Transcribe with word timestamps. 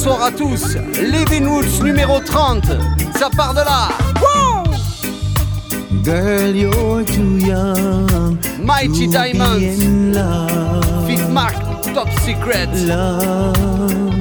Bonsoir 0.00 0.22
à 0.22 0.30
tous. 0.30 0.76
Living 0.94 1.48
Woods 1.48 1.82
numéro 1.82 2.20
30. 2.20 2.66
Ça 3.18 3.28
part 3.36 3.52
de 3.52 3.58
là. 3.58 3.88
Girl, 6.04 6.54
you're 6.54 7.04
too 7.04 7.38
young. 7.38 8.38
Mighty 8.62 9.06
to 9.06 9.12
Diamonds. 9.12 9.58
Be 9.58 9.82
in 9.82 10.12
love. 10.12 11.08
Fifth 11.08 11.28
Mark. 11.30 11.56
Top 11.94 12.08
Secret. 12.20 12.68
Love. 12.86 14.14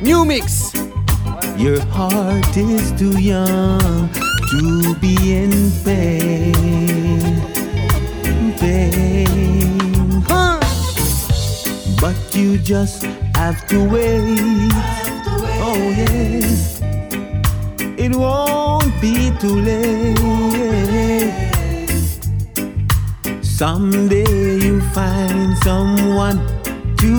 New 0.00 0.24
Mix. 0.24 0.72
Your 1.58 1.80
heart 1.90 2.56
is 2.56 2.92
too 2.92 3.18
young 3.18 4.08
to 4.52 4.94
be 5.00 5.16
in 5.42 5.72
pain. 5.84 7.42
Pain. 8.60 10.22
Huh. 10.28 10.60
But 12.00 12.14
you 12.32 12.58
just 12.58 13.17
have 13.38 13.64
to 13.68 13.78
wait. 13.84 14.72
Oh, 15.68 15.82
yes. 15.96 16.80
It 17.96 18.12
won't 18.16 18.92
be 19.00 19.30
too 19.38 19.56
late. 19.68 20.18
Someday 23.40 24.58
you 24.66 24.80
find 24.96 25.56
someone 25.58 26.38
to 26.96 27.14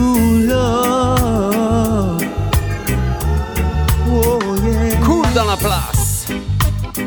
love. 0.53 2.21
Oh, 4.11 4.41
yeah. 4.65 5.01
Cool 5.05 5.23
dans 5.33 5.47
la 5.47 5.55
place. 5.55 6.27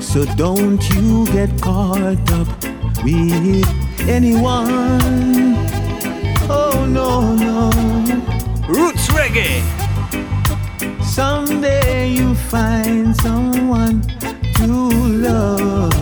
So 0.00 0.24
don't 0.36 0.82
you 0.94 1.26
get 1.26 1.50
caught 1.60 2.30
up 2.40 2.48
with 3.04 3.68
anyone. 4.08 5.56
Oh 6.48 6.86
no, 6.86 7.31
Reggae. 9.32 9.62
Someday 11.02 12.10
you 12.10 12.34
find 12.34 13.16
someone 13.16 14.02
to 14.56 14.66
love. 14.66 15.92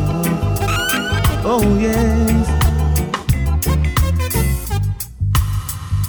Oh 1.45 1.79
yes. 1.79 2.47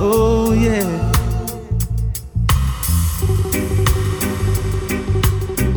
Oh 0.00 0.52
yeah. 0.52 0.88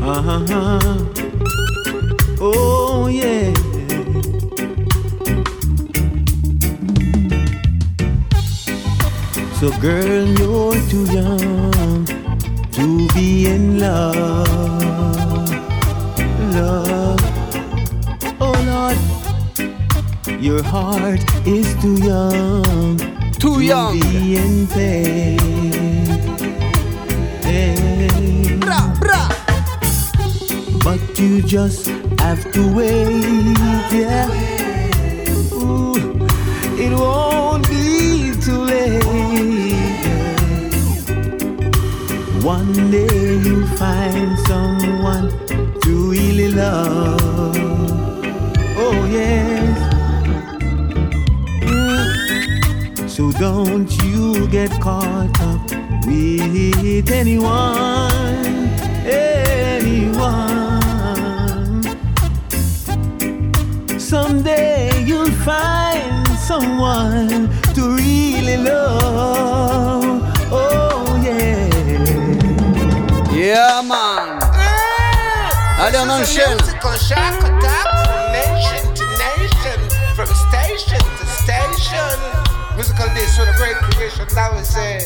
Uh-huh. 0.02 0.80
Oh 2.42 3.08
yeah. 3.08 3.73
So 9.64 9.72
girl, 9.80 10.28
you're 10.39 10.75
too 10.89 11.06
young 11.06 12.06
to 12.73 13.08
be 13.14 13.47
in 13.47 13.80
love. 13.80 14.45
Love. 16.52 17.22
Oh 18.42 18.55
Lord, 18.67 18.98
your 20.43 20.61
heart 20.64 21.23
is 21.48 21.73
too 21.82 21.95
young 22.04 22.98
Too 23.39 23.55
to 23.55 23.64
young. 23.64 24.02
be 24.02 24.36
in 24.36 24.67
pain. 24.67 25.39
Pain. 27.42 28.59
Bra, 28.59 28.93
bra. 28.99 29.30
But 30.83 30.99
you 31.17 31.42
just 31.42 31.88
have 32.20 32.52
to 32.52 32.67
wait, 32.76 33.55
yeah. 33.95 34.27
Ooh, 35.54 35.95
it 36.77 36.92
won't 36.92 37.33
One 42.43 42.92
day 42.92 43.37
you'll 43.37 43.65
find 43.77 44.37
someone 44.48 45.30
to 45.81 46.11
really 46.11 46.49
love. 46.52 47.55
Oh 48.77 49.05
yes. 49.09 49.80
So 53.09 53.32
don't 53.32 53.89
you 54.03 54.48
get 54.49 54.71
caught 54.82 55.39
up 55.39 55.71
with 56.05 57.09
anyone, 57.11 58.11
anyone. 59.08 60.43
Someday 63.98 65.02
you'll 65.05 65.32
find 65.45 66.27
someone 66.39 67.49
to 67.73 67.95
really 67.95 68.58
love. 68.58 69.92
Yeah, 73.53 73.83
man. 73.83 74.41
Allez, 75.77 75.99
on 75.99 76.09
enchaîne. 76.09 76.58
Musical 76.58 76.97
shock 76.97 77.37
attack 77.45 77.86
from 78.02 78.31
nation 78.33 78.81
to 78.97 79.05
nation, 79.21 79.80
from 80.15 80.25
station 80.49 81.03
to 81.19 81.25
station. 81.27 82.17
Musical 82.73 83.09
this 83.14 83.37
with 83.37 83.49
a 83.49 83.55
great 83.61 83.77
creation, 83.86 84.25
that 84.33 84.52
was 84.53 84.75
it. 84.75 85.05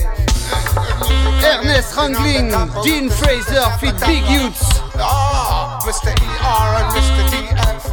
Ernest 1.44 1.92
Rangling, 1.98 2.56
Dean 2.86 3.10
Fraser, 3.10 3.68
fit 3.82 4.00
Big 4.08 4.24
Youths. 4.32 4.80
Ah, 4.96 5.84
Mr. 5.84 6.16
ER 6.16 6.70
and 6.80 6.88
Mr. 6.96 7.24
DF. 7.28 7.84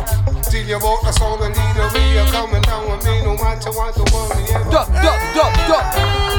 Tell 0.52 0.62
you 0.62 0.76
about 0.76 1.02
the 1.02 1.10
sound 1.18 1.42
and 1.42 1.56
leader, 1.56 1.88
we 1.98 2.16
are 2.16 2.30
coming 2.30 2.62
down 2.62 2.88
with 2.92 3.04
me, 3.04 3.24
no 3.24 3.34
matter 3.42 3.72
what 3.72 3.92
the 3.96 4.04
one 4.14 4.30
we 4.38 4.44
ever. 4.54 4.70
Dop, 4.70 4.86
dop, 5.02 6.33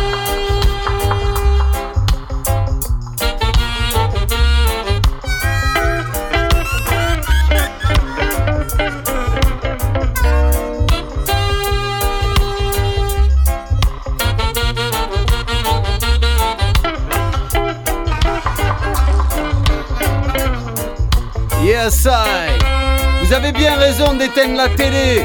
Vous 21.88 23.32
avez 23.32 23.52
bien 23.52 23.76
raison 23.76 24.16
d'éteindre 24.16 24.58
la 24.58 24.70
télé, 24.70 25.24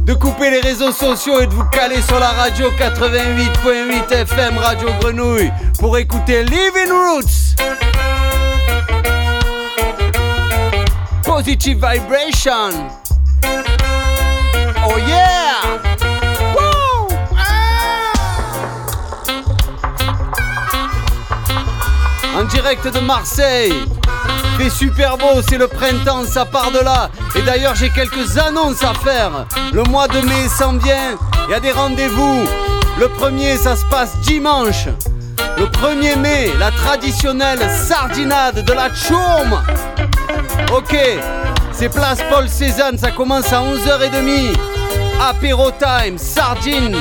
de 0.00 0.12
couper 0.12 0.50
les 0.50 0.60
réseaux 0.60 0.92
sociaux 0.92 1.40
et 1.40 1.46
de 1.46 1.54
vous 1.54 1.64
caler 1.64 2.02
sur 2.02 2.18
la 2.18 2.28
radio 2.32 2.70
88.8 2.72 4.12
FM 4.12 4.58
Radio 4.58 4.90
Grenouille 5.00 5.50
pour 5.78 5.96
écouter 5.96 6.44
Living 6.44 6.90
Roots. 6.90 7.56
Positive 11.24 11.76
Vibration. 11.76 12.86
Oh 14.86 14.98
yeah! 15.06 15.62
Woo! 16.54 17.08
En 22.38 22.44
direct 22.44 22.86
de 22.86 23.00
Marseille. 23.00 23.72
Super 24.68 25.16
beau, 25.16 25.40
c'est 25.48 25.58
le 25.58 25.68
printemps, 25.68 26.24
ça 26.24 26.44
part 26.44 26.70
de 26.70 26.80
là. 26.80 27.10
Et 27.36 27.42
d'ailleurs, 27.42 27.74
j'ai 27.74 27.90
quelques 27.90 28.36
annonces 28.38 28.82
à 28.82 28.92
faire. 28.92 29.46
Le 29.72 29.82
mois 29.84 30.08
de 30.08 30.20
mai 30.20 30.48
s'en 30.48 30.72
vient, 30.76 31.16
il 31.46 31.52
y 31.52 31.54
a 31.54 31.60
des 31.60 31.70
rendez-vous. 31.70 32.44
Le 32.98 33.08
premier, 33.08 33.56
ça 33.56 33.76
se 33.76 33.84
passe 33.86 34.16
dimanche. 34.18 34.86
Le 35.56 35.66
1er 35.66 36.18
mai, 36.18 36.52
la 36.58 36.70
traditionnelle 36.70 37.60
sardinade 37.70 38.64
de 38.64 38.72
la 38.72 38.90
Tchoum. 38.90 39.60
Ok, 40.76 40.96
c'est 41.72 41.88
place 41.88 42.18
Paul 42.30 42.48
Cézanne, 42.48 42.98
ça 42.98 43.10
commence 43.12 43.52
à 43.52 43.62
11h30. 43.62 44.56
Apéro 45.20 45.70
time, 45.70 46.18
sardine. 46.18 46.96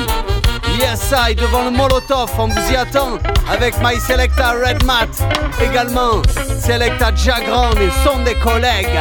Yes, 0.77 1.11
I, 1.11 1.33
devant 1.33 1.63
le 1.63 1.71
Molotov, 1.71 2.29
on 2.37 2.47
vous 2.47 2.71
y 2.71 2.75
attend 2.75 3.17
avec 3.51 3.73
My 3.81 3.99
Selecta 3.99 4.51
Red 4.51 4.83
Mat. 4.83 5.09
Également, 5.59 6.21
Selecta 6.59 7.15
Jagran 7.15 7.71
et 7.71 7.89
son 8.03 8.19
des 8.19 8.35
collègues. 8.35 8.99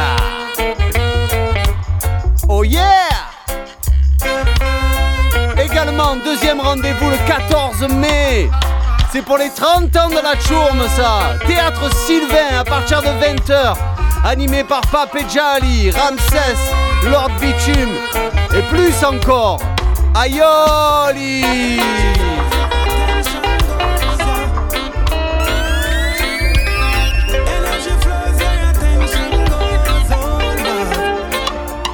Oh 2.49 2.63
yeah! 2.63 2.81
Également, 5.63 6.15
deuxième 6.15 6.59
rendez-vous 6.61 7.11
le 7.11 7.17
14 7.27 7.87
mai. 7.93 8.49
C'est 9.11 9.21
pour 9.21 9.37
les 9.37 9.51
30 9.51 9.95
ans 9.97 10.09
de 10.09 10.15
la 10.15 10.39
Chourme, 10.39 10.83
ça. 10.95 11.35
Théâtre 11.45 11.93
Sylvain 11.93 12.59
à 12.59 12.63
partir 12.63 13.03
de 13.03 13.09
20h. 13.09 13.75
Animé 14.25 14.63
par 14.63 14.81
Pape 14.81 15.15
Jali, 15.31 15.91
Ramsès, 15.91 16.57
Lord 17.03 17.29
Bitume 17.39 17.93
et 18.57 18.63
plus 18.63 19.03
encore. 19.03 19.59
Aïoli! 20.13 21.43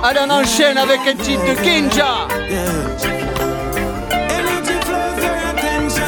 Allez, 0.04 0.20
on 0.20 0.30
enchaîne 0.30 0.78
avec 0.78 1.00
un 1.08 1.16
titre 1.16 1.44
de 1.46 1.54
Kinja. 1.62 2.28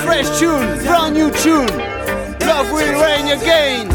Fresh 0.05 0.37
tune, 0.37 0.83
brand 0.85 1.13
new 1.13 1.29
tune. 1.31 1.65
Love 2.45 2.71
will 2.71 2.95
rain 2.99 3.29
again. 3.29 3.89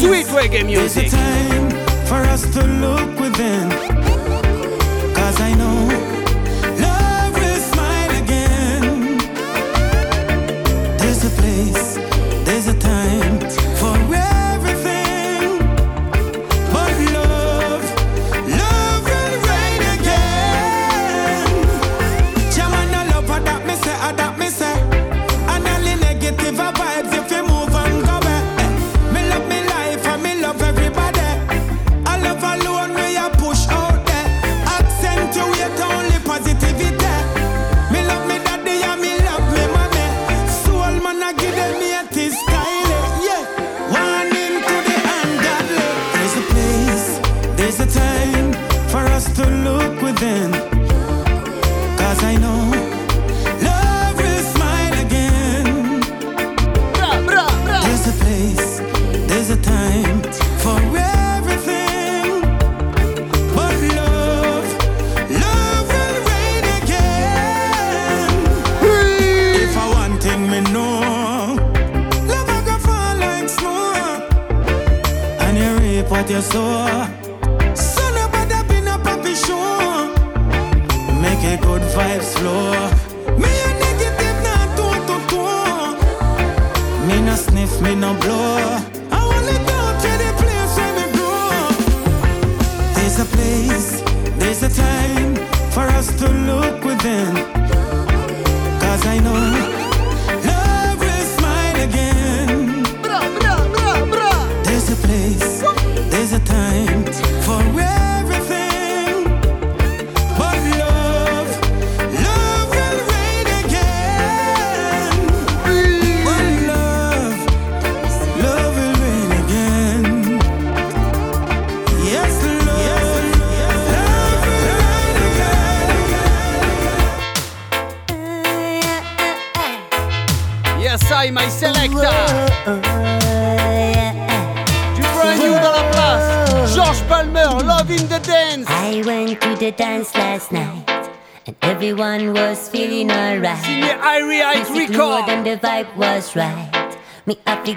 Sweet 0.00 0.26
reggae 0.28 0.64
music. 0.64 1.10
for 2.10 2.22
us 2.22 2.42
to 2.52 2.66
look 2.66 3.20
within. 3.20 4.09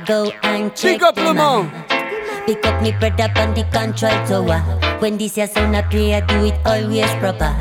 Go 0.05 0.31
and 0.43 0.75
check 0.75 0.99
Big 0.99 1.03
up 1.03 1.17
out. 1.17 1.71
Pick 2.45 2.65
up 2.65 2.81
me 2.81 2.91
brother 2.91 3.31
on 3.37 3.53
the 3.53 3.63
control 3.71 4.11
tower. 4.27 4.59
When 4.99 5.17
this 5.17 5.37
year 5.37 5.47
sound 5.47 5.75
a 5.75 5.83
play, 5.83 6.15
I 6.15 6.21
do 6.21 6.45
it 6.45 6.55
always 6.65 7.11
proper. 7.21 7.53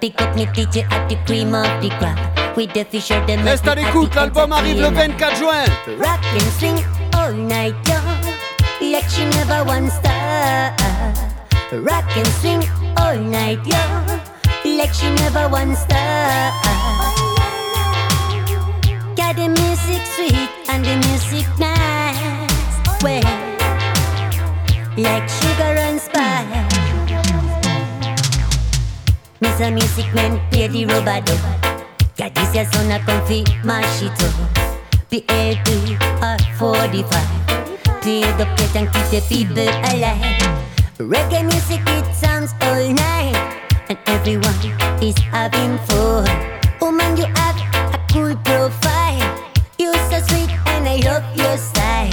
Pick 0.00 0.20
up 0.20 0.34
me 0.36 0.46
DJ 0.46 0.84
at 0.90 1.08
the 1.08 1.16
cream 1.24 1.54
of 1.54 1.80
the 1.80 1.88
crop. 1.98 2.56
With 2.56 2.74
the 2.74 2.84
fisher, 2.84 3.24
them 3.26 3.44
Reste 3.44 3.66
à 3.66 3.74
l'écoute, 3.74 4.14
l'album 4.14 4.52
arrive 4.52 4.80
le 4.80 4.90
24 4.90 5.36
juin. 5.36 5.64
Rock 5.98 6.20
and 6.34 6.52
swing 6.58 6.84
all 7.14 7.32
night 7.32 7.74
long. 7.88 8.92
Like 8.92 9.08
she 9.08 9.24
never 9.24 9.64
once 9.64 9.94
stop. 9.94 11.31
Rock 11.80 12.04
and 12.18 12.26
swing 12.26 12.62
all 12.98 13.16
night 13.16 13.64
long. 13.66 14.20
Like 14.62 14.92
she 14.92 15.08
never 15.14 15.48
once 15.48 15.78
stop. 15.78 16.52
Got 19.16 19.36
the 19.36 19.48
music 19.48 20.04
sweet 20.04 20.50
and 20.68 20.84
the 20.84 20.96
music 21.08 21.48
nice. 21.58 23.02
Well, 23.02 23.22
like 24.98 25.26
sugar 25.30 25.72
and 25.80 25.98
spice. 25.98 26.52
Miss 29.40 29.58
a 29.60 29.70
music 29.70 30.12
man, 30.12 30.42
play 30.50 30.68
the 30.68 30.84
robot. 30.84 31.24
Got 32.18 32.34
this 32.34 32.54
your 32.54 32.66
son 32.66 32.90
a 32.90 32.98
comfy, 33.00 33.44
mash 33.64 34.02
it 34.02 34.12
up. 34.22 34.34
PLP 35.10 35.96
or 36.20 36.36
45. 36.58 38.02
Play 38.02 38.20
the 38.36 38.44
plate 38.56 38.76
and 38.76 38.92
keep 38.92 39.08
the 39.08 39.20
people 39.26 39.58
alive. 39.58 40.41
Reggae 41.02 41.42
music, 41.42 41.80
it 41.84 42.14
sounds 42.14 42.54
all 42.60 42.88
night. 42.88 43.34
And 43.88 43.98
everyone 44.06 44.54
is 45.02 45.18
having 45.18 45.76
fun. 45.88 46.28
Oh, 46.80 46.86
Woman, 46.86 47.16
you 47.16 47.26
have 47.26 47.58
a 47.92 47.98
cool 48.12 48.36
profile. 48.44 49.18
You're 49.78 49.98
so 50.08 50.20
sweet 50.28 50.50
and 50.70 50.86
I 50.86 51.02
love 51.02 51.24
your 51.36 51.56
style. 51.56 52.12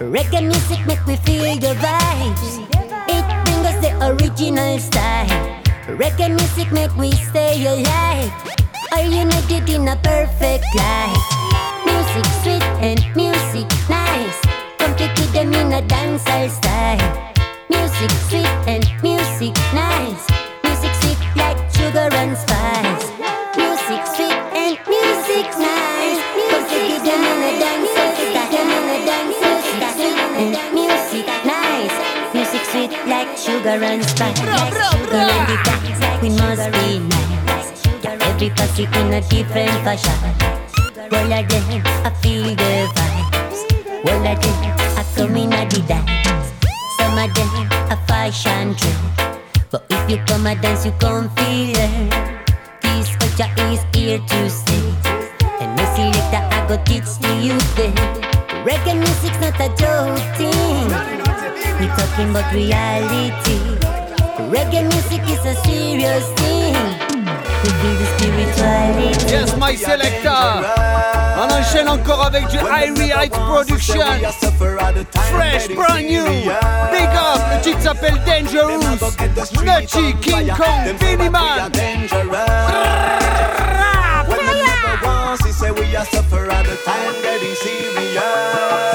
Reggae 0.00 0.42
music 0.42 0.84
make 0.84 1.06
me 1.06 1.14
feel 1.14 1.44
the 1.60 1.78
vibes. 1.78 2.58
It 3.06 3.24
brings 3.44 3.66
us 3.70 3.78
the 3.80 3.92
original 4.02 4.80
style. 4.80 5.62
Reggae 5.86 6.34
music 6.34 6.72
make 6.72 6.96
me 6.96 7.12
stay 7.12 7.64
alive. 7.64 8.32
Are 8.90 9.06
united 9.06 9.70
in 9.70 9.86
a 9.86 9.96
perfect 10.02 10.66
life. 10.74 11.22
Music 11.86 12.26
sweet 12.42 12.64
and 12.82 12.98
music 13.14 13.70
nice. 13.88 14.40
Complete 14.78 15.14
with 15.20 15.32
them 15.32 15.52
in 15.52 15.72
a 15.72 15.82
dancehall 15.82 16.50
style. 16.50 17.33
Music 18.04 18.20
sweet 18.28 18.52
and 18.68 18.84
music 19.02 19.54
nice. 19.72 20.28
Music 20.62 20.92
sweet 21.00 21.16
like 21.36 21.56
sugar 21.72 22.12
and 22.12 22.36
spice. 22.36 23.08
Music 23.56 24.04
sweet 24.12 24.36
and 24.52 24.76
music 24.84 25.48
nice. 25.56 26.20
Complete 26.52 26.92
with 26.92 27.04
them 27.08 27.24
in 27.24 27.40
a 27.48 27.52
dancehall 27.64 28.12
music 30.74 31.26
nice. 31.46 31.96
Music 32.34 32.64
sweet 32.68 32.92
like 33.08 33.38
sugar 33.38 33.80
and 33.82 34.04
spice. 34.04 34.38
Sugar 34.38 35.24
and 35.24 35.48
the 35.48 35.56
dance, 35.64 36.20
we 36.20 36.28
must 36.28 36.68
be 36.76 36.98
nice. 37.08 37.70
Every 38.04 38.50
pussy 38.50 38.84
in 38.84 39.14
a 39.14 39.20
different 39.32 39.80
fashion. 39.80 40.12
All 41.10 41.32
of 41.32 41.48
them, 41.48 41.82
I 42.04 42.10
feel 42.20 42.44
the 42.44 42.88
vibes. 42.92 43.60
All 44.04 44.26
of 44.26 44.40
them, 44.42 44.56
I 44.94 45.04
come 45.16 45.36
in 45.36 45.52
a 45.54 45.66
the 45.70 45.80
dance. 45.88 46.33
Of 47.24 47.32
them, 47.32 47.48
a 47.88 47.96
fashion. 48.06 48.76
But 49.70 49.86
if 49.88 50.10
you 50.10 50.18
come 50.26 50.46
a 50.46 50.54
dance, 50.56 50.84
you 50.84 50.92
come 51.00 51.30
feel 51.30 51.72
it. 51.74 52.12
This 52.82 53.16
culture 53.16 53.48
is 53.72 53.80
here 53.94 54.18
to 54.18 54.50
stay. 54.50 54.92
And 55.58 55.74
no 55.74 55.84
selector, 55.96 56.44
I 56.52 56.66
go 56.68 56.76
teach 56.84 57.08
to 57.22 57.30
you 57.40 57.56
then. 57.76 57.94
Reggae 58.66 58.98
music's 58.98 59.40
not 59.40 59.58
a 59.58 59.72
joke 59.72 60.20
thing. 60.36 60.84
We 61.80 61.86
talking 61.96 62.28
about 62.28 62.52
reality. 62.52 63.56
Reggae 64.52 64.82
music 64.82 65.22
is 65.26 65.46
a 65.46 65.54
serious 65.64 66.28
thing. 66.34 67.03
Yes, 69.28 69.56
my 69.56 69.76
selector. 69.76 70.30
On 71.36 71.52
enchaîne 71.52 71.88
encore 71.88 72.24
avec 72.26 72.46
du 72.48 72.56
Irie 72.56 73.10
Heights 73.10 73.32
Production. 73.32 74.00
Fresh, 75.32 75.68
brand 75.74 76.04
new. 76.04 76.24
Big 76.24 77.08
up, 77.14 77.40
le 77.52 77.60
titre 77.62 77.80
s'appelle 77.80 78.20
Dangerous. 78.26 78.80
Nutty, 79.64 80.14
King 80.20 80.52
Kong, 80.56 80.94
Vinny 81.00 81.28
Man. 81.28 81.70
say 85.54 85.70
we 85.70 85.96
are 85.96 86.04
suffer 86.06 86.50
at 86.50 86.64
the 86.66 86.76
time 86.84 87.14
getting 87.22 87.54
serious. 87.54 88.93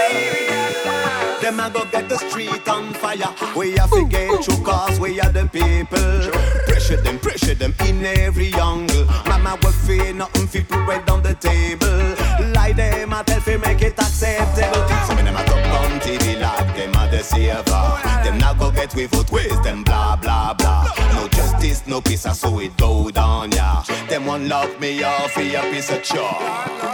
Them 1.49 1.61
a 1.61 1.69
go 1.71 1.83
get 1.85 2.07
the 2.07 2.15
street 2.15 2.69
on 2.69 2.93
fire. 2.93 3.33
We 3.57 3.71
have 3.77 3.89
to 3.89 4.05
get 4.07 4.43
through 4.43 4.63
cause 4.63 4.99
we 4.99 5.19
are 5.19 5.31
the 5.31 5.47
people. 5.47 6.21
Pressure 6.67 7.01
them, 7.01 7.17
pressure 7.17 7.55
them 7.55 7.73
in 7.87 8.05
every 8.05 8.53
angle. 8.53 9.05
Mama 9.25 9.57
work 9.63 9.73
for 9.73 10.13
nothing, 10.13 10.45
fi 10.45 10.59
put 10.61 10.85
bread 10.85 11.09
on 11.09 11.23
the 11.23 11.33
table. 11.33 12.13
Lie 12.53 12.73
them, 12.73 13.15
I 13.15 13.23
tell 13.23 13.41
fi 13.41 13.57
make 13.57 13.81
it 13.81 13.97
acceptable. 13.97 14.87
Some 15.07 15.17
of 15.17 15.25
them 15.25 15.35
a 15.35 15.43
top 15.43 15.65
on 15.81 15.99
TV 16.01 16.39
like 16.39 16.75
them 16.77 16.91
a 16.91 17.09
the 17.09 17.23
saver. 17.23 17.97
Them 18.23 18.37
not 18.37 18.59
go 18.59 18.69
get 18.69 18.93
we 18.93 19.07
foot 19.07 19.31
waste, 19.31 19.63
them 19.63 19.83
blah 19.83 20.17
blah 20.17 20.53
blah. 20.53 20.85
No 21.15 21.27
justice, 21.29 21.81
no 21.87 21.99
peace, 21.99 22.27
I 22.27 22.33
saw 22.33 22.59
it 22.59 22.77
go 22.77 23.09
down, 23.09 23.53
yeah. 23.53 23.81
Them 24.07 24.27
one 24.27 24.47
love 24.47 24.79
me 24.79 25.01
off 25.01 25.31
for 25.31 25.41
a 25.41 25.61
piece 25.71 25.89
of 25.89 26.03
chalk. 26.03 26.41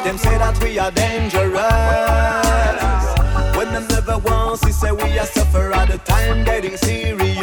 Them 0.05 0.17
say 0.17 0.37
that 0.37 0.57
we 0.63 0.79
are 0.79 0.91
dangerous. 0.91 2.45
When 3.65 3.73
them 3.73 3.87
never 3.87 4.19
once 4.19 4.63
he 4.63 4.71
say 4.71 4.91
we 4.91 5.17
are 5.17 5.25
suffer 5.25 5.73
at 5.73 5.89
the 5.89 5.97
time 5.97 6.43
getting 6.45 6.77
serious. 6.77 7.41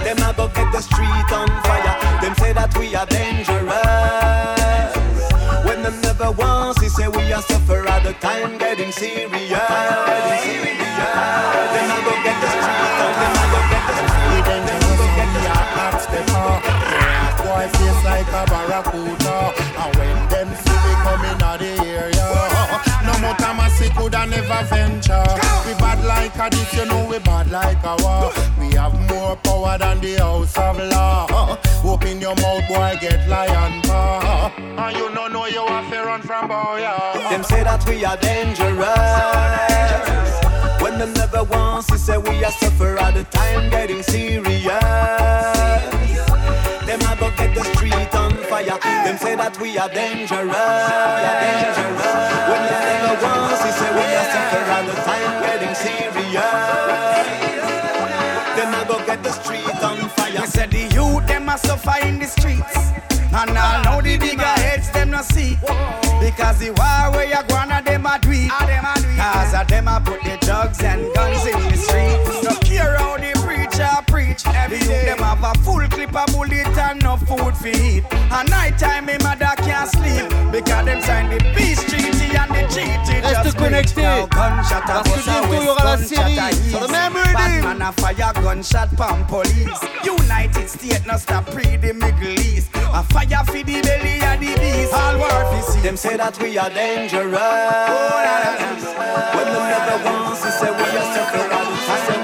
Them 0.00 0.16
a 0.24 0.32
go 0.34 0.48
get 0.48 0.72
the 0.72 0.80
street 0.80 1.30
on 1.30 1.48
fire. 1.62 1.92
Them 2.22 2.34
say 2.36 2.54
that 2.54 2.74
we 2.78 2.94
are 2.94 3.04
dangerous. 3.04 3.68
When 5.66 5.82
them 5.82 6.00
never 6.00 6.30
once 6.30 6.80
he 6.80 6.88
say 6.88 7.08
we 7.08 7.30
are 7.34 7.42
suffer 7.42 7.86
at 7.86 8.02
the 8.02 8.14
time 8.14 8.56
getting 8.56 8.92
serious. 8.92 9.20
Them 9.20 9.60
a 11.92 11.98
go 12.00 12.14
get 12.24 12.40
the 12.40 12.48
street 12.48 12.96
on. 13.04 13.12
Them 13.12 13.36
a 13.36 13.44
go 13.52 13.60
get 13.68 13.84
the 13.92 13.92
street. 14.08 14.44
Them 14.48 14.64
a 14.72 14.88
go 14.96 15.04
get 15.20 15.28
the 15.36 15.44
street. 16.00 16.32
Boy 17.44 17.68
face 17.76 18.00
like 18.08 18.28
a 18.32 18.42
barracuda, 18.48 19.52
and 19.52 19.92
when 20.00 20.16
them 20.32 20.48
see 20.64 20.78
we 20.80 20.92
coming 21.04 21.42
out 21.44 21.58
the 21.60 21.76
area. 21.84 22.87
No 23.08 23.18
more 23.20 23.34
time 23.36 23.58
I 23.58 23.68
see 23.70 23.88
could 23.96 24.14
I 24.14 24.26
never 24.26 24.62
venture. 24.68 25.24
We 25.66 25.72
bad 25.80 26.04
like 26.04 26.36
a 26.36 26.50
this, 26.54 26.74
you 26.74 26.84
know 26.84 27.06
we 27.08 27.18
bad 27.18 27.50
like 27.50 27.82
a 27.82 27.96
war. 28.02 28.30
We 28.60 28.74
have 28.76 28.94
more 29.08 29.34
power 29.36 29.78
than 29.78 30.00
the 30.00 30.16
house 30.16 30.56
of 30.58 30.76
law. 30.76 31.58
Open 31.84 32.20
your 32.20 32.36
mouth, 32.36 32.68
boy, 32.68 32.98
get 33.00 33.26
lion 33.26 33.80
paw. 33.82 34.52
And 34.58 34.96
you 34.96 35.08
don't 35.14 35.32
know 35.32 35.46
you 35.46 35.66
have 35.66 35.90
to 35.90 36.02
run 36.04 36.20
from 36.20 36.48
boy. 36.48 36.80
Them 37.30 37.42
say 37.42 37.64
that 37.64 37.82
we 37.88 38.04
are 38.04 38.18
dangerous. 38.18 38.78
When 40.82 40.98
them 40.98 41.14
never 41.14 41.44
once 41.44 41.86
they 41.86 41.96
say 41.96 42.18
we 42.18 42.44
are 42.44 42.52
suffer 42.52 42.98
at 42.98 43.14
the 43.14 43.24
time 43.24 43.70
getting 43.70 44.02
serious. 44.02 44.84
Them 46.86 47.00
a 47.00 47.16
go 47.18 47.30
get 47.36 47.54
the 47.54 47.64
street 47.72 48.14
on 48.14 48.32
fire. 48.48 48.78
Them 49.04 49.16
say 49.16 49.34
that 49.34 49.58
we 49.60 49.78
are 49.78 49.88
dangerous. 49.88 50.30
We 50.40 50.44
are 50.44 51.40
dangerous. 51.40 52.97
When 52.98 53.06
them 53.06 53.20
never 53.20 53.40
once 53.40 53.62
they 53.62 53.90
we 53.94 54.02
are 54.10 54.26
suffer 54.26 54.62
at 54.74 54.82
the 54.86 54.94
time 55.06 55.34
getting 55.42 55.74
serious. 55.74 56.78
Them 58.56 58.74
a 58.74 58.84
go 58.88 59.06
get 59.06 59.22
the 59.22 59.30
street 59.30 59.82
on 59.84 60.08
fire. 60.10 60.40
Me 60.40 60.46
say 60.46 60.66
the 60.66 60.82
youth 60.94 61.26
them 61.26 61.48
a 61.48 61.58
suffer 61.58 62.04
in 62.04 62.18
the 62.18 62.26
streets. 62.26 62.76
And 63.30 63.56
I 63.56 63.82
know 63.84 64.00
the 64.00 64.16
bigger 64.18 64.42
heads 64.42 64.90
them 64.90 65.10
no 65.10 65.22
see. 65.22 65.56
Because 66.20 66.58
the 66.58 66.70
war 66.74 67.12
where 67.12 67.26
you 67.26 67.42
gonna 67.46 67.78
ah, 67.78 67.82
them 67.84 68.06
a 68.06 68.18
do 68.18 68.30
it. 68.32 68.50
Cause 69.16 69.54
of 69.54 69.68
them 69.68 69.86
a 69.86 70.00
put 70.00 70.22
the 70.22 70.36
drugs 70.44 70.82
and 70.82 71.14
guns 71.14 71.46
in 71.46 71.60
the 71.70 71.76
streets. 71.76 72.42
No 72.42 72.56
care 72.66 72.96
how 72.98 73.16
the 73.16 73.32
preacher 73.46 73.88
preach. 74.08 74.42
Every 74.46 74.80
day. 74.80 75.04
them 75.04 75.18
have 75.18 75.44
a 75.44 75.54
full 75.60 75.86
clip 75.88 76.16
of 76.16 76.26
bullet 76.34 76.66
and 76.78 77.02
no 77.02 77.16
food 77.16 77.54
for 77.56 77.68
eat. 77.68 78.02
And 78.10 78.50
night 78.50 78.78
time 78.78 79.06
me 79.06 79.18
mother 79.22 79.54
treaty 83.68 83.76
Reste 83.76 83.76
just 83.76 83.76
connecté, 83.94 84.02
Now 84.02 84.26
gunshot 84.26 84.76
a 84.76 84.80
parce 84.86 85.10
que 85.10 85.18
bientôt 85.22 85.52
il 85.52 85.62
y 85.64 85.68
aura 85.68 85.84
la 85.84 85.96
gunshot 85.96 86.08
série 86.08 86.38
a 86.38 86.40
sur 86.52 86.80
le 86.80 86.86
east. 86.86 86.92
même 86.92 87.14
rhythm. 87.14 87.32
Batman 87.34 87.82
a 87.82 87.92
fire 88.00 88.32
gunshot 88.42 88.88
police. 89.28 89.80
United 90.04 90.68
States 90.68 91.04
no 91.06 91.16
stop 91.18 91.44
pre 91.50 91.76
the 91.76 91.92
Middle 91.94 92.38
East. 92.38 92.68
A 92.94 93.02
fire 93.02 93.44
for 93.46 93.62
the 93.62 93.80
belly 93.82 94.20
of 94.22 94.38
the 94.40 94.54
beast. 94.60 94.92
All 94.92 95.16
war 95.18 95.28
for 95.28 95.62
see. 95.72 95.80
Them 95.80 95.96
say 95.96 96.16
that 96.16 96.38
we 96.40 96.58
are 96.58 96.70
dangerous. 96.70 97.40
When 99.34 99.46
them 99.46 99.68
never 99.68 99.98
once 100.04 100.40
they 100.42 100.50
say 100.50 100.70
we 100.70 100.76
are 100.76 100.82
the 101.14 101.22
un 102.10 102.14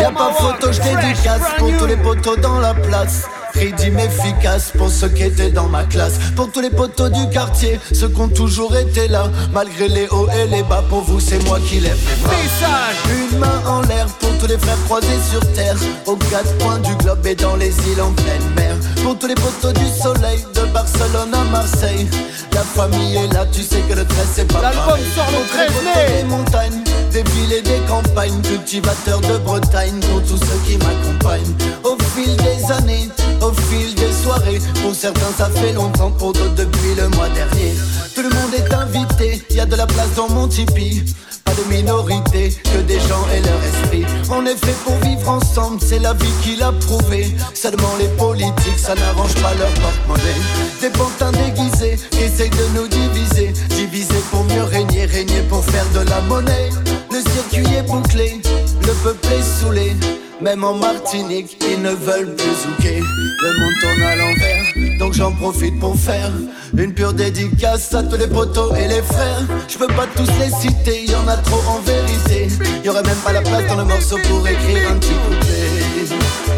Y'a 0.00 0.10
pas 0.12 0.32
photo, 0.32 0.72
je 0.72 0.80
dédicace 0.80 1.42
pour 1.58 1.76
tous 1.76 1.86
les 1.86 1.96
potos 1.96 2.36
dans 2.38 2.58
la 2.60 2.72
place. 2.74 3.28
Rédime 3.60 3.98
efficace 3.98 4.72
pour 4.76 4.88
ceux 4.90 5.08
qui 5.10 5.22
étaient 5.24 5.50
dans 5.50 5.68
ma 5.68 5.84
classe. 5.84 6.14
Pour 6.34 6.50
tous 6.50 6.60
les 6.60 6.70
potos 6.70 7.10
du 7.10 7.28
quartier, 7.28 7.78
ceux 7.92 8.08
qui 8.08 8.20
ont 8.20 8.28
toujours 8.28 8.74
été 8.74 9.06
là. 9.06 9.24
Malgré 9.52 9.86
les 9.88 10.08
hauts 10.08 10.28
et 10.30 10.46
les 10.46 10.62
bas, 10.62 10.82
pour 10.88 11.02
vous, 11.02 11.20
c'est 11.20 11.44
moi 11.44 11.58
qui 11.60 11.78
lève 11.78 11.98
les 12.08 12.22
bras. 12.22 12.32
Message. 12.32 13.30
Une 13.32 13.38
main 13.38 13.62
en 13.66 13.82
l'air 13.82 14.06
pour 14.18 14.30
tous 14.38 14.46
les 14.46 14.56
frères 14.56 14.82
croisés 14.86 15.20
sur 15.30 15.40
terre. 15.52 15.76
Aux 16.06 16.16
quatre 16.16 16.56
coins 16.58 16.78
du 16.78 16.94
globe 16.96 17.26
et 17.26 17.34
dans 17.34 17.56
les 17.56 17.68
îles 17.68 18.00
en 18.00 18.12
pleine 18.12 18.48
mer. 18.56 18.74
Pour 19.02 19.18
tous 19.18 19.26
les 19.26 19.34
potos 19.34 19.74
du 19.74 19.86
soleil, 19.88 20.38
de 20.54 20.62
Barcelone 20.72 21.34
à 21.34 21.44
Marseille. 21.44 22.08
La 22.54 22.60
famille 22.62 23.16
est 23.16 23.32
là, 23.34 23.44
tu 23.52 23.62
sais 23.62 23.80
que 23.88 23.92
le 23.94 24.04
13 24.06 24.26
c'est 24.34 24.52
pas 24.52 24.60
L'album 24.62 24.98
sort 25.14 25.26
le 25.30 25.36
Pour 25.36 25.46
tous 25.46 25.58
les 25.58 25.66
13 25.66 25.72
potos 25.72 25.94
mai. 25.94 26.16
des 26.22 26.24
montagnes, 26.24 26.82
des 27.10 27.22
villes 27.22 27.52
et 27.52 27.62
des 27.62 27.80
campagnes. 27.88 28.40
Cultivateurs 28.42 29.20
de 29.20 29.38
Bretagne 29.38 30.00
pour 30.10 30.22
tous 30.22 30.38
ceux 30.38 30.60
qui 30.66 30.76
m'accompagnent. 30.78 31.54
Au 31.84 31.96
fil 32.14 32.36
des 32.36 32.72
années, 32.72 33.08
au 33.40 33.52
fil 33.52 33.94
des 33.94 34.12
soirées. 34.12 34.60
Pour 34.82 34.94
certains, 34.94 35.32
ça 35.36 35.50
fait 35.50 35.72
longtemps, 35.72 36.10
pour 36.10 36.32
d'autres, 36.32 36.54
depuis 36.54 36.94
le 36.96 37.08
mois 37.10 37.28
dernier. 37.30 37.74
Tout 38.14 38.22
le 38.22 38.30
monde 38.30 38.54
est 38.54 38.74
invité, 38.74 39.42
y 39.50 39.60
a 39.60 39.66
de 39.66 39.76
la 39.76 39.86
place 39.86 40.14
dans 40.16 40.28
mon 40.28 40.48
Tipeee. 40.48 41.04
Pas 41.44 41.52
de 41.54 41.74
minorité, 41.74 42.54
que 42.64 42.82
des 42.82 43.00
gens 43.00 43.26
et 43.34 43.40
leur 43.40 43.60
esprit. 43.64 44.04
On 44.30 44.44
est 44.46 44.56
fait 44.56 44.76
pour 44.84 44.96
vivre 44.96 45.28
ensemble, 45.28 45.80
c'est 45.80 45.98
la 45.98 46.12
vie 46.12 46.32
qui 46.42 46.56
l'a 46.56 46.72
prouvé. 46.72 47.34
Seulement 47.54 47.96
les 47.98 48.08
politiques, 48.08 48.78
ça 48.78 48.94
n'arrange 48.94 49.34
pas 49.36 49.54
leur 49.54 49.72
porte-monnaie. 49.74 50.40
Des 50.80 50.90
pantins 50.90 51.32
déguisés 51.32 51.96
essayent 52.20 52.50
de 52.50 52.78
nous 52.78 52.88
diviser. 52.88 53.52
Diviser 53.70 54.22
pour 54.30 54.44
mieux 54.44 54.64
régner, 54.64 55.06
régner 55.06 55.42
pour 55.48 55.64
faire 55.64 55.86
de 55.94 56.08
la 56.08 56.20
monnaie. 56.22 56.70
Le 57.12 57.20
circuit 57.32 57.74
est 57.76 57.82
bouclé, 57.82 58.40
le 58.82 58.92
peuple 59.02 59.26
est 59.32 59.42
saoulé. 59.42 59.96
Même 60.40 60.64
en 60.64 60.74
Martinique, 60.74 61.62
ils 61.68 61.82
ne 61.82 61.90
veulent 61.90 62.34
plus 62.36 62.54
zouker. 62.62 63.02
Le 63.42 63.58
monde 63.58 63.74
tourne 63.80 64.02
à 64.02 64.16
l'envers, 64.16 64.64
donc 64.98 65.12
j'en 65.14 65.32
profite 65.32 65.78
pour 65.80 65.96
faire 65.96 66.30
une 66.76 66.94
pure 66.94 67.12
dédicace 67.12 67.92
à 67.94 68.02
tous 68.04 68.16
les 68.16 68.26
potos 68.26 68.72
et 68.76 68.88
les 68.88 69.02
frères. 69.02 69.44
Je 69.68 69.76
peux 69.76 69.88
pas 69.88 70.06
tous 70.16 70.30
les 70.38 70.50
citer, 70.50 71.04
y 71.04 71.14
en 71.14 71.26
a 71.28 71.36
trop 71.36 71.62
en 71.68 71.80
vérité. 71.80 72.48
Y 72.84 72.88
aurait 72.88 73.02
même 73.02 73.18
pas 73.18 73.32
la 73.32 73.42
place 73.42 73.66
dans 73.66 73.76
le 73.76 73.84
morceau 73.84 74.16
pour 74.28 74.46
écrire 74.46 74.90
un 74.90 74.96
petit 74.96 75.14
couplet. 75.14 75.80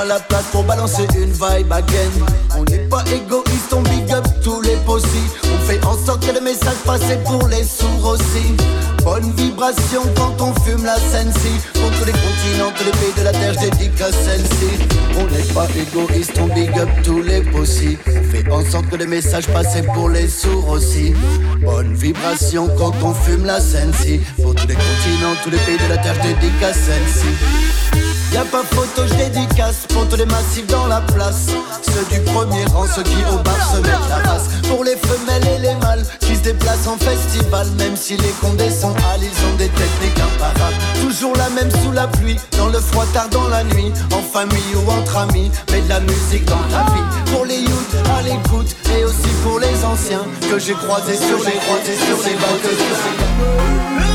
La 0.08 0.20
place 0.20 0.46
pour 0.51 0.63
balancer 0.63 1.06
une 1.15 1.32
vibe 1.32 1.72
again. 1.72 2.10
On 2.58 2.63
n'est 2.63 2.88
pas 2.89 3.03
égoïste, 3.13 3.74
on 3.74 3.82
big 3.82 4.12
up 4.12 4.25
tous 4.41 4.62
les 4.62 4.77
possibles. 4.77 5.29
On 5.44 5.68
fait 5.68 5.86
en 5.86 5.96
sorte 5.98 6.25
que 6.25 6.34
le 6.34 6.41
message 6.41 6.77
passe 6.86 7.01
pour 7.25 7.48
les 7.50 7.63
sourds 7.63 8.13
aussi. 8.13 8.56
Bonne 9.03 9.32
vibration 9.34 10.01
quand 10.15 10.41
on 10.41 10.53
fume 10.62 10.84
la 10.84 10.96
sensi. 10.96 11.51
Pour 11.74 11.91
tous 11.91 12.06
les 12.06 12.13
continents, 12.13 12.72
tous 12.75 12.86
les 12.86 12.91
pays 12.91 13.13
de 13.18 13.24
la 13.24 13.32
terre, 13.34 13.53
je 13.53 13.70
dédicace 13.70 14.15
celle-ci. 14.24 14.88
On 15.20 15.25
n'est 15.25 15.53
pas 15.53 15.68
égoïste, 15.75 16.39
on 16.41 16.48
big 16.56 16.75
up 16.79 16.89
tous 17.03 17.22
les 17.22 17.41
possibles. 17.41 18.00
On 18.08 18.24
fait 18.24 18.51
en 18.51 18.65
sorte 18.72 18.89
que 18.89 18.96
le 18.96 19.06
message 19.06 19.48
passe 19.48 19.77
pour 19.94 20.10
les 20.10 20.27
sourds 20.27 20.70
aussi. 20.70 21.13
Bonne 21.62 21.94
vibration 21.94 22.68
quand 22.77 22.94
on 23.03 23.13
fume 23.13 23.46
la 23.46 23.60
sensi. 23.60 24.22
Pour 24.41 24.56
tous 24.56 24.68
les 24.68 24.75
continents, 24.75 25.36
tous 25.44 25.51
les 25.51 25.60
pays 25.60 25.77
de 25.77 25.89
la 25.89 25.98
terre, 25.98 26.15
je 26.15 26.29
dédicace 26.29 26.77
celle-ci. 26.88 28.09
Y'a 28.33 28.45
pas 28.45 28.63
photo, 28.63 29.07
je 29.07 29.15
dédicace 29.15 29.88
tous 29.89 30.15
les 30.15 30.25
massifs 30.25 30.67
dans 30.67 30.88
la 30.88 31.01
place. 31.01 31.48
Ceux 31.81 32.15
du 32.15 32.21
premier 32.21 32.63
rang, 32.65 32.86
ceux 32.86 33.03
qui 33.03 33.17
au 33.31 33.38
bar 33.43 33.71
se 33.71 33.77
mettent 33.77 34.09
la 34.09 34.29
race. 34.29 34.50
Pour 34.67 34.83
les 34.83 34.95
femelles 34.95 35.48
et 35.55 35.59
les 35.59 35.75
mâles 35.75 36.05
qui 36.19 36.36
se 36.36 36.41
déplacent 36.41 36.88
en 36.88 36.98
festival, 36.98 37.67
même 37.77 37.95
si 37.95 38.17
les 38.17 38.33
condés 38.39 38.69
sont 38.69 38.91
hâles, 38.91 39.21
ils 39.21 39.45
ont 39.48 39.55
des 39.57 39.69
techniques 39.69 40.19
imparables. 40.19 40.75
Toujours 41.01 41.36
la 41.38 41.50
même 41.50 41.71
sous 41.83 41.91
la 41.91 42.07
pluie, 42.07 42.38
dans 42.57 42.67
le 42.67 42.79
froid 42.79 43.05
tard 43.13 43.29
dans 43.29 43.48
la 43.48 43.63
nuit, 43.63 43.91
en 44.13 44.21
famille 44.21 44.75
ou 44.75 44.91
entre 44.91 45.17
amis, 45.17 45.50
mais 45.71 45.81
de 45.81 45.89
la 45.89 46.00
musique 46.00 46.45
dans 46.45 46.63
ta 46.69 46.83
vie. 46.93 47.33
Pour 47.33 47.45
les 47.45 47.57
youths 47.57 47.95
à 48.17 48.21
l'écoute, 48.21 48.75
et 48.95 49.03
aussi 49.05 49.29
pour 49.43 49.59
les 49.59 49.83
anciens 49.83 50.25
que 50.50 50.59
j'ai 50.59 50.74
croisés 50.74 51.17
sur 51.17 51.38
les 51.38 51.57
croisés 51.57 51.98
sur 51.98 52.17
les 52.25 52.36
bateaux. 52.36 54.09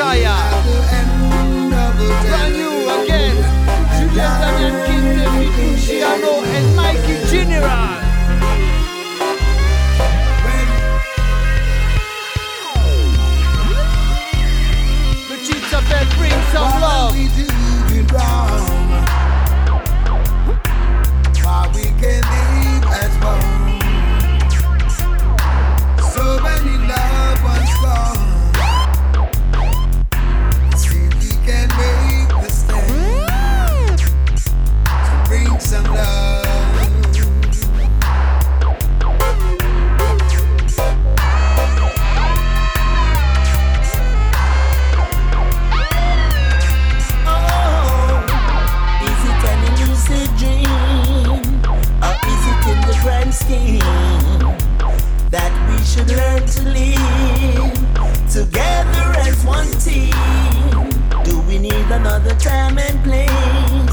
Messiah. 0.00 0.40
Brand 1.68 2.54
new 2.56 2.88
again. 2.88 3.36
Julius 3.98 4.34
Damian 4.40 4.76
King, 4.86 5.04
David 5.14 5.52
Luciano, 5.60 6.32
and 6.40 6.68
Mikey 6.74 7.16
General. 7.28 8.00
The 15.28 15.36
Chiefs 15.44 15.72
of 15.74 15.84
bring 16.16 16.38
some 16.48 16.72
love. 16.80 17.12
Why 21.44 21.70
we 21.74 21.84
can 22.00 22.49
together 58.44 59.06
as 59.18 59.44
one 59.44 59.70
team? 59.84 60.14
Do 61.24 61.42
we 61.42 61.58
need 61.58 61.86
another 61.90 62.34
time 62.36 62.78
and 62.78 62.96
place 63.04 63.89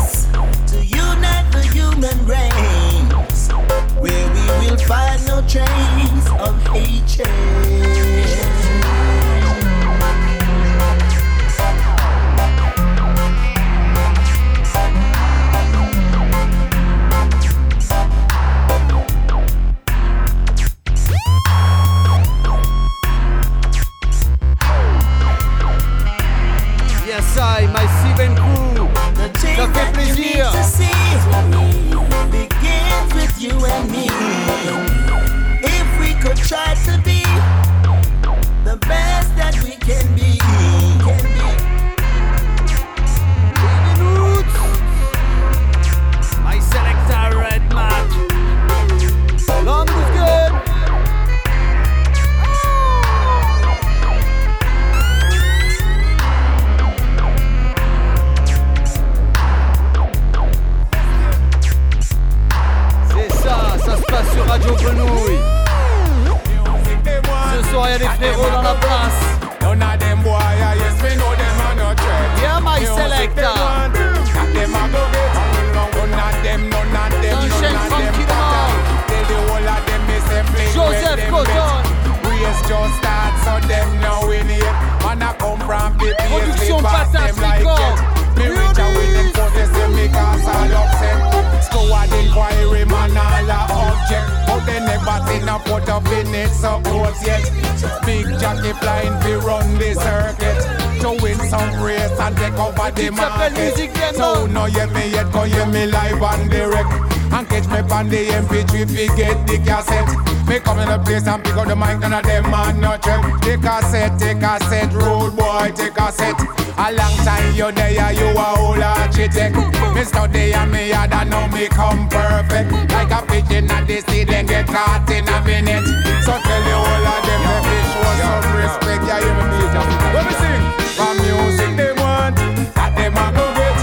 Me 110.47 110.59
come 110.59 110.79
in 110.79 110.87
the 110.87 110.97
place 111.03 111.27
and 111.27 111.43
pick 111.43 111.57
up 111.57 111.67
the 111.67 111.75
mic, 111.75 111.99
none 111.99 112.13
of 112.13 112.23
them 112.23 112.49
man 112.49 112.79
no 112.79 112.95
check. 112.97 113.19
Take 113.41 113.67
a 113.67 113.83
set, 113.83 114.17
take 114.17 114.41
a 114.41 114.55
set, 114.71 114.93
road 114.93 115.35
boy, 115.35 115.71
take 115.75 115.99
a 115.99 116.09
set. 116.09 116.39
A 116.79 116.87
long 116.95 117.15
time 117.27 117.53
you 117.53 117.69
there, 117.75 118.13
you 118.15 118.31
a 118.31 118.47
whole 118.55 118.81
architect. 118.81 119.57
Me 119.93 120.03
study 120.07 120.53
and 120.53 120.71
me 120.71 120.91
hard 120.91 121.11
and 121.11 121.29
now 121.31 121.47
me 121.47 121.67
come 121.67 122.07
perfect. 122.07 122.71
Like 122.95 123.11
a 123.11 123.25
pigeon 123.27 123.69
at 123.69 123.87
the 123.87 123.99
sea, 124.07 124.23
then 124.23 124.45
get 124.45 124.67
caught 124.67 125.09
in 125.11 125.27
a 125.27 125.43
minute. 125.43 125.83
So 126.23 126.31
tell 126.39 126.63
the 126.63 126.75
whole 126.79 127.07
of 127.11 127.21
them 127.27 127.43
to 127.43 127.55
be 127.67 127.77
show 127.91 128.07
some 128.15 128.55
respect. 128.55 129.03
Yeah, 129.03 129.19
you 129.19 129.33
me 129.35 129.67
up. 129.75 129.83
What 130.15 130.23
me 130.27 130.33
sing? 130.39 130.63
For 130.95 131.11
music 131.27 131.75
they 131.75 131.91
want, 131.99 132.39
that 132.71 132.95
them 132.95 133.19
a 133.19 133.25
go 133.35 133.51
get. 133.51 133.75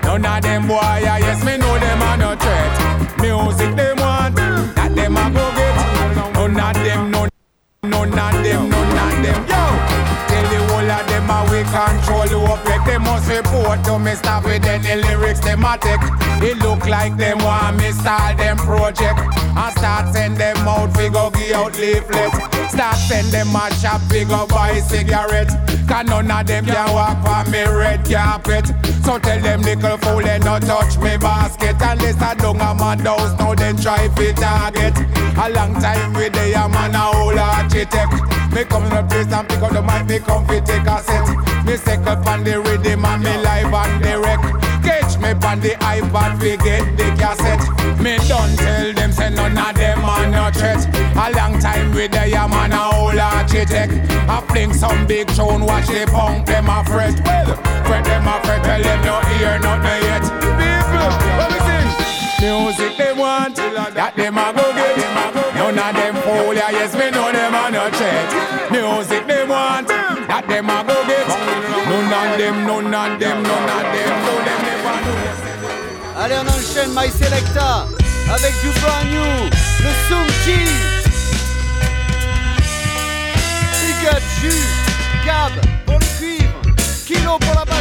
None 0.00 0.24
of 0.24 0.40
them 0.40 0.66
boy, 0.66 0.80
yeah, 0.80 1.18
yes 1.18 1.44
me 1.44 1.58
know 1.58 1.76
them 1.76 2.00
a 2.00 2.16
no 2.16 2.32
threat. 2.40 2.72
Music 3.20 3.75
we 11.56 11.62
control 11.72 12.28
the 12.28 12.36
OPEC. 12.36 12.84
They 12.84 12.98
must 12.98 13.28
report 13.28 13.82
to 13.84 13.98
me 13.98 14.12
stop 14.14 14.44
with 14.44 14.64
any 14.66 15.00
lyrics 15.02 15.40
them 15.40 15.64
a. 15.64 15.78
It 16.44 16.58
look 16.58 16.86
like 16.86 17.16
them 17.16 17.38
want 17.38 17.78
me 17.78 17.92
start 17.92 18.36
them 18.36 18.58
project. 18.58 19.18
I 19.56 19.72
start 19.76 20.12
send 20.12 20.36
them 20.36 20.56
out, 20.68 20.94
we 20.96 21.08
go 21.08 21.30
give 21.30 21.56
out 21.56 21.78
leaflet. 21.78 22.32
Start 22.70 22.96
send 22.96 23.28
them 23.28 23.56
a 23.56 23.72
shop, 23.74 24.00
we 24.10 24.24
go 24.24 24.46
buy 24.46 24.80
cigarette. 24.80 25.48
Cause 25.88 26.06
none 26.06 26.30
of 26.30 26.46
them 26.46 26.66
can 26.66 26.92
walk 26.92 27.24
on 27.24 27.50
me 27.50 27.64
red 27.64 28.04
carpet. 28.04 28.66
So 29.04 29.18
tell 29.18 29.40
them 29.40 29.62
little 29.62 29.96
fool 29.98 30.20
they 30.20 30.38
not 30.40 30.62
touch 30.62 30.98
me 30.98 31.16
basket. 31.16 31.76
Unless 31.80 32.20
I 32.20 32.34
don't 32.34 32.56
have 32.56 32.76
my 32.76 32.96
house, 32.96 33.38
now 33.38 33.54
then 33.54 33.76
try 33.76 34.08
fi 34.14 34.32
target. 34.32 34.96
A 35.38 35.48
long 35.50 35.74
time 35.80 36.12
with 36.12 36.34
the 36.34 36.52
a 36.52 36.68
man 36.68 36.94
a 36.94 36.98
whole 36.98 37.38
architect. 37.38 38.45
Me 38.56 38.64
come 38.64 38.84
in 38.84 38.88
the 38.88 39.02
place 39.02 39.30
and 39.30 39.46
pick 39.46 39.60
up 39.60 39.70
the 39.70 39.82
mic, 39.82 40.06
me 40.08 40.18
come 40.18 40.46
fi 40.46 40.60
take 40.60 40.88
a 40.88 40.96
set. 41.04 41.28
Me 41.66 41.76
second 41.76 42.26
on 42.26 42.42
the 42.42 42.58
rhythm 42.58 43.04
and 43.04 43.22
me 43.22 43.36
live 43.36 43.68
and 43.68 44.02
direct. 44.02 44.44
Catch 44.80 45.20
me 45.20 45.36
on 45.44 45.60
the 45.60 45.76
iPad, 45.84 46.40
we 46.40 46.56
get 46.64 46.96
the 46.96 47.04
cassette. 47.20 47.60
Me 48.00 48.16
don't 48.24 48.56
tell 48.56 48.94
them, 48.94 49.12
say 49.12 49.28
none 49.28 49.58
of 49.58 49.76
them 49.76 50.02
are 50.02 50.26
no 50.32 50.48
threat. 50.56 50.80
A 51.20 51.36
long 51.36 51.60
time 51.60 51.92
with 51.92 52.12
the 52.12 52.32
a 52.32 52.48
man 52.48 52.72
a 52.72 52.78
whole 52.78 53.20
architect. 53.20 53.92
I 54.24 54.40
fling 54.48 54.72
some 54.72 55.06
big 55.06 55.28
tune, 55.36 55.60
watch 55.60 55.88
the 55.88 56.08
punk 56.10 56.46
them 56.46 56.70
a 56.70 56.82
fret. 56.86 57.20
Well, 57.26 57.56
fret 57.84 58.04
them 58.06 58.26
a 58.26 58.40
fret, 58.40 58.64
tell 58.64 58.82
them 58.82 59.04
no 59.04 59.20
hear 59.36 59.58
nothing 59.58 60.00
yet. 60.08 60.24
People? 60.32 61.65
Music 62.40 62.96
they 62.98 63.12
want, 63.14 63.56
that 63.56 64.12
them 64.16 64.36
Allez 76.18 76.36
on 76.36 76.46
enchaîne 76.48 76.92
My 76.94 77.10
Selecta 77.10 77.86
avec 78.32 78.52
du 78.60 78.68
brand 78.80 79.06
new, 79.10 79.50
le 79.82 79.90
Soum 80.08 80.26
Gab 85.26 85.52
pour 85.84 85.98
le 85.98 86.06
cuivre, 86.18 86.60
Kilo 87.06 87.38
pour 87.38 87.54
la 87.54 87.64
barre. 87.64 87.75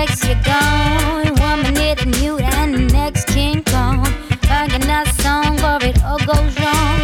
next 0.00 0.24
you're 0.26 0.42
gone. 0.44 1.26
One 1.40 1.60
minute 1.62 2.00
and 2.06 2.16
you 2.22 2.38
and 2.38 2.74
the 2.74 2.84
next 2.94 3.26
King 3.28 3.62
Kong. 3.64 4.02
Fucking 4.48 4.86
that 4.92 5.08
song 5.22 5.52
or 5.68 5.78
it 5.88 6.02
all 6.02 6.18
goes 6.30 6.54
wrong. 6.62 7.00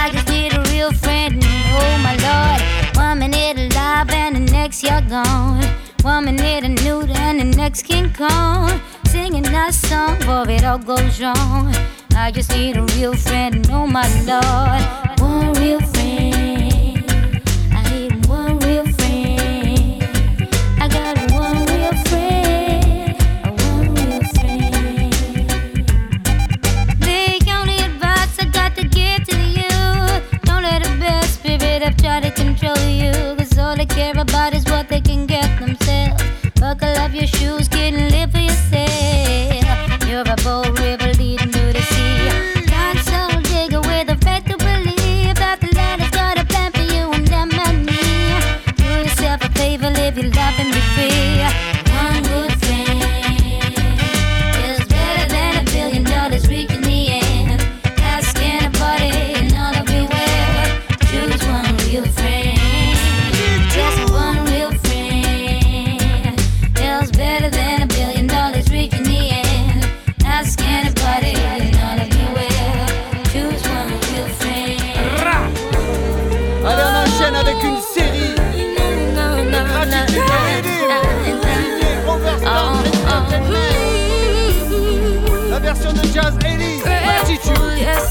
I 0.00 0.08
just 0.10 0.26
need 0.30 0.54
a 0.54 0.62
real 0.72 0.90
friend, 0.90 1.38
oh 1.80 1.94
my 2.06 2.16
lord. 2.28 2.60
One 2.96 3.18
minute 3.18 3.58
alive 3.58 4.08
and 4.10 4.36
the 4.36 4.52
next 4.52 4.82
you're 4.82 5.02
gone. 5.02 5.62
One 6.00 6.24
minute 6.24 6.64
a 6.64 6.70
new 6.84 7.00
and 7.24 7.40
the 7.40 7.48
next 7.62 7.82
King 7.82 8.10
Kong. 8.14 8.80
Singing 9.04 9.48
that 9.56 9.74
song 9.74 10.16
or 10.26 10.48
it 10.48 10.64
all 10.64 10.78
goes 10.78 11.20
wrong. 11.20 11.74
I 12.16 12.30
just 12.32 12.50
need 12.56 12.78
a 12.78 12.84
real 12.96 13.14
friend, 13.14 13.68
oh 13.70 13.86
my 13.86 14.08
lord. 14.30 15.20
One 15.20 15.52
real 15.62 15.80
friend. 15.80 15.99
all 33.80 33.86
they 33.86 33.94
care 33.94 34.20
about 34.20 34.54
is 34.54 34.64
what 34.66 34.88
they 34.88 35.00
can 35.00 35.26
get 35.26 35.58
themselves. 35.58 36.22
Buckle 36.60 36.96
up 36.98 37.14
your 37.14 37.26
shoes, 37.26 37.68
get 37.68 37.94
lit. 37.94 38.19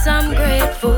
I'm 0.09 0.33
grateful. 0.35 0.95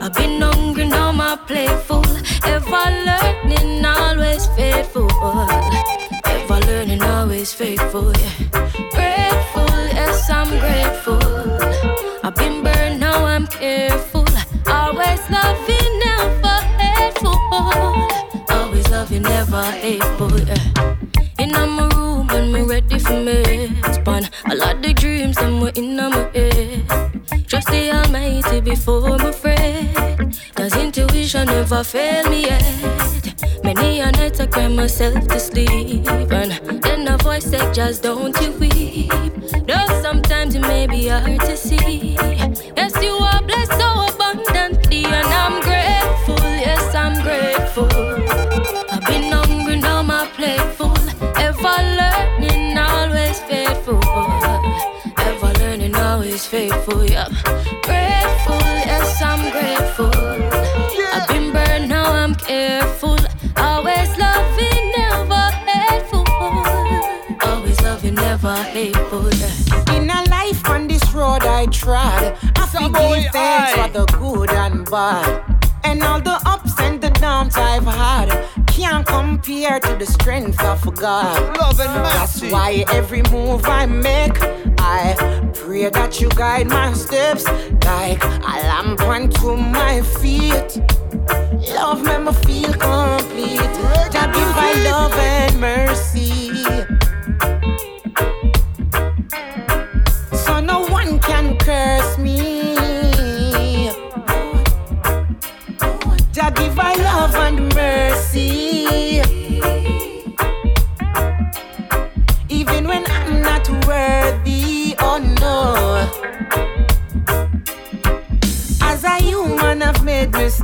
I've 0.00 0.14
been 0.14 0.40
hungry, 0.40 0.86
now 0.88 1.12
my 1.12 1.36
playful. 1.46 2.04
Ever 2.44 2.84
learning, 3.08 3.84
always 3.84 4.46
faithful. 4.48 5.10
Ever 6.24 6.60
learning, 6.66 7.02
always 7.02 7.52
faithful. 7.54 8.12
Yeah. 8.12 8.34
Grateful, 8.96 9.72
yes, 9.96 10.30
I'm 10.30 10.50
grateful. 10.64 11.20
I've 12.22 12.34
been 12.36 12.62
burned, 12.62 13.00
now 13.00 13.24
I'm 13.24 13.46
careful. 13.46 14.26
Always 14.66 15.22
loving, 15.30 15.98
never 16.06 16.56
hateful. 16.78 17.38
Always 18.50 18.88
loving, 18.90 19.22
never 19.22 19.62
hateful. 19.62 20.38
Yeah. 20.40 20.96
In 21.38 21.50
my 21.52 21.88
room, 21.94 22.28
and 22.30 22.52
me 22.52 22.62
ready 22.62 22.98
for 22.98 23.18
me. 23.18 23.74
Spawn 23.92 24.28
a 24.50 24.54
lot 24.54 24.84
of 24.84 24.94
dreams, 24.96 25.36
and 25.38 25.60
we're 25.62 25.72
in 25.74 25.96
my 25.96 26.30
never 31.72 31.84
fail 31.84 32.28
me 32.28 32.42
yet. 32.42 33.64
Many 33.64 34.00
a 34.00 34.12
night 34.12 34.38
I 34.40 34.46
cry 34.46 34.68
myself 34.68 35.26
to 35.28 35.40
sleep, 35.40 36.06
and 36.06 36.82
then 36.82 37.08
a 37.08 37.16
voice 37.16 37.44
said, 37.44 37.72
"Just 37.72 38.02
don't 38.02 38.38
you 38.42 38.52
weep." 38.60 39.10
Though 39.66 40.02
sometimes 40.02 40.54
it 40.54 40.60
may 40.60 40.86
be 40.86 41.08
hard 41.08 41.40
to 41.40 41.56
see. 41.56 42.16
Yes, 42.76 42.92
you 43.00 43.14
are 43.30 43.42
blessed 43.42 43.72
so 43.80 43.88
abundantly, 44.08 45.04
and 45.18 45.30
I'm 45.42 45.56
grateful. 45.68 46.42
Yes, 46.66 46.94
I'm 46.94 47.16
grateful. 47.26 47.88
I've 48.92 49.04
been 49.06 49.32
hungry, 49.32 49.76
now 49.76 50.02
my 50.02 50.26
playful, 50.36 50.96
ever 51.48 51.76
learning, 51.98 52.76
always 52.76 53.38
faithful, 53.48 54.02
ever 55.28 55.52
learning, 55.60 55.94
always 55.96 56.44
faithful. 56.44 57.00
Yeah. 57.04 57.28
things 73.32 73.72
for 73.72 73.88
the 73.88 74.04
good 74.18 74.50
and 74.50 74.88
bad. 74.90 75.44
And 75.84 76.02
all 76.02 76.20
the 76.20 76.38
ups 76.46 76.78
and 76.80 77.00
the 77.00 77.10
downs 77.10 77.56
I've 77.56 77.84
had 77.84 78.28
can't 78.66 79.06
compare 79.06 79.80
to 79.80 79.96
the 79.96 80.06
strength 80.06 80.62
of 80.62 80.80
God. 80.94 81.58
Love 81.58 81.80
and 81.80 81.92
mercy. 81.92 82.18
That's 82.18 82.52
why 82.52 82.84
every 82.92 83.22
move 83.32 83.64
I 83.66 83.86
make, 83.86 84.38
I 84.78 85.14
pray 85.54 85.88
that 85.90 86.20
you 86.20 86.28
guide 86.30 86.68
my 86.68 86.92
steps 86.92 87.44
like 87.84 88.22
a 88.24 88.54
lamp 88.70 89.00
unto 89.02 89.56
my 89.56 90.02
feet. 90.20 90.80
Love 91.74 92.02
make 92.02 92.22
me 92.22 92.32
feel 92.44 92.72
complete. 92.74 93.72
That 94.12 94.30
give 94.34 94.52
my 94.62 94.72
love 94.90 95.12
and 95.14 95.60
mercy. 95.60 96.21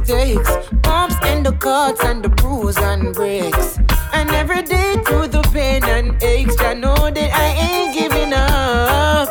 Mistakes, 0.09 0.51
bumps 0.83 1.16
and 1.23 1.44
the 1.44 1.53
cuts 1.53 2.03
and 2.03 2.23
the 2.25 2.29
bruise 2.31 2.79
and 2.79 3.14
breaks. 3.14 3.79
And 4.12 4.31
every 4.31 4.62
day 4.62 4.94
through 5.05 5.29
the 5.29 5.42
pain 5.53 5.85
and 5.85 6.23
aches, 6.23 6.57
I 6.61 6.75
know 6.75 6.97
that 6.97 7.31
I 7.35 7.49
ain't 7.68 7.94
giving 7.94 8.33
up. 8.33 9.29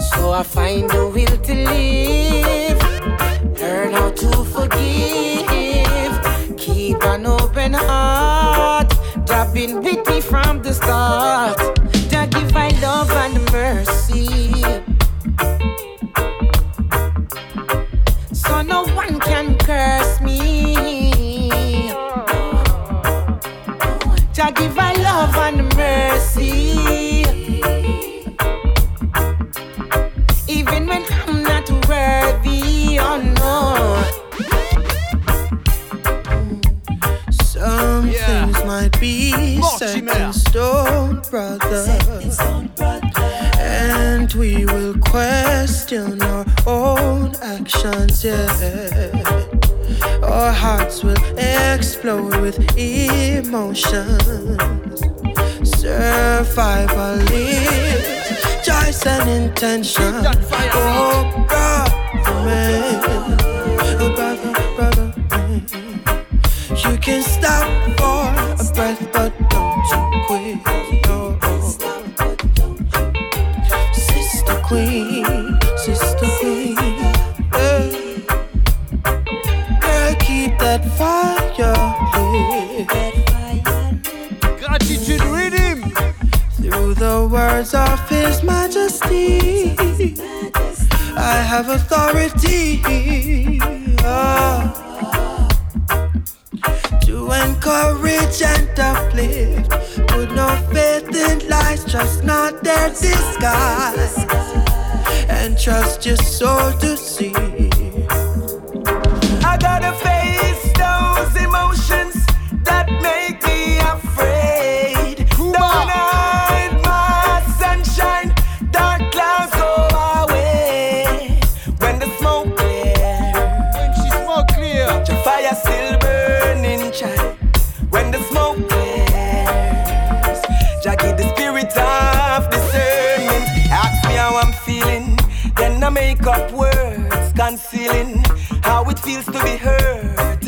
So 0.00 0.32
I 0.32 0.44
find 0.44 0.88
the 0.88 1.08
will 1.08 1.36
to 1.48 1.54
live, 1.54 2.80
learn 3.60 3.92
how 3.92 4.10
to 4.10 4.44
forgive, 4.54 6.14
keep 6.56 7.02
an 7.02 7.26
open 7.26 7.72
heart. 7.72 8.90
That 9.26 9.52
been 9.52 9.82
with 9.82 10.06
me 10.06 10.20
from 10.20 10.62
the 10.62 10.72
start. 10.74 11.71
attention. 59.62 60.24
Oh. 60.74 61.11
Trust 101.92 102.24
not 102.24 102.64
their 102.64 102.88
disguise, 102.88 104.24
and 105.28 105.58
trust 105.58 106.06
your 106.06 106.16
soul 106.16 106.72
to 106.78 106.96
see. 106.96 107.71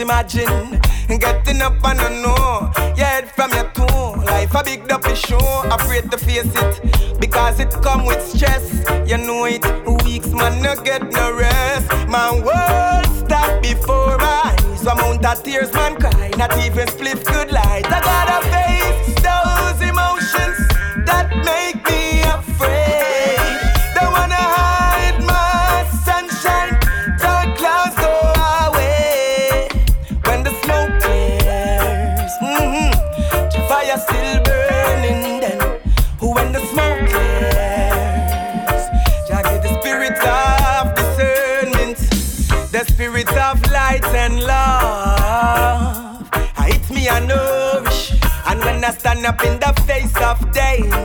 Imagine 0.04 0.78
getting 1.18 1.62
up 1.62 1.82
and 1.82 1.98
I 1.98 2.20
know 2.20 2.70
your 2.94 3.06
head 3.06 3.30
from 3.30 3.50
your 3.52 3.70
toe. 3.70 4.22
Life 4.26 4.54
a 4.54 4.62
big 4.62 4.86
dumpy 4.86 5.14
show, 5.14 5.62
afraid 5.70 6.10
to 6.10 6.18
face 6.18 6.44
it 6.44 7.18
because 7.18 7.58
it 7.58 7.70
come 7.82 8.04
with 8.04 8.20
stress. 8.20 8.84
You 9.08 9.16
know 9.16 9.46
it, 9.46 9.64
weeks 10.04 10.28
man 10.28 10.60
no 10.60 10.76
get 10.82 11.10
no 11.10 11.34
rest. 11.34 11.90
My 12.06 12.32
world 12.32 13.16
stop 13.16 13.62
before 13.62 14.18
my 14.18 14.52
eyes. 14.60 14.82
Amount 14.84 15.24
of 15.24 15.42
tears 15.42 15.72
man 15.72 15.96
cry, 15.96 16.30
not 16.36 16.52
even 16.58 16.86
spliff 16.86 17.24
could 17.24 17.50
light. 17.50 17.86
I 17.86 18.00
gotta 18.00 18.46
face 18.50 18.73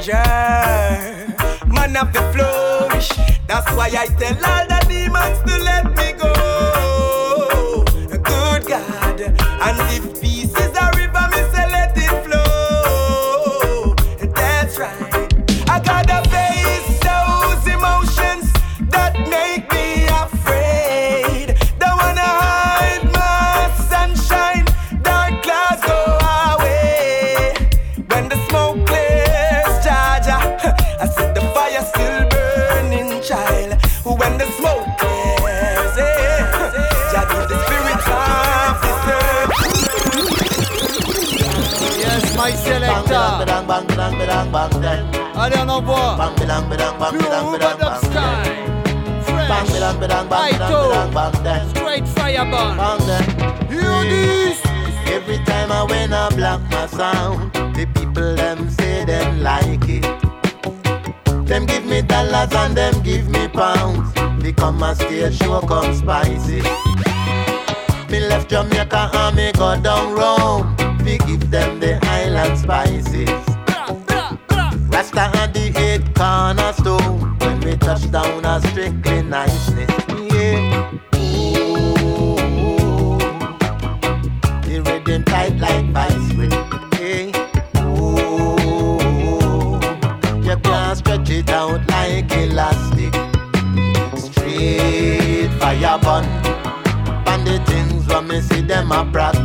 danger, 0.09 1.67
man 1.67 1.95
have 1.95 2.11
to 2.13 2.21
flourish. 2.33 3.09
That's 3.47 3.71
why 3.73 3.89
I 3.93 4.07
tell 4.17 4.45
all 4.45 4.67
the 4.67 4.85
demons 4.87 5.39
to 5.45 5.57
let 5.63 5.85
me 5.97 6.13
go. 6.13 7.83
Good 8.09 8.67
God, 8.67 9.21
and 9.21 9.79
if 9.95 10.18
Pure 45.81 47.39
Rubadub 47.45 47.95
style. 48.03 48.43
Fresh. 49.23 49.49
Aito. 50.29 50.81
Straight 51.69 52.07
fire 52.07 52.45
burn. 52.51 52.77
Hear 53.69 54.03
this. 54.09 54.61
Every 55.07 55.37
time 55.45 55.71
I 55.71 55.83
when 55.83 56.13
I 56.13 56.29
block 56.35 56.61
my 56.69 56.85
sound, 56.87 57.53
the 57.53 57.85
people 57.95 58.35
them 58.35 58.69
say 58.69 59.05
them 59.05 59.41
like 59.41 59.87
it. 59.87 60.03
Them 61.47 61.65
give 61.65 61.85
me 61.85 62.01
dollars 62.01 62.53
and 62.53 62.75
them 62.75 63.01
give 63.01 63.29
me 63.29 63.47
pounds. 63.47 64.11
Become 64.43 64.83
a 64.83 64.95
stage 64.95 65.37
show 65.39 65.61
come 65.61 65.93
spicy. 65.95 66.61
Me 68.09 68.19
left 68.27 68.49
Jamaica 68.49 69.11
and 69.13 69.35
me 69.35 69.51
go 69.53 69.79
down 69.81 70.13
Rome. 70.13 70.75
We 71.05 71.17
give 71.19 71.49
them 71.49 71.79
the 71.79 71.99
island 72.05 72.57
spices. 72.59 73.48
When 76.29 77.59
we 77.61 77.75
touch 77.75 78.11
down, 78.11 78.45
a 78.45 78.61
strictly 78.61 79.23
niceness. 79.23 79.89
Yeah. 80.31 80.91
Ooh. 81.15 82.37
The 84.61 84.79
rhythm 84.85 85.23
tight 85.23 85.57
like 85.57 85.85
vice 85.91 86.31
grip. 86.33 86.53
Ooh. 87.77 88.59
You 90.45 90.55
stretch 90.95 91.31
it 91.31 91.49
out 91.49 91.81
like 91.89 92.31
elastic. 92.31 93.15
Straight 94.15 95.49
fire 95.59 95.97
burn. 95.97 96.25
And 97.25 97.47
the 97.47 97.57
things 97.65 98.05
when 98.05 98.27
me 98.27 98.39
see 98.41 98.61
them 98.61 98.91
a. 98.91 99.38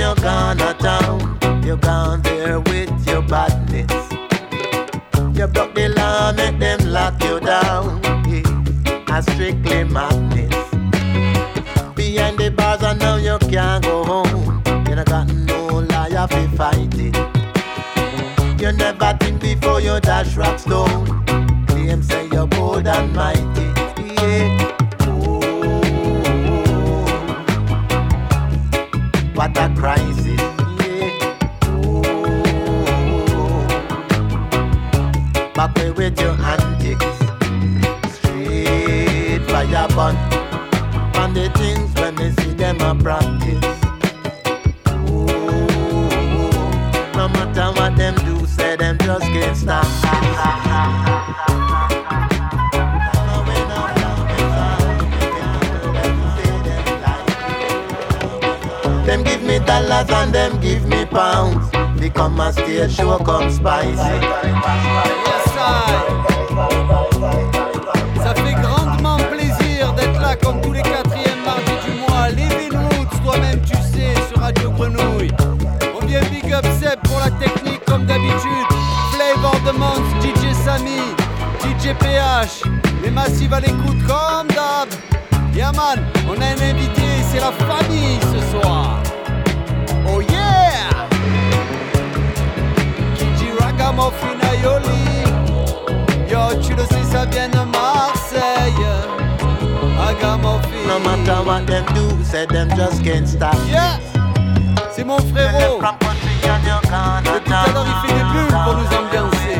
you're 0.00 0.14
gone 0.14 0.60
a 0.60 0.72
town. 0.74 1.38
You're 1.62 1.76
gone 1.76 2.22
there 2.22 2.58
with 2.60 2.90
your 3.06 3.22
badness. 3.22 3.92
You 5.36 5.46
broke 5.46 5.74
the 5.74 5.88
law, 5.94 6.32
make 6.32 6.58
them 6.58 6.80
lock 6.90 7.22
you 7.22 7.38
down. 7.40 8.00
Yeah, 8.26 9.18
a 9.18 9.22
strictly 9.22 9.84
madness. 9.84 10.56
Behind 11.94 12.38
the 12.38 12.50
bars 12.56 12.82
and 12.82 12.98
now 12.98 13.16
you 13.16 13.38
can't 13.50 13.84
go 13.84 14.04
home. 14.04 14.62
You 14.88 14.94
don't 14.96 15.06
got 15.06 15.28
no 15.28 15.66
liar 15.90 16.26
to 16.28 16.48
fight 16.56 16.94
it. 16.94 17.16
You 18.60 18.72
never 18.72 19.16
think 19.20 19.40
before 19.42 19.80
you 19.80 20.00
dash 20.00 20.34
rock 20.34 20.58
stone. 20.58 21.19
Them 60.32 60.60
give 60.60 60.86
me 60.86 61.04
pounds. 61.06 61.70
Show 62.88 63.18
come 63.18 63.50
spicy. 63.50 63.96
Ça 68.16 68.34
fait 68.34 68.54
grandement 68.54 69.16
plaisir 69.30 69.92
d'être 69.94 70.20
là 70.20 70.34
comme 70.36 70.60
tous 70.60 70.72
les 70.72 70.82
quatrièmes 70.82 71.44
mardis 71.44 71.78
du 71.84 71.92
mois. 72.00 72.28
Living 72.30 72.72
Roots, 72.72 73.22
toi-même 73.24 73.60
tu 73.62 73.74
sais, 73.74 74.14
sur 74.28 74.40
Radio 74.40 74.70
Grenouille. 74.70 75.30
On 75.94 76.04
vient 76.06 76.22
big 76.30 76.52
up 76.52 76.64
Seb 76.80 77.00
pour 77.04 77.20
la 77.20 77.30
technique 77.30 77.84
comme 77.86 78.06
d'habitude. 78.06 78.66
Flavor 79.12 79.60
de 79.66 79.78
Mons, 79.78 80.08
DJ 80.20 80.54
Samy, 80.64 81.00
DJ 81.60 81.94
PH. 81.98 82.62
Les 83.04 83.10
massives 83.10 83.54
à 83.54 83.60
l'écoute 83.60 84.02
comme 84.06 84.48
d'hab. 84.48 84.88
Yeah 85.54 85.72
man, 85.72 85.98
on 86.28 86.40
a 86.40 86.44
un 86.44 86.70
invité, 86.70 87.02
c'est 87.30 87.40
la 87.40 87.52
famille 87.52 88.18
ce 88.32 88.58
soir. 88.58 89.00
Yeah! 90.50 91.08
Kiji 93.16 93.48
Ragamuffin 93.60 94.38
Ayoli. 94.50 95.02
Yo, 96.28 96.40
tu 96.62 96.74
le 96.74 96.84
sais, 96.84 97.04
ça 97.10 97.24
vient 97.26 97.48
de 97.48 97.62
Marseille. 97.70 98.86
Ragamuffin. 99.98 100.86
No 100.86 100.98
matter 100.98 101.40
what 101.46 101.66
them 101.66 101.84
do, 101.94 102.24
say 102.24 102.46
them 102.46 102.68
just 102.76 103.02
can't 103.04 103.26
stop. 103.28 103.56
Yeah! 103.68 103.98
C'est 104.92 105.04
mon 105.04 105.18
frérot. 105.18 105.80
Depuis 105.80 107.44
tout 107.44 107.52
à 107.52 107.72
l'heure, 107.72 107.86
il 107.86 108.08
fait 108.08 108.14
des 108.14 108.24
bulles 108.24 108.58
pour 108.64 108.74
nous 108.74 108.90
ambiancer. 108.98 109.58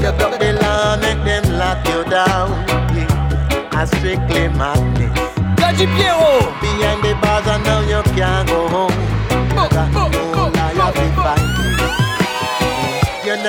You 0.00 0.12
broke 0.12 0.38
the 0.38 0.52
law, 0.52 0.96
make 0.98 1.22
them 1.24 1.58
lock 1.58 1.78
you 1.88 2.04
down. 2.08 2.50
Yeah. 2.94 3.80
A 3.80 3.86
strictly 3.86 4.48
madness. 4.48 5.10
Daddy 5.56 5.86
Piero. 5.86 6.67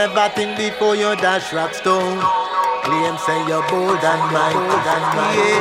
Never 0.08 0.30
think 0.34 0.56
before 0.56 0.96
you 0.96 1.14
dash 1.18 1.52
rock 1.52 1.74
stone. 1.74 2.20
Claim 2.86 3.16
say 3.26 3.40
you're 3.50 3.66
bold 3.70 4.02
and 4.12 4.24
mighty. 4.34 5.52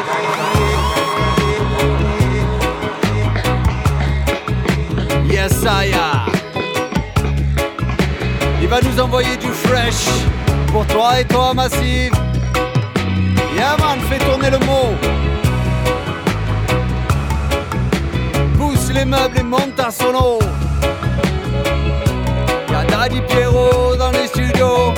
Yes, 5.34 5.54
I 5.66 5.86
am. 6.06 6.30
Il 8.62 8.68
va 8.68 8.80
nous 8.80 9.00
envoyer 9.00 9.36
du 9.38 9.48
fresh 9.48 10.06
pour 10.72 10.86
toi 10.86 11.18
et 11.20 11.24
toi, 11.24 11.52
Massive. 11.54 12.14
Yeah, 13.56 13.76
man, 13.80 13.98
fais 14.08 14.20
tourner 14.26 14.50
le 14.50 14.60
mot. 14.70 14.90
Pousse 18.56 18.92
les 18.92 19.04
meubles 19.04 19.38
et 19.38 19.42
monte 19.42 19.80
à 19.80 19.90
solo. 19.90 20.38
Y'a 22.98 23.08
Daddy 23.08 23.20
Pierrot 23.28 23.94
dans 23.96 24.10
les 24.10 24.26
studios. 24.26 24.92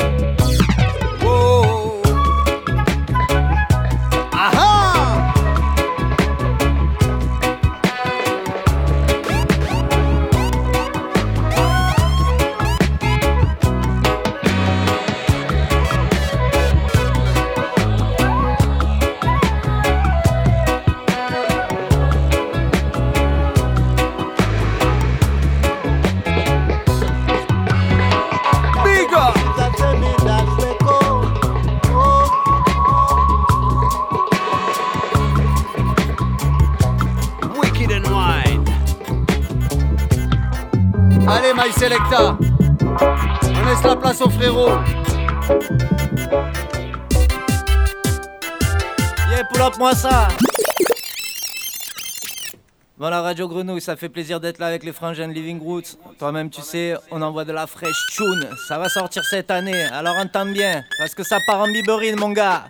On 42.13 43.67
laisse 43.67 43.85
la 43.85 43.95
place 43.95 44.21
au 44.21 44.29
frérot. 44.29 44.71
Yeah, 49.31 49.45
pull 49.45 49.63
up 49.63 49.75
moi 49.79 49.95
ça 49.95 50.27
Voilà 52.99 53.23
Radio 53.23 53.47
Grenouille, 53.47 53.81
ça 53.81 53.95
fait 53.95 54.09
plaisir 54.09 54.41
d'être 54.41 54.59
là 54.59 54.67
avec 54.67 54.83
les 54.83 54.93
frangins 54.93 55.29
de 55.29 55.33
Living 55.33 55.63
Roots. 55.63 55.97
Toi-même 56.19 56.51
tu 56.51 56.63
sais, 56.63 56.97
on 57.13 57.23
envoie 57.23 57.45
de 57.45 57.53
la 57.53 57.69
fraîche 57.69 58.07
tune. 58.17 58.49
Ça 58.67 58.79
va 58.79 58.89
sortir 58.89 59.23
cette 59.23 59.53
année, 59.53 59.85
alors 59.93 60.17
entends 60.17 60.47
bien, 60.47 60.83
parce 60.99 61.15
que 61.15 61.23
ça 61.23 61.39
part 61.47 61.61
en 61.61 61.69
biberine 61.69 62.19
mon 62.19 62.31
gars. 62.31 62.65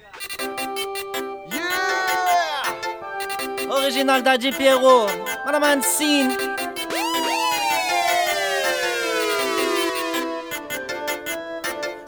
Original 3.71 4.23
Daddy 4.23 4.53
Pierrot, 4.53 5.07
Madame 5.47 5.79
Hansine. 5.79 6.50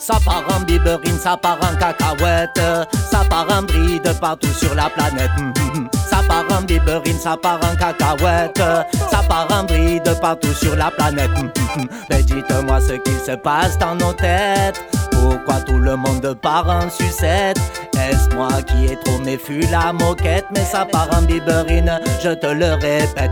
Ça 0.03 0.14
part 0.24 0.42
en 0.53 0.64
biberine, 0.64 1.16
ça 1.16 1.36
part 1.36 1.61
en 1.62 1.76
cacahuète, 1.76 2.61
ça 3.09 3.22
part 3.30 3.46
en 3.57 3.62
bride 3.62 4.12
partout 4.20 4.53
sur 4.53 4.74
la 4.74 4.90
planète. 4.90 5.30
Mhm, 5.38 5.53
mhm. 5.74 5.88
Ça 6.11 6.22
part 6.26 6.44
en 6.50 6.62
biberine, 6.62 7.20
ça 7.20 7.36
part 7.36 7.61
en 7.62 7.76
cacahuète, 7.76 8.61
ça 9.09 9.22
part 9.28 9.46
en 9.53 9.62
bride 9.62 10.12
partout 10.20 10.53
sur 10.55 10.74
la 10.74 10.90
planète. 10.90 11.30
Mais 12.11 12.20
dites-moi 12.24 12.80
ce 12.80 12.94
qu'il 12.94 13.18
se 13.20 13.36
passe 13.36 13.78
dans 13.78 13.94
nos 13.94 14.12
têtes. 14.12 14.82
Pourquoi 15.12 15.61
tout 15.61 15.78
le 15.78 15.94
monde 15.94 16.34
part 16.42 16.68
en 16.68 16.90
sucette? 16.90 17.61
Est-ce 17.94 18.34
moi 18.34 18.48
qui 18.66 18.86
ai 18.86 18.98
trop 19.05 19.18
méfu 19.20 19.61
la 19.70 19.92
moquette? 19.92 20.46
Mais 20.53 20.64
ça 20.64 20.84
part 20.84 21.11
en 21.16 21.22
biberine, 21.22 22.00
je 22.20 22.30
te 22.30 22.46
le 22.46 22.72
répète 22.72 23.30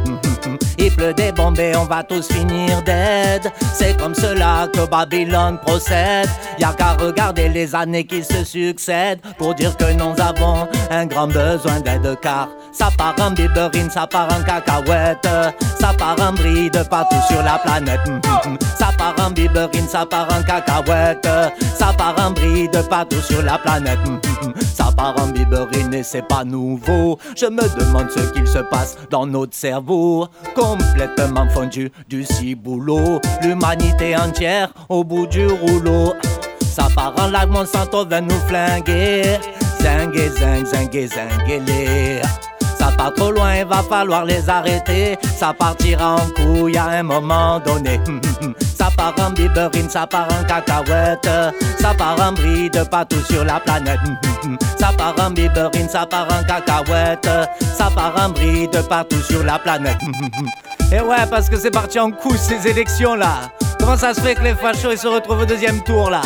Il 0.78 0.94
pleut 0.94 1.14
des 1.14 1.32
bombes 1.32 1.58
et 1.58 1.76
on 1.76 1.84
va 1.84 2.02
tous 2.02 2.28
finir 2.28 2.82
dead. 2.82 3.50
C'est 3.74 3.96
comme 3.98 4.14
cela 4.14 4.68
que 4.72 4.86
Babylone 4.86 5.58
procède. 5.58 6.28
Y'a 6.58 6.72
qu'à 6.72 6.94
regarder 6.94 7.48
les 7.48 7.74
années 7.74 8.04
qui 8.04 8.22
se 8.22 8.44
succèdent 8.44 9.20
Pour 9.38 9.54
dire 9.54 9.76
que 9.76 9.92
nous 9.92 10.14
avons 10.20 10.68
un 10.90 11.06
grand 11.06 11.28
besoin 11.28 11.80
d'aide 11.80 12.18
car 12.20 12.48
ça 12.72 12.88
part 12.96 13.14
en 13.20 13.30
biberine, 13.32 13.90
ça 13.90 14.06
part 14.06 14.28
en 14.32 14.42
cacahuète 14.42 15.28
Ça 15.78 15.92
part 15.98 16.16
en 16.20 16.32
bride 16.32 16.84
partout 16.88 17.16
sur 17.28 17.42
la 17.42 17.58
planète. 17.58 18.00
Ça 18.78 18.90
part 18.96 19.14
en 19.18 19.30
biberine, 19.30 19.88
ça 19.88 20.06
part 20.06 20.28
en 20.32 20.42
cacahuète 20.42 21.28
Ça 21.74 21.92
part 21.96 22.14
en 22.18 22.30
bride 22.30 22.82
partout 22.88 23.20
sur 23.20 23.42
la 23.42 23.58
planète. 23.58 23.98
Ça 24.74 24.90
part 24.96 25.14
en 25.20 25.28
biberine 25.28 25.94
et 25.94 26.02
c'est 26.02 26.26
pas 26.26 26.44
nouveau. 26.44 27.18
Je 27.36 27.46
me 27.46 27.62
demande 27.78 28.10
ce 28.10 28.20
qu'il 28.32 28.46
se 28.46 28.58
passe 28.58 28.96
dans 29.10 29.26
notre 29.26 29.54
cerveau. 29.54 30.28
Complètement 30.54 31.48
fondu 31.48 31.90
du 32.08 32.24
ciboulot. 32.24 33.20
L'humanité 33.42 34.16
entière 34.16 34.72
au 34.88 35.04
bout 35.04 35.26
du 35.26 35.46
rouleau. 35.46 36.14
Ça 36.60 36.88
part 36.94 37.14
en 37.18 37.28
lac 37.28 37.48
Monsanto 37.48 38.06
va 38.06 38.20
nous 38.20 38.40
flinguer. 38.46 39.38
Zingue, 39.80 40.30
zing, 40.38 40.66
zingue, 40.66 41.08
zingue, 41.08 41.62
part 42.90 43.14
trop 43.14 43.30
loin, 43.30 43.56
il 43.56 43.64
va 43.64 43.82
falloir 43.82 44.24
les 44.24 44.48
arrêter. 44.48 45.18
Ça 45.36 45.52
partira 45.52 46.16
en 46.16 46.28
couille 46.30 46.76
à 46.76 46.86
un 46.86 47.02
moment 47.02 47.60
donné. 47.60 48.00
ça 48.78 48.88
part 48.96 49.14
en 49.20 49.30
biberine, 49.30 49.88
ça 49.88 50.06
part 50.06 50.28
en 50.28 50.44
cacahuète. 50.44 51.28
Ça 51.78 51.94
part 51.94 52.20
en 52.20 52.32
bride 52.32 52.84
partout 52.90 53.22
sur 53.30 53.44
la 53.44 53.60
planète. 53.60 54.00
ça 54.78 54.90
part 54.96 55.14
en 55.20 55.30
biberine, 55.30 55.88
ça 55.88 56.06
part 56.06 56.28
en 56.28 56.44
cacahuète. 56.44 57.28
Ça 57.76 57.90
part 57.94 58.14
en 58.16 58.30
bride 58.30 58.82
partout 58.88 59.20
sur 59.22 59.44
la 59.44 59.58
planète. 59.58 59.98
Et 60.92 61.00
ouais, 61.00 61.26
parce 61.30 61.48
que 61.48 61.56
c'est 61.56 61.70
parti 61.70 62.00
en 62.00 62.10
couille 62.10 62.38
ces 62.38 62.66
élections 62.68 63.14
là. 63.14 63.52
Comment 63.78 63.96
ça 63.96 64.12
se 64.12 64.20
fait 64.20 64.34
que 64.34 64.42
les 64.42 64.54
fachos 64.54 64.90
ils 64.92 64.98
se 64.98 65.06
retrouvent 65.06 65.42
au 65.42 65.46
deuxième 65.46 65.82
tour 65.84 66.10
là? 66.10 66.20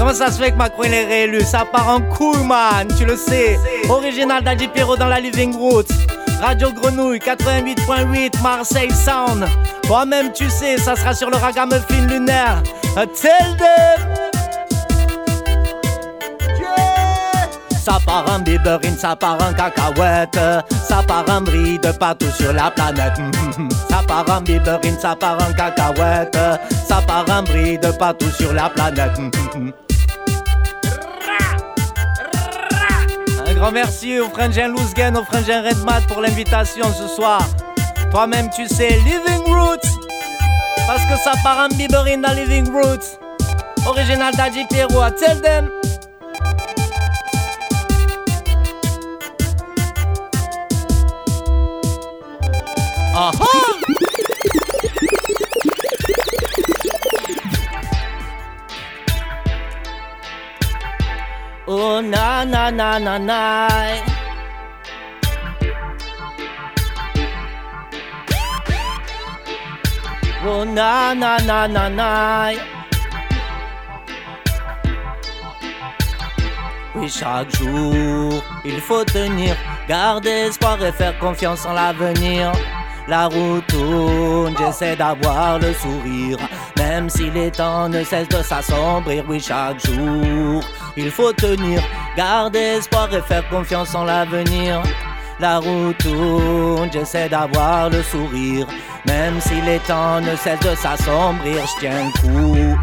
Comment 0.00 0.14
ça 0.14 0.32
se 0.32 0.40
fait 0.40 0.50
que 0.50 0.56
Macron 0.56 0.84
est 0.84 1.04
réélu 1.04 1.42
Ça 1.42 1.66
part 1.70 1.90
en 1.90 2.00
couille, 2.00 2.42
man, 2.42 2.88
tu 2.96 3.04
le 3.04 3.18
sais. 3.18 3.60
Original 3.86 4.42
d'Adi 4.42 4.66
Pierrot 4.66 4.96
dans 4.96 5.08
la 5.08 5.20
Living 5.20 5.54
Roots. 5.54 5.92
Radio 6.40 6.72
Grenouille 6.72 7.18
88.8 7.18 8.42
Marseille 8.42 8.90
Sound. 8.92 9.46
Toi-même, 9.82 10.32
tu 10.32 10.48
sais, 10.48 10.78
ça 10.78 10.96
sera 10.96 11.12
sur 11.12 11.28
le 11.28 11.36
ragamuffin 11.36 12.06
lunaire. 12.06 12.62
Tell 12.94 13.58
them. 13.58 14.10
Ça 17.78 17.98
part 18.06 18.24
en 18.32 18.38
biberine, 18.38 18.96
ça 18.96 19.16
part 19.16 19.38
en 19.42 19.52
cacahuète 19.52 20.38
Ça 20.86 21.02
part 21.06 21.24
en 21.28 21.40
bride 21.40 21.92
partout 21.98 22.30
sur 22.38 22.52
la 22.52 22.70
planète 22.70 23.14
Ça 23.90 24.02
part 24.06 24.26
en 24.30 24.40
biberine, 24.42 24.98
ça 24.98 25.16
part 25.16 25.38
en 25.42 25.52
cacahuète 25.52 26.38
Ça 26.86 27.02
part 27.06 27.24
en 27.30 27.42
bride 27.42 27.90
partout 27.98 28.30
sur 28.30 28.52
la 28.52 28.68
planète 28.68 29.18
grand 33.60 33.72
merci 33.72 34.18
au 34.18 34.30
frangin 34.30 34.68
Lousgen, 34.68 35.18
au 35.18 35.22
frangin 35.22 35.60
Redmat 35.60 36.00
pour 36.08 36.22
l'invitation 36.22 36.86
ce 36.94 37.06
soir. 37.06 37.46
Toi-même, 38.10 38.48
tu 38.48 38.66
sais, 38.66 38.88
Living 39.04 39.44
Roots. 39.44 39.98
Parce 40.86 41.04
que 41.04 41.16
ça 41.22 41.32
part 41.44 41.66
en 41.66 41.68
biberine 41.68 42.22
dans 42.22 42.32
Living 42.32 42.72
Roots. 42.72 43.18
Original 43.86 44.34
Daddy 44.34 44.64
Pierrot, 44.64 45.10
tell 45.10 45.42
them. 45.42 45.70
Aha! 53.14 54.10
Oh 61.72 62.02
na 62.02 62.42
na 62.42 62.68
na 62.68 62.98
na 62.98 63.14
na. 63.16 63.68
Oh. 70.44 70.64
Oui, 76.96 77.08
chaque 77.08 77.54
jour, 77.56 78.42
il 78.64 78.80
faut 78.80 79.04
tenir, 79.04 79.54
garder 79.88 80.48
espoir 80.48 80.84
et 80.84 80.90
faire 80.90 81.16
confiance 81.20 81.64
en 81.66 81.74
l'avenir. 81.74 82.50
La 83.10 83.26
route 83.26 83.66
tourne, 83.66 84.54
j'essaie 84.56 84.94
d'avoir 84.94 85.58
le 85.58 85.72
sourire, 85.72 86.38
même 86.78 87.10
si 87.10 87.28
les 87.28 87.50
temps 87.50 87.88
ne 87.88 88.04
cessent 88.04 88.28
de 88.28 88.40
s'assombrir. 88.40 89.24
Oui, 89.28 89.40
chaque 89.40 89.84
jour, 89.84 90.62
il 90.96 91.10
faut 91.10 91.32
tenir, 91.32 91.82
garder 92.16 92.76
espoir 92.78 93.12
et 93.12 93.20
faire 93.22 93.48
confiance 93.48 93.96
en 93.96 94.04
l'avenir. 94.04 94.80
La 95.40 95.58
route 95.58 95.98
tourne, 95.98 96.88
j'essaie 96.92 97.28
d'avoir 97.28 97.90
le 97.90 98.00
sourire, 98.00 98.68
même 99.04 99.40
si 99.40 99.60
les 99.62 99.80
temps 99.80 100.20
ne 100.20 100.36
cessent 100.36 100.60
de 100.60 100.76
s'assombrir. 100.76 101.66
Je 101.66 101.80
tiens 101.80 102.04
le 102.04 102.20
coup. 102.20 102.78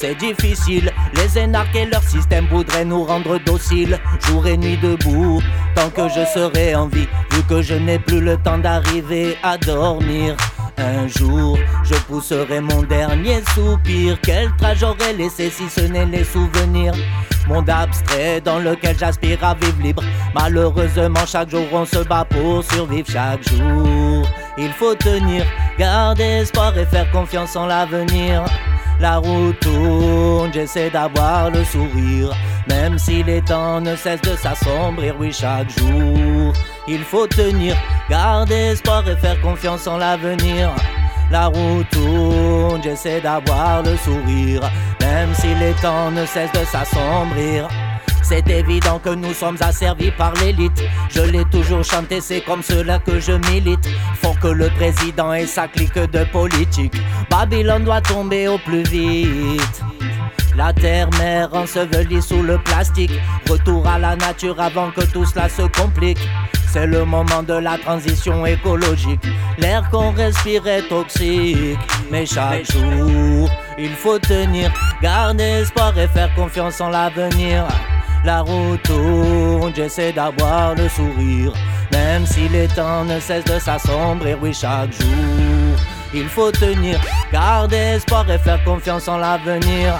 C'est 0.00 0.14
difficile, 0.14 0.90
les 1.14 1.38
énarques 1.38 1.76
et 1.76 1.84
leur 1.84 2.02
système 2.02 2.46
voudraient 2.46 2.86
nous 2.86 3.04
rendre 3.04 3.38
dociles, 3.44 3.98
jour 4.26 4.46
et 4.46 4.56
nuit 4.56 4.78
debout, 4.78 5.42
tant 5.74 5.90
que 5.90 6.08
je 6.08 6.24
serai 6.24 6.74
en 6.74 6.86
vie, 6.86 7.06
vu 7.32 7.42
que 7.46 7.60
je 7.60 7.74
n'ai 7.74 7.98
plus 7.98 8.22
le 8.22 8.38
temps 8.38 8.56
d'arriver 8.56 9.36
à 9.42 9.58
dormir. 9.58 10.38
Un 10.78 11.06
jour, 11.06 11.58
je 11.84 11.92
pousserai 12.08 12.62
mon 12.62 12.82
dernier 12.82 13.42
soupir. 13.54 14.16
Quel 14.22 14.50
trajet 14.56 14.80
j'aurais 14.80 15.12
laissé 15.12 15.50
si 15.50 15.68
ce 15.68 15.82
n'est 15.82 16.06
les 16.06 16.24
souvenirs? 16.24 16.94
Monde 17.46 17.68
abstrait 17.68 18.40
dans 18.40 18.58
lequel 18.58 18.96
j'aspire 18.98 19.44
à 19.44 19.52
vivre 19.52 19.82
libre. 19.82 20.02
Malheureusement, 20.34 21.26
chaque 21.26 21.50
jour 21.50 21.66
on 21.72 21.84
se 21.84 21.98
bat 21.98 22.24
pour 22.24 22.64
survivre. 22.64 23.06
Chaque 23.12 23.46
jour, 23.46 24.26
il 24.56 24.72
faut 24.72 24.94
tenir, 24.94 25.44
garder 25.78 26.40
espoir 26.40 26.78
et 26.78 26.86
faire 26.86 27.10
confiance 27.10 27.54
en 27.54 27.66
l'avenir. 27.66 28.46
La 29.00 29.16
route 29.16 29.58
tourne, 29.60 30.52
j'essaie 30.52 30.90
d'avoir 30.90 31.50
le 31.50 31.64
sourire. 31.64 32.36
Même 32.68 32.98
si 32.98 33.22
les 33.22 33.40
temps 33.40 33.80
ne 33.80 33.96
cessent 33.96 34.20
de 34.20 34.36
s'assombrir, 34.36 35.16
oui, 35.18 35.32
chaque 35.32 35.70
jour. 35.70 36.52
Il 36.86 37.00
faut 37.00 37.26
tenir, 37.26 37.74
garder 38.10 38.72
espoir 38.72 39.08
et 39.08 39.16
faire 39.16 39.40
confiance 39.40 39.86
en 39.86 39.96
l'avenir. 39.96 40.70
La 41.30 41.46
route 41.46 41.88
tourne, 41.90 42.82
j'essaie 42.82 43.22
d'avoir 43.22 43.82
le 43.82 43.96
sourire. 43.96 44.70
Même 45.00 45.34
si 45.34 45.54
les 45.54 45.72
temps 45.80 46.10
ne 46.10 46.26
cessent 46.26 46.52
de 46.52 46.64
s'assombrir. 46.66 47.68
C'est 48.30 48.48
évident 48.48 49.00
que 49.00 49.10
nous 49.10 49.34
sommes 49.34 49.56
asservis 49.60 50.12
par 50.12 50.32
l'élite. 50.34 50.84
Je 51.08 51.20
l'ai 51.20 51.44
toujours 51.46 51.82
chanté, 51.82 52.20
c'est 52.20 52.40
comme 52.40 52.62
cela 52.62 53.00
que 53.00 53.18
je 53.18 53.32
milite. 53.32 53.84
Faut 54.22 54.34
que 54.40 54.46
le 54.46 54.68
président 54.68 55.34
ait 55.34 55.46
sa 55.46 55.66
clique 55.66 55.98
de 55.98 56.22
politique. 56.30 56.94
Babylone 57.28 57.82
doit 57.82 58.00
tomber 58.00 58.46
au 58.46 58.56
plus 58.58 58.84
vite. 58.84 59.82
La 60.56 60.72
terre-mère 60.72 61.52
ensevelie 61.54 62.22
sous 62.22 62.44
le 62.44 62.58
plastique. 62.58 63.10
Retour 63.50 63.84
à 63.88 63.98
la 63.98 64.14
nature 64.14 64.60
avant 64.60 64.92
que 64.92 65.04
tout 65.06 65.24
cela 65.24 65.48
se 65.48 65.62
complique. 65.62 66.20
C'est 66.68 66.86
le 66.86 67.04
moment 67.04 67.42
de 67.42 67.54
la 67.54 67.78
transition 67.78 68.46
écologique. 68.46 69.26
L'air 69.58 69.90
qu'on 69.90 70.12
respire 70.12 70.68
est 70.68 70.88
toxique. 70.88 71.76
Mais 72.12 72.26
chaque 72.26 72.70
jour, 72.70 73.50
il 73.76 73.90
faut 73.90 74.20
tenir, 74.20 74.72
garder 75.02 75.62
espoir 75.62 75.98
et 75.98 76.06
faire 76.06 76.32
confiance 76.36 76.80
en 76.80 76.90
l'avenir. 76.90 77.66
La 78.22 78.42
route 78.42 78.82
tourne, 78.82 79.72
j'essaie 79.74 80.12
d'avoir 80.12 80.74
le 80.74 80.88
sourire. 80.88 81.52
Même 81.90 82.26
si 82.26 82.48
les 82.48 82.68
temps 82.68 83.04
ne 83.04 83.18
cessent 83.18 83.44
de 83.44 83.58
s'assombrir, 83.58 84.36
oui, 84.42 84.52
chaque 84.52 84.92
jour. 84.92 85.76
Il 86.12 86.28
faut 86.28 86.50
tenir, 86.50 87.00
garder 87.32 87.76
espoir 87.76 88.30
et 88.30 88.38
faire 88.38 88.62
confiance 88.64 89.08
en 89.08 89.16
l'avenir. 89.16 89.94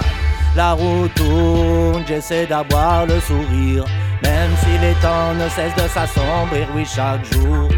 La 0.55 0.73
route 0.73 1.13
tourne, 1.15 2.03
j'essaie 2.07 2.45
d'avoir 2.45 3.07
le 3.07 3.19
sourire. 3.21 3.85
Même 4.21 4.51
si 4.63 4.77
les 4.77 4.93
temps 5.01 5.33
ne 5.33 5.49
cessent 5.49 5.75
de 5.75 5.87
s'assombrir, 5.87 6.67
oui, 6.75 6.85
chaque 6.85 7.25
jour. 7.33 7.69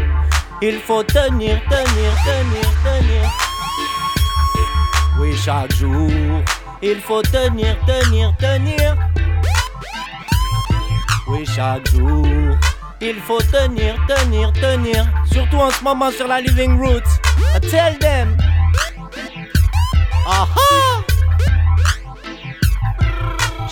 Il 0.60 0.78
faut 0.80 1.02
tenir, 1.02 1.58
tenir, 1.70 2.12
tenir, 2.24 2.68
tenir. 2.84 3.30
Oui, 5.18 5.34
chaque 5.42 5.72
jour. 5.74 6.10
Il 6.82 7.00
faut 7.00 7.22
tenir, 7.22 7.76
tenir, 7.86 8.34
tenir. 8.36 8.94
Chaque 11.42 11.88
jour, 11.90 12.26
Il 13.00 13.16
faut 13.16 13.40
tenir, 13.40 13.94
tenir, 14.06 14.52
tenir. 14.52 15.04
Surtout 15.30 15.56
en 15.56 15.70
ce 15.70 15.82
moment 15.82 16.10
sur 16.10 16.28
la 16.28 16.40
Living 16.40 16.78
Roots. 16.78 17.20
Tell 17.70 17.98
them. 17.98 18.36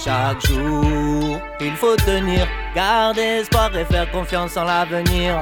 Chaque 0.04 0.44
jour, 0.46 1.38
il 1.60 1.76
faut 1.76 1.94
tenir, 1.96 2.46
garder 2.74 3.40
espoir 3.42 3.74
et 3.76 3.84
faire 3.84 4.10
confiance 4.10 4.56
en 4.56 4.64
l'avenir. 4.64 5.40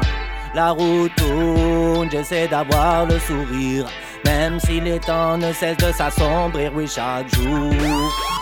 La 0.55 0.71
route 0.73 1.13
tourne, 1.17 2.11
j'essaie 2.11 2.47
d'avoir 2.47 3.07
le 3.07 3.19
sourire. 3.19 3.87
Même 4.31 4.61
si 4.61 4.81
les 4.81 5.01
temps 5.01 5.37
ne 5.37 5.53
cessent 5.53 5.77
de 5.79 5.91
s'assombrir, 5.91 6.71
oui, 6.73 6.87
chaque 6.87 7.29
jour, 7.35 7.73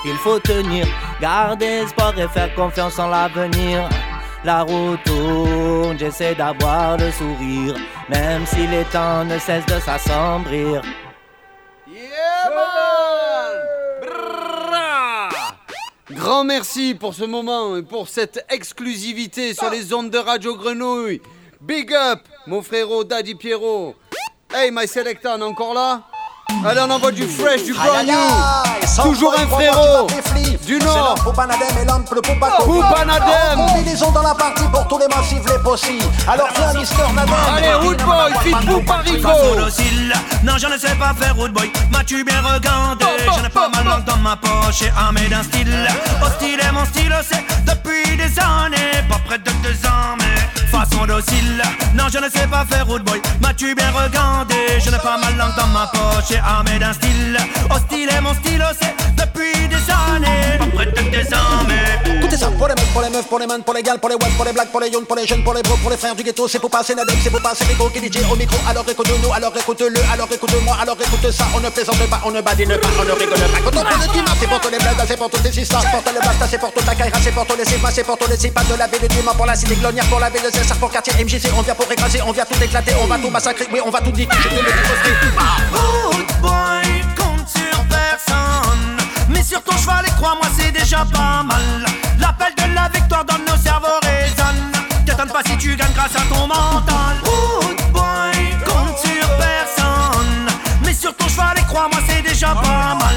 il 0.05 0.17
faut 0.23 0.39
tenir, 0.39 0.87
garder 1.19 1.83
espoir 1.85 2.13
et 2.19 2.29
faire 2.29 2.55
confiance 2.55 2.99
en 2.99 3.09
l'avenir. 3.09 3.89
La 4.45 4.65
route 4.65 5.03
tourne, 5.05 5.99
j'essaie 5.99 6.35
d'avoir 6.35 6.99
le 6.99 7.11
sourire, 7.11 7.75
même 8.11 8.45
si 8.45 8.67
les 8.67 8.85
temps 8.85 9.25
ne 9.25 9.39
cessent 9.39 9.65
de 9.65 9.81
s'assombrir. 9.81 10.83
Grand 16.11 16.45
merci 16.45 16.95
pour 16.95 17.15
ce 17.15 17.25
moment 17.25 17.77
et 17.77 17.83
pour 17.83 18.09
cette 18.09 18.45
exclusivité 18.51 19.55
sur 19.55 19.71
les 19.71 19.95
ondes 19.95 20.11
de 20.11 20.19
Radio 20.19 20.55
Grenouille. 20.55 21.23
Big 21.63 21.95
up, 21.95 22.21
mon 22.47 22.61
frérot 22.61 23.05
Daddy 23.05 23.35
Pierrot. 23.35 23.95
Hey, 24.53 24.71
my 24.71 24.87
selecta, 24.87 25.35
on 25.37 25.41
est 25.41 25.45
encore 25.45 25.75
là? 25.75 26.01
Allez, 26.65 26.81
on 26.81 26.91
envoie 26.91 27.13
du 27.13 27.25
fresh, 27.25 27.65
du 27.65 27.75
brand 27.75 28.07
new. 28.07 29.03
Toujours 29.03 29.35
un 29.39 29.47
frérot 29.47 30.07
du 30.69 30.79
Nord. 30.81 31.15
Poupanadem 31.25 31.79
et 31.81 31.85
l'homme 31.87 32.05
le 32.15 32.21
Poupa 32.21 32.51
Poupanadem. 32.59 33.57
Combinaison 33.57 34.11
dans 34.13 34.23
la 34.23 34.35
partie 34.35 34.65
pour 34.71 34.87
tous 34.87 34.99
les 34.99 35.09
massifs, 35.09 35.43
les 35.49 35.63
possibles. 35.63 36.05
Alors 36.29 36.49
viens, 36.55 36.79
Mister 36.79 37.03
Nadem. 37.15 37.35
Allez, 37.57 37.75
Root 37.75 37.97
Boy, 38.05 38.33
fit 38.43 38.67
Pouparico. 38.67 39.29
Façon 39.29 39.57
docile, 39.57 40.13
non 40.45 40.59
je 40.59 40.67
ne 40.67 40.77
sais 40.77 40.95
pas 40.97 41.15
faire 41.19 41.35
root 41.37 41.49
boy 41.49 41.73
M'as-tu 41.91 42.23
bien 42.23 42.41
regardé? 42.43 43.07
J'en 43.25 43.45
ai 43.45 43.49
pas 43.49 43.69
mal 43.71 43.85
langue 43.85 44.05
dans 44.05 44.19
ma 44.19 44.37
poche 44.37 44.83
et 44.83 44.93
armé 44.95 45.23
d'un 45.29 45.43
style. 45.43 45.89
Hostile 46.23 46.61
est 46.61 46.73
mon 46.73 46.85
style, 46.85 47.15
c'est 47.23 47.45
depuis 47.65 48.17
des 48.17 48.39
années. 48.39 49.03
Pas 49.09 49.21
près 49.25 49.39
de 49.39 49.51
deux 49.63 49.87
ans 49.89 50.17
mais 50.19 50.69
façon 50.69 51.07
docile. 51.07 51.63
Non 51.95 52.05
je 52.13 52.19
ne 52.19 52.29
sais 52.29 52.47
pas 52.47 52.67
faire 52.71 52.87
root 52.87 53.01
boy 53.01 53.23
M'as-tu 53.41 53.75
bien 53.75 53.91
regardé? 53.91 54.55
Je 54.85 54.91
n'ai 54.91 54.99
pas 54.99 55.17
mal 55.17 55.35
langue 55.39 55.57
dans 55.57 55.69
ma 55.69 55.87
poche 55.87 56.31
et 56.33 56.39
armé 56.39 56.79
d'un 56.79 56.93
style. 56.93 57.39
Hostile 57.71 58.11
est 58.11 58.21
mon 58.21 58.35
style, 58.35 58.65
c'est 58.81 58.95
depuis 59.17 59.69
des 59.69 59.91
années 59.91 60.58
Écoutez 62.19 62.37
ça, 62.37 62.49
pour 62.49 62.69
les 62.69 62.75
mecs, 62.75 62.93
pour 62.93 63.03
les 63.03 63.11
meufs, 63.11 63.27
pour 63.27 63.39
les 63.39 63.47
man, 63.47 63.63
pour 63.63 63.75
les 63.75 63.83
gals, 63.83 63.99
pour 63.99 64.09
les 64.09 64.17
wags, 64.17 64.33
pour 64.37 64.45
les 64.45 64.53
blacks, 64.53 64.71
pour 64.71 64.81
les 64.81 64.89
young, 64.89 65.05
pour 65.07 65.17
les 65.17 65.27
jeunes, 65.27 65.43
pour 65.45 65.55
les 65.55 65.63
bros, 65.63 65.77
pour 65.77 65.91
les 65.91 65.97
frères 65.97 66.15
du 66.15 66.23
ghetto, 66.23 66.49
c'est 66.49 66.59
pour 66.59 66.71
passer 66.71 66.95
Nadem, 66.95 67.17
c'est 67.23 67.31
pour 67.31 67.41
passer 67.41 67.65
Rico 67.65 67.89
qui 67.91 68.01
DJ 68.01 68.19
au 68.31 68.37
micro, 68.37 68.57
alors 68.69 68.85
écoute-nous, 68.89 69.33
alors 69.33 69.53
écoute-le, 69.57 70.01
alors 70.13 70.29
écoute-moi, 70.31 70.77
alors 70.81 70.97
écoute 71.01 71.31
ça, 71.31 71.47
on 71.55 71.61
ne 71.61 71.71
plaisante 71.71 72.07
pas, 72.11 72.21
on 72.25 72.31
ne 72.31 72.41
badine 72.41 72.77
pas, 72.77 72.89
on 73.01 73.05
ne 73.05 73.13
rigole 73.13 73.39
pas. 73.39 73.61
Quand 73.65 73.77
on 73.79 73.83
parle 73.83 74.07
de 74.07 74.13
Tima, 74.13 74.31
c'est 74.39 74.49
pour 74.49 74.61
tous 74.61 74.71
les 74.71 74.79
blagues, 74.79 75.05
c'est 75.07 75.17
pour 75.17 75.31
tous 75.31 75.43
les 75.43 75.53
sisters, 75.53 75.81
pour 75.91 76.03
tous 76.03 76.15
les 76.15 76.21
blasta, 76.21 76.47
c'est 76.51 76.59
pour 76.59 76.73
toute 76.73 76.87
la 76.87 76.95
caïra, 76.95 77.19
c'est 77.23 77.33
pour 77.33 77.47
tous 77.47 77.57
les 77.57 77.65
sépas, 77.65 77.91
c'est 77.93 78.05
pour 78.05 78.19
tous 78.19 78.31
les 78.31 78.37
sépas 78.37 78.65
de 78.65 78.75
la 78.75 78.87
ville 78.87 79.01
de 79.01 79.07
Tima, 79.07 79.33
pour 79.35 79.47
la 79.47 79.55
cité 79.55 79.75
glonière, 79.77 80.07
pour 80.07 80.21
la 80.21 80.31
ville 80.31 80.43
de 80.43 80.51
César, 80.51 80.77
pour 80.79 80.91
quartier 80.91 81.13
MJC, 81.25 81.51
on 81.57 81.63
vient 81.63 81.75
pour 81.75 81.91
écraser, 81.91 82.21
on 82.27 82.33
vient 82.33 82.45
tout 82.45 82.63
éclater, 82.63 82.93
on 83.03 83.07
va 83.07 83.19
tout 83.19 83.31
massacrer, 83.31 83.67
oui, 83.73 83.81
on 83.85 83.91
va 83.91 84.01
tout 84.01 84.11
niquer, 84.11 84.37
je 84.43 84.49
te 84.49 84.55
le 84.55 84.61
dis, 84.61 84.73
Root 85.73 86.27
boy, 86.43 87.05
compte 87.17 87.49
sur 87.49 87.85
personne. 87.89 88.68
Sur 89.49 89.63
ton 89.63 89.75
cheval, 89.79 90.05
et 90.07 90.11
crois-moi, 90.11 90.47
c'est 90.59 90.71
déjà 90.71 91.07
pas 91.11 91.43
mal. 91.43 91.87
L'appel 92.21 92.53
de 92.55 92.75
la 92.75 92.91
victoire 92.91 93.25
dans 93.25 93.39
nos 93.39 93.57
cerveaux 93.57 93.99
résonne. 94.03 94.73
T'étonnes 95.07 95.31
pas 95.31 95.41
si 95.47 95.57
tu 95.57 95.75
gagnes 95.75 95.95
grâce 95.95 96.17
à 96.17 96.21
ton 96.29 96.47
mental? 96.47 97.17
Root 97.25 97.77
boy, 97.91 98.51
compte 98.67 98.99
sur 98.99 99.27
personne. 99.39 100.49
Mais 100.85 100.93
sur 100.93 101.17
ton 101.17 101.27
cheval, 101.29 101.57
et 101.57 101.63
crois-moi, 101.63 101.99
c'est 102.07 102.21
déjà 102.21 102.49
pas 102.49 102.95
mal. 102.95 103.17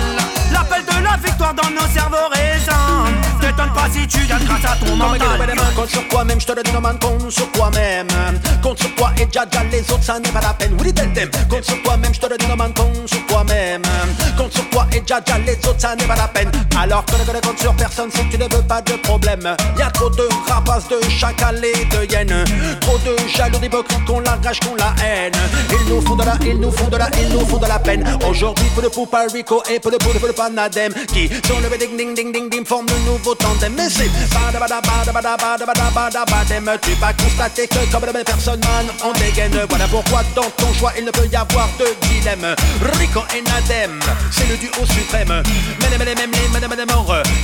L'appel 0.54 0.86
de 0.86 1.04
la 1.04 1.18
victoire 1.18 1.54
dans 1.54 1.70
nos 1.70 1.94
cerveaux 1.94 2.30
résonne. 2.32 3.42
T'étonnes 3.42 3.74
pas 3.74 3.90
si 3.92 4.08
tu 4.08 4.26
gagnes 4.26 4.46
grâce 4.46 4.72
à 4.72 4.78
ton 4.78 4.96
mental? 4.96 5.28
compte 5.76 5.90
sur 5.90 6.08
toi-même, 6.08 6.40
je 6.40 6.46
te 6.46 6.54
le 6.54 6.64
dis, 6.64 6.72
non 6.72 6.82
man, 6.82 6.98
compte 7.00 7.30
sur 7.30 7.52
toi-même 7.52 8.08
Compte 8.62 8.80
sur 8.80 8.96
toi 8.96 9.12
et 9.18 9.26
déjà, 9.26 9.46
déjà, 9.46 9.64
les 9.66 9.92
autres, 9.92 10.04
ça 10.04 10.20
n'est 10.20 10.30
pas 10.30 10.42
la 10.42 10.54
peine 10.54 10.78
Oui, 10.80 10.94
thème, 10.94 11.30
compte 11.50 11.64
sur 11.64 11.82
toi-même, 11.84 12.14
je 12.14 12.20
te 12.20 12.28
le 12.28 12.38
dis, 12.38 12.46
man, 12.56 12.74
compte 12.74 13.08
sur 13.08 13.26
toi-même 13.26 13.82
Compte 14.38 14.54
sur 14.54 14.70
déjà, 15.20 15.38
les 15.40 15.58
autres, 15.68 15.80
ça 15.80 15.96
n'est 15.96 16.06
pas 16.06 16.16
la 16.16 16.28
peine 16.28 16.52
Alors 16.80 17.04
que 17.06 17.12
ne 17.14 17.40
compte 17.40 17.60
sur 17.60 17.74
personne, 17.76 18.10
que 18.10 18.20
tu 18.32 18.38
ne 18.38 18.44
veux 18.44 18.62
pas 18.64 18.82
de 18.82 18.94
problème 18.94 19.56
Y'a 19.78 19.90
trop 19.92 20.10
de 20.10 20.28
rapaces, 20.48 20.88
de 20.88 21.00
chacals 21.10 21.64
et 21.64 21.86
de 21.86 22.12
hyènes 22.12 22.46
Trop 22.80 22.98
de 23.00 23.16
jaloux, 23.28 23.60
d'hypocrites, 23.60 24.06
qu'on 24.06 24.20
la 24.22 24.38
rage, 24.44 24.60
qu'on 24.62 24.76
la 24.76 24.94
haine 25.04 25.34
Ils 25.70 25.94
nous 25.94 26.02
font 26.02 26.16
de 26.16 26.24
la, 26.24 26.38
ils 26.46 26.60
nous 26.60 26.72
font 26.72 26.88
de 26.88 26.98
la, 26.98 27.10
ils 27.20 27.30
nous 27.30 27.46
font 27.46 27.58
de 27.58 27.68
la 27.68 27.80
peine 27.80 28.18
Aujourd'hui, 28.28 28.66
pour 28.74 28.84
le 28.84 28.90
Poupa 28.90 29.26
Rico 29.32 29.62
et 29.70 29.80
pour 29.80 29.92
le 29.92 29.98
pour 29.98 30.14
le 30.14 30.20
le 30.28 30.34
Panadem 30.34 30.94
Qui 31.08 31.28
sont 31.28 31.60
le 31.60 31.78
ding 31.78 31.98
ding 31.98 32.14
ding 32.16 32.32
ding 32.32 32.50
ding, 32.50 32.66
forment 32.66 32.86
de 32.88 32.96
nouveaux 33.06 33.36
tandem 33.36 33.74
Mais 33.76 33.90
c'est 33.90 34.10
Tu 36.82 36.94
vas 36.96 37.14
constater 37.14 37.68
que 37.68 37.92
comme 37.92 38.06
la 38.06 38.14
même 38.14 38.24
personne 38.24 38.60
man 38.62 38.88
on 39.04 39.14
dégaine 39.14 39.60
Voilà 39.70 39.88
pourquoi 39.88 40.24
dans 40.36 40.50
ton 40.58 40.74
choix 40.74 40.94
il 40.98 41.06
ne 41.06 41.12
peut 41.12 41.28
y 41.32 41.36
avoir 41.36 41.68
de 41.80 41.86
dilemme 42.08 42.56
Rico 43.00 43.22
et 43.36 43.42
Nadem, 43.42 44.00
c'est 44.32 44.48
le 44.48 44.58
duo 44.58 44.86
suprême. 45.02 45.44
Mais 45.80 45.90
les 45.90 45.98
mêmes 45.98 46.08
les 46.08 46.16
mêmes 46.16 46.32
les 46.62 46.68
mêmes 46.68 46.88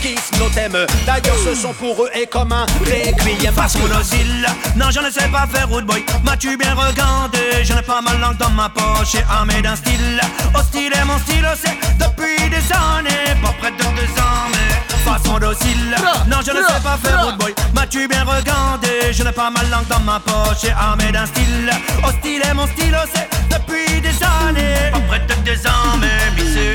kiffent 0.01 0.39
nos 0.39 0.49
thèmes 0.49 0.77
D'ailleurs 1.05 1.37
ce 1.43 1.55
sont 1.55 1.73
pour 1.73 2.03
eux 2.03 2.09
et 2.13 2.27
comme 2.27 2.51
un 2.51 2.65
requiem 2.79 3.53
Façon 3.53 3.79
docile, 3.87 4.45
non 4.75 4.91
je 4.91 4.99
ne 4.99 5.09
sais 5.09 5.27
pas 5.29 5.47
faire 5.47 5.67
root 5.67 5.81
boy. 5.81 6.03
M'as-tu 6.23 6.57
bien 6.57 6.73
regardé? 6.73 7.39
Je 7.63 7.73
n'ai 7.73 7.81
pas 7.81 8.01
ma 8.01 8.13
langue 8.13 8.37
dans 8.37 8.49
ma 8.49 8.69
poche 8.69 9.15
et 9.15 9.23
armé 9.29 9.61
d'un 9.61 9.75
style 9.75 10.19
Hostile. 10.53 10.93
Est 10.93 11.05
mon 11.05 11.17
style, 11.19 11.47
c'est 11.61 11.77
depuis 11.97 12.49
des 12.49 12.65
années 12.73 13.41
Pas 13.41 13.53
près 13.59 13.71
de 13.71 13.77
deux 13.77 14.13
ans 14.21 14.47
mais 14.51 15.11
façon 15.11 15.39
docile. 15.39 15.95
Non 16.27 16.37
je 16.45 16.51
ne 16.51 16.57
sais 16.57 16.81
pas 16.83 16.97
faire 17.01 17.25
root 17.25 17.37
boy. 17.39 17.53
M'as-tu 17.73 18.07
bien 18.07 18.23
regardé? 18.23 19.11
Je 19.11 19.23
n'ai 19.23 19.31
pas 19.31 19.49
ma 19.49 19.63
langue 19.63 19.87
dans 19.89 19.99
ma 20.01 20.19
poche 20.19 20.63
et 20.65 20.71
armé 20.71 21.11
d'un 21.11 21.25
style 21.25 21.71
Hostile. 22.03 22.41
Est 22.43 22.53
mon 22.53 22.67
style, 22.67 22.97
c'est 23.13 23.27
depuis 23.49 24.01
des 24.01 24.09
années 24.23 24.91
Pas 24.91 24.99
près 25.07 25.19
de 25.19 25.33
deux 25.43 25.67
ans 25.67 25.97
mais 25.99 26.41
missé 26.41 26.73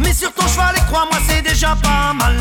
Mais 0.00 0.12
sur 0.12 0.32
ton 0.32 0.46
cheval 0.48 0.74
et 0.76 0.80
crois-moi 0.90 1.18
c'est 1.28 1.42
déjà 1.42 1.76
pas 1.80 2.12
mal. 2.14 2.34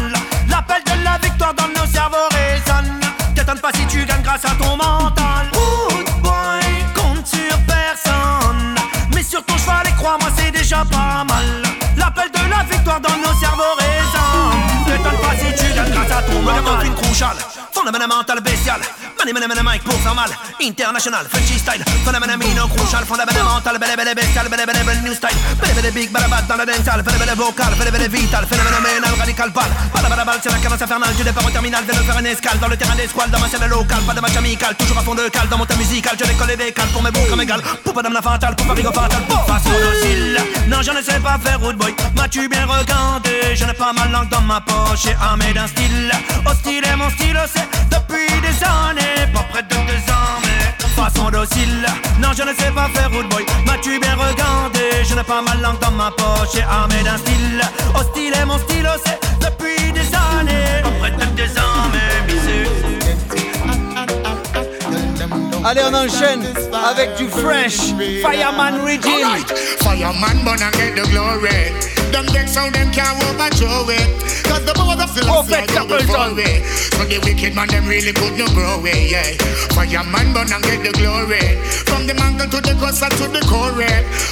L'appel 0.49 0.81
de 0.85 1.03
la 1.03 1.19
victoire 1.19 1.53
dans 1.53 1.67
nos 1.67 1.85
cerveaux 1.85 2.17
résonne. 2.31 2.99
T'étonnes 3.35 3.59
pas 3.59 3.69
si 3.75 3.85
tu 3.85 4.03
gagnes 4.05 4.23
grâce 4.23 4.45
à 4.45 4.55
ton 4.55 4.75
mental. 4.75 5.51
Root 5.53 6.03
boy, 6.23 6.61
compte 6.95 7.27
sur 7.27 7.57
personne. 7.67 8.75
Mais 9.13 9.21
sur 9.21 9.45
ton 9.45 9.55
cheval 9.57 9.87
et 9.87 9.95
crois-moi 9.95 10.29
c'est 10.35 10.51
déjà 10.51 10.83
pas 10.85 11.23
mal. 11.25 11.61
L'appel 11.95 12.31
de 12.31 12.49
la 12.49 12.63
victoire 12.63 12.99
dans 12.99 13.17
nos 13.17 13.39
cerveaux 13.39 13.75
résonne 13.77 13.80
mental 16.29 16.85
une 16.85 16.95
cruciale 16.95 17.37
Fondamental 17.71 18.41
bestial 18.41 18.81
Money, 19.21 19.33
money, 19.33 19.47
money, 19.47 19.61
Mike 19.61 19.83
pour 19.83 19.93
faire 20.01 20.15
mal. 20.15 20.29
International, 20.59 21.27
Frenchy 21.29 21.59
style. 21.59 21.83
Phénoménamino, 22.03 22.67
crucial 22.69 23.05
Fondamental, 23.05 23.77
belle, 23.77 23.95
belle, 23.95 24.15
bestial 24.15 24.49
Belle, 24.49 24.65
belle, 24.65 24.83
belle, 24.83 25.01
new 25.03 25.13
style. 25.13 25.37
Belle, 25.61 25.75
belle, 25.75 25.91
big, 25.91 26.11
belle, 26.11 26.27
bad 26.27 26.47
dans 26.47 26.55
la 26.55 26.65
dental. 26.65 27.03
Belle, 27.03 27.19
belle, 27.19 27.35
vocal, 27.35 27.75
belle, 27.77 27.91
belle, 27.91 28.09
vital. 28.09 28.47
Phénoménal, 28.47 29.13
radical, 29.19 29.51
pal 29.51 29.69
Bala, 29.93 30.09
bala, 30.09 30.25
bala, 30.25 30.39
c'est 30.41 30.49
la 30.49 30.57
cadence 30.57 30.81
infernale. 30.81 31.13
Du 31.15 31.23
départ 31.23 31.45
au 31.45 31.51
terminal, 31.51 31.85
de 31.85 31.93
faire 31.93 32.17
une 32.17 32.25
escale. 32.25 32.57
Dans 32.57 32.67
le 32.67 32.77
terrain 32.77 32.95
d'escouade, 32.95 33.29
dans 33.29 33.39
ma 33.39 33.47
scène 33.47 33.67
locale. 33.67 34.01
Pas 34.01 34.13
de 34.13 34.21
match 34.21 34.35
amical, 34.35 34.75
toujours 34.75 34.97
à 34.97 35.03
fond 35.03 35.13
de 35.13 35.27
cale. 35.29 35.47
Dans 35.49 35.57
mon 35.59 35.65
thème 35.65 35.77
musical, 35.77 36.15
je 36.19 36.25
décolle 36.25 36.51
et 36.51 36.57
décale 36.57 36.87
Pour 36.87 37.03
mes 37.03 37.11
bons 37.11 37.25
comme 37.29 37.41
égal 37.41 37.61
Pour 37.83 37.93
pas 37.93 38.01
la 38.01 38.21
fatale, 38.21 38.55
pour 38.55 38.65
pas 38.65 38.73
rigo 38.73 38.91
fatal. 38.91 39.21
Pour 39.29 39.45
façon 39.45 39.69
docile 39.69 40.37
Non, 40.67 40.81
je 40.81 40.91
ne 40.91 41.01
sais 41.01 41.19
pas 41.19 41.37
faire 41.37 41.59
root 41.59 41.73
boy. 41.73 41.93
M'as-tu 42.15 42.47
bien 42.49 42.65
regardé? 42.65 43.55
Je 43.55 43.65
n'ai 43.65 43.73
pas 43.73 43.93
ma 43.93 44.05
langue 44.07 44.29
dans 44.29 44.41
ma 44.41 44.61
poche. 44.61 45.05
Et 45.05 45.15
armé 45.21 45.53
d'un 45.53 45.67
style 45.67 46.10
Hostile 46.45 46.83
est 46.85 46.95
mon 46.95 47.09
style, 47.09 47.39
c'est 47.53 47.67
depuis 47.95 48.27
des 48.41 48.63
années. 48.63 49.31
Pas 49.33 49.43
près 49.51 49.63
de 49.63 49.69
deux 49.69 50.03
ans, 50.11 50.39
mais 50.43 50.85
façon 50.95 51.29
docile. 51.29 51.85
Non, 52.19 52.29
je 52.37 52.43
ne 52.43 52.53
sais 52.53 52.71
pas 52.73 52.87
faire 52.93 53.09
root 53.11 53.27
boy. 53.29 53.45
M'as-tu 53.65 53.99
bien 53.99 54.15
regardé? 54.15 55.03
Je 55.07 55.15
n'ai 55.15 55.23
pas 55.23 55.41
ma 55.41 55.55
langue 55.55 55.79
dans 55.79 55.91
ma 55.91 56.11
poche 56.11 56.55
Et 56.55 56.63
armé 56.63 57.01
d'un 57.03 57.17
style. 57.17 57.61
Hostile 57.95 58.33
est 58.33 58.45
mon 58.45 58.57
style, 58.59 58.89
c'est 59.05 59.19
depuis 59.45 59.91
des 59.91 60.07
années. 60.15 60.81
Pas 60.83 60.91
près 60.99 61.11
de 61.11 61.25
deux 61.31 61.57
ans, 61.57 61.89
mais 61.93 62.11
Allez, 65.63 65.81
on 65.85 65.93
enchaîne 65.93 66.43
avec 66.89 67.15
du 67.17 67.29
fresh. 67.29 67.93
Fireman 68.21 68.81
Regime. 68.83 69.45
Fireman 69.79 70.43
burn 70.43 70.61
and 70.61 70.73
get 70.73 70.95
the 70.95 71.07
glory. 71.11 71.71
Them 72.11 72.25
decks 72.33 72.55
how 72.55 72.69
them 72.71 72.91
can't 72.91 73.15
overthrow 73.29 73.87
it. 73.89 74.09
Cause 74.61 74.73
the 74.73 74.81
of 74.81 75.09
philosophy 75.09 75.73
go 75.73 75.97
before 75.97 76.37
it. 76.37 76.61
So 76.93 77.03
the 77.05 77.17
wicked 77.25 77.55
man 77.55 77.67
them 77.67 77.87
really 77.87 78.13
put 78.13 78.37
no 78.37 78.45
grow 78.53 78.77
away, 78.77 79.09
yeah. 79.09 79.33
Fireman 79.73 80.33
burn 80.33 80.53
and 80.53 80.63
get 80.63 80.83
the 80.85 80.91
glory. 80.93 81.57
From 81.89 82.05
the 82.05 82.13
mangle 82.13 82.47
to 82.47 82.61
the 82.61 82.77
cross 82.77 83.01
and 83.01 83.11
to 83.17 83.27
the 83.27 83.41
core. 83.49 83.73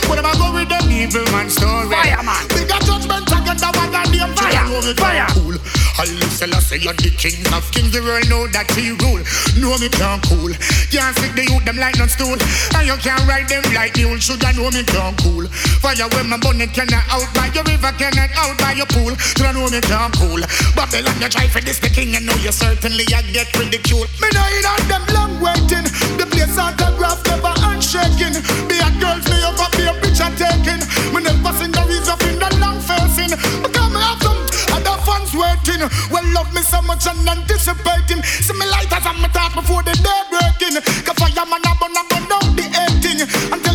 Whatever 0.05 0.33
go 0.37 0.53
with 0.53 0.69
them 0.69 0.85
evil 0.91 1.25
man 1.33 1.49
story. 1.49 1.89
Fireman. 1.89 2.45
Bigger 2.49 2.79
judgment 2.85 3.25
against 3.25 3.65
the 3.65 3.69
one 3.73 3.91
that 3.91 4.07
them 4.13 4.31
fire. 4.37 4.93
Fire. 4.95 5.27
Cool. 5.33 5.57
I 5.99 6.07
Haile 6.07 6.31
Selassie, 6.31 6.79
you're 6.79 6.95
the 6.95 7.11
king 7.11 7.43
of 7.51 7.67
kings. 7.75 7.91
The 7.91 7.99
world 7.99 8.23
know 8.31 8.47
that 8.55 8.71
he 8.71 8.95
rule. 9.03 9.19
Know 9.59 9.75
me 9.83 9.91
can't 9.91 10.23
cool. 10.23 10.55
Can't 10.87 11.11
stick 11.19 11.35
the 11.35 11.43
youth 11.43 11.67
them 11.67 11.75
like 11.75 11.99
no 11.99 12.07
stool. 12.07 12.39
And 12.79 12.87
you 12.87 12.95
can't 13.03 13.19
ride 13.27 13.51
them 13.51 13.67
like 13.75 13.99
mule. 13.99 14.15
Should 14.15 14.39
I 14.39 14.55
know 14.55 14.71
me 14.71 14.87
can't 14.87 15.19
cool. 15.19 15.43
Fire 15.83 16.07
where 16.15 16.23
my 16.23 16.39
bonnet 16.39 16.71
cannot 16.71 17.03
out 17.11 17.27
by 17.35 17.51
your 17.51 17.67
river, 17.67 17.91
cannot 17.99 18.31
out 18.39 18.55
by 18.63 18.79
your 18.79 18.87
pool. 18.87 19.11
Should 19.19 19.43
I 19.43 19.51
know 19.51 19.67
me 19.67 19.83
can't 19.83 20.15
cool. 20.19 20.43
Babylon, 20.75 21.15
you 21.23 21.29
try 21.31 21.47
for 21.47 21.63
this 21.63 21.79
the 21.79 21.89
king, 21.89 22.15
and 22.15 22.25
know 22.27 22.35
you 22.43 22.51
certainly 22.51 23.07
I 23.15 23.23
get 23.31 23.47
ridiculed. 23.55 24.11
Me 24.19 24.27
know 24.35 24.47
you 24.51 24.61
on 24.67 24.83
them 24.91 25.03
long 25.15 25.33
waiting. 25.39 25.87
The 26.19 26.27
place 26.27 26.59
autograph 26.59 27.23
never 27.25 27.55
handshaking. 27.63 28.35
Be 28.67 28.75
a 28.83 28.89
girls, 28.99 29.23
me 29.31 29.39
up, 29.47 29.55
be 29.79 29.87
a 29.87 29.93
picture 30.03 30.31
taking. 30.35 30.83
Me 31.15 31.23
never 31.23 31.53
seen 31.55 31.71
the 31.71 31.83
reason 31.87 32.19
in 32.27 32.35
the 32.35 32.49
long 32.59 32.79
facing. 32.83 33.31
Because 33.63 33.89
me 33.89 33.99
have 34.03 34.19
some 34.19 34.39
other 34.75 34.97
fans 35.07 35.31
waiting. 35.31 35.87
Well, 36.11 36.27
love 36.35 36.51
me 36.51 36.61
so 36.61 36.83
much 36.83 37.07
and 37.07 37.23
anticipating. 37.23 38.21
See 38.43 38.55
me 38.59 38.67
light 38.67 38.91
as 38.91 39.05
I'm 39.07 39.23
talk 39.31 39.55
before 39.55 39.83
the 39.87 39.95
day 39.95 40.21
breaking. 40.27 40.75
Cause 41.07 41.15
fireman 41.15 41.63
a 41.63 41.71
burn 41.79 41.95
a 41.95 42.03
burn 42.11 42.27
out 42.27 42.47
the 42.59 42.65
18. 42.67 43.68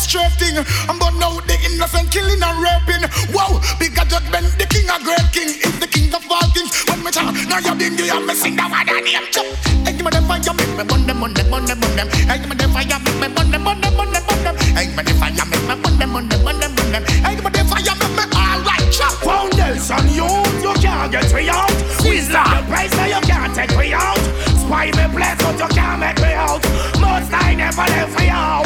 Say 0.00 0.20
straight 0.20 0.32
thing. 0.36 0.56
I'm 0.88 0.98
burn 0.98 1.22
out 1.22 1.44
the 1.46 1.56
innocent 1.64 2.10
killing 2.10 2.40
and 2.42 2.58
raping. 2.60 3.04
Wow, 3.32 3.60
bigger 3.78 4.04
judgment, 4.04 4.52
the 4.58 4.66
king 4.68 4.88
a 4.88 4.96
great 5.00 5.28
king. 5.32 5.48
Is 5.48 5.76
the 5.80 5.88
king 5.88 6.12
of 6.12 6.24
all 6.30 6.44
kings. 6.52 6.72
When 6.88 7.00
me 7.04 7.10
talk, 7.10 7.32
now 7.48 7.60
you 7.60 7.74
ding 7.76 7.96
the 7.96 8.12
and 8.12 8.26
me 8.26 8.34
sing 8.34 8.56
the 8.56 8.64
one 8.68 8.88
and 8.88 9.04
name 9.04 9.26
chop. 9.32 9.46
Hey, 9.84 9.92
give 9.96 10.04
me 10.04 10.10
the 10.12 10.20
fire, 10.24 10.52
make 10.52 10.74
me 10.76 10.84
burn 10.84 11.06
them, 11.06 11.20
burn 11.20 11.32
them, 11.34 11.48
burn 11.50 11.64
them, 11.64 11.80
burn 11.80 11.96
them. 11.96 12.08
Hey, 12.28 12.38
give 12.38 12.48
me 12.48 12.56
the 12.56 12.66
fire, 12.68 12.98
make 13.00 13.18
me 13.20 13.28
burn 13.32 13.50
them, 13.50 13.64
burn 13.64 13.80
them, 13.80 13.94
burn 13.96 14.10
them, 14.12 14.22
burn 14.26 14.40
them. 14.44 14.54
Hey, 14.76 14.86
give 14.86 14.96
me 14.96 15.02
the 15.02 15.14
fire, 15.16 15.32
make 15.32 15.64
me 15.64 15.74
burn 15.80 15.96
them, 15.96 16.12
burn 16.12 16.28
them, 16.28 16.40
burn 16.44 16.58
them, 16.60 16.72
burn 16.76 16.88
them. 16.92 17.02
Hey, 17.24 17.34
give 17.36 17.44
me 17.44 17.50
the 17.50 17.62
fire, 17.64 17.96
make 17.96 18.14
me 18.16 18.24
all 18.36 18.60
right 18.68 18.88
chop. 18.92 19.14
Foundation 19.24 20.04
youth, 20.12 20.62
you 20.62 20.66
you 20.66 20.74
can't 20.82 21.12
get 21.12 21.32
me 21.32 21.48
out. 21.48 21.72
Wisdom, 22.04 22.44
the 22.52 22.60
price 22.68 22.92
that 22.98 23.08
you 23.08 23.22
can't 23.24 23.54
take 23.54 23.74
me 23.78 23.94
out. 23.94 24.20
Spy 24.60 24.90
me 24.92 25.04
place, 25.14 25.38
but 25.40 25.56
you 25.56 25.68
can't 25.72 26.00
make 26.00 26.18
me 26.20 26.32
out. 26.34 26.60
Most 27.00 27.32
I 27.32 27.54
never 27.54 27.86
let 27.86 28.10
me 28.18 28.28
out. 28.28 28.65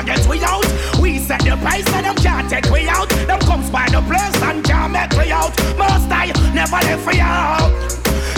them 0.00 0.06
can't 0.06 0.06
get 0.06 0.30
me 0.30 0.40
out. 0.44 1.00
We 1.00 1.18
set 1.18 1.44
the 1.44 1.56
price, 1.60 1.86
and 1.92 2.06
them 2.06 2.16
can't 2.16 2.48
take 2.48 2.70
me 2.70 2.88
out. 2.88 3.08
Them 3.10 3.38
comes 3.40 3.68
by 3.68 3.88
the 3.88 4.00
place 4.00 4.42
and 4.42 4.64
can't 4.64 4.92
make 4.92 5.12
me 5.12 5.30
out. 5.30 5.52
Most 5.76 6.08
I 6.08 6.32
never 6.54 6.80
let 6.80 7.06
me 7.06 7.20
out. 7.20 7.68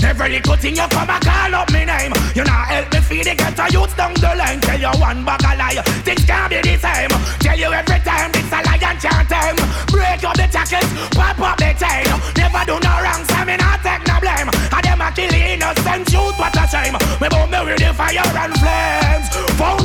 Every 0.03 0.29
little 0.31 0.57
thing 0.57 0.75
you 0.75 0.87
come 0.91 1.09
and 1.09 1.23
call 1.23 1.55
up 1.55 1.71
me 1.71 1.85
name. 1.85 2.13
You 2.35 2.43
not 2.43 2.67
help 2.67 2.93
me 2.93 3.01
feed 3.01 3.27
the 3.27 3.35
ghetto 3.35 3.67
youths 3.71 3.95
down 3.95 4.15
the 4.15 4.35
line. 4.35 4.61
Tell 4.61 4.81
you 4.81 4.91
one 4.99 5.25
bag 5.25 5.47
a 5.47 5.53
lie, 5.55 5.83
things 6.03 6.25
can't 6.27 6.51
be 6.51 6.59
the 6.59 6.75
same. 6.83 7.15
Tell 7.39 7.59
you 7.59 7.71
every 7.71 8.01
time 8.03 8.33
this 8.33 8.51
a 8.51 8.59
lie 8.67 8.83
and 8.83 8.99
can't 8.99 9.29
time 9.31 9.57
Break 9.87 10.25
up 10.27 10.35
the 10.35 10.51
tackles, 10.51 10.91
pop 11.15 11.39
up 11.39 11.57
the 11.63 11.71
chain. 11.79 12.11
Never 12.35 12.63
do 12.67 12.77
no 12.83 12.95
wrong, 12.99 13.23
so 13.23 13.39
me 13.47 13.55
not 13.55 13.79
take 13.87 14.03
no 14.11 14.19
blame. 14.19 14.51
And 14.51 14.83
them 14.83 15.01
a 15.01 15.09
kill 15.15 15.31
innocent 15.31 16.11
youth, 16.11 16.39
what 16.43 16.59
a 16.59 16.67
shame. 16.67 16.99
Me 17.23 17.29
burn 17.31 17.47
me 17.55 17.61
with 17.71 17.79
the 17.79 17.95
fire 17.95 18.19
and 18.19 18.55
flames 18.59 19.03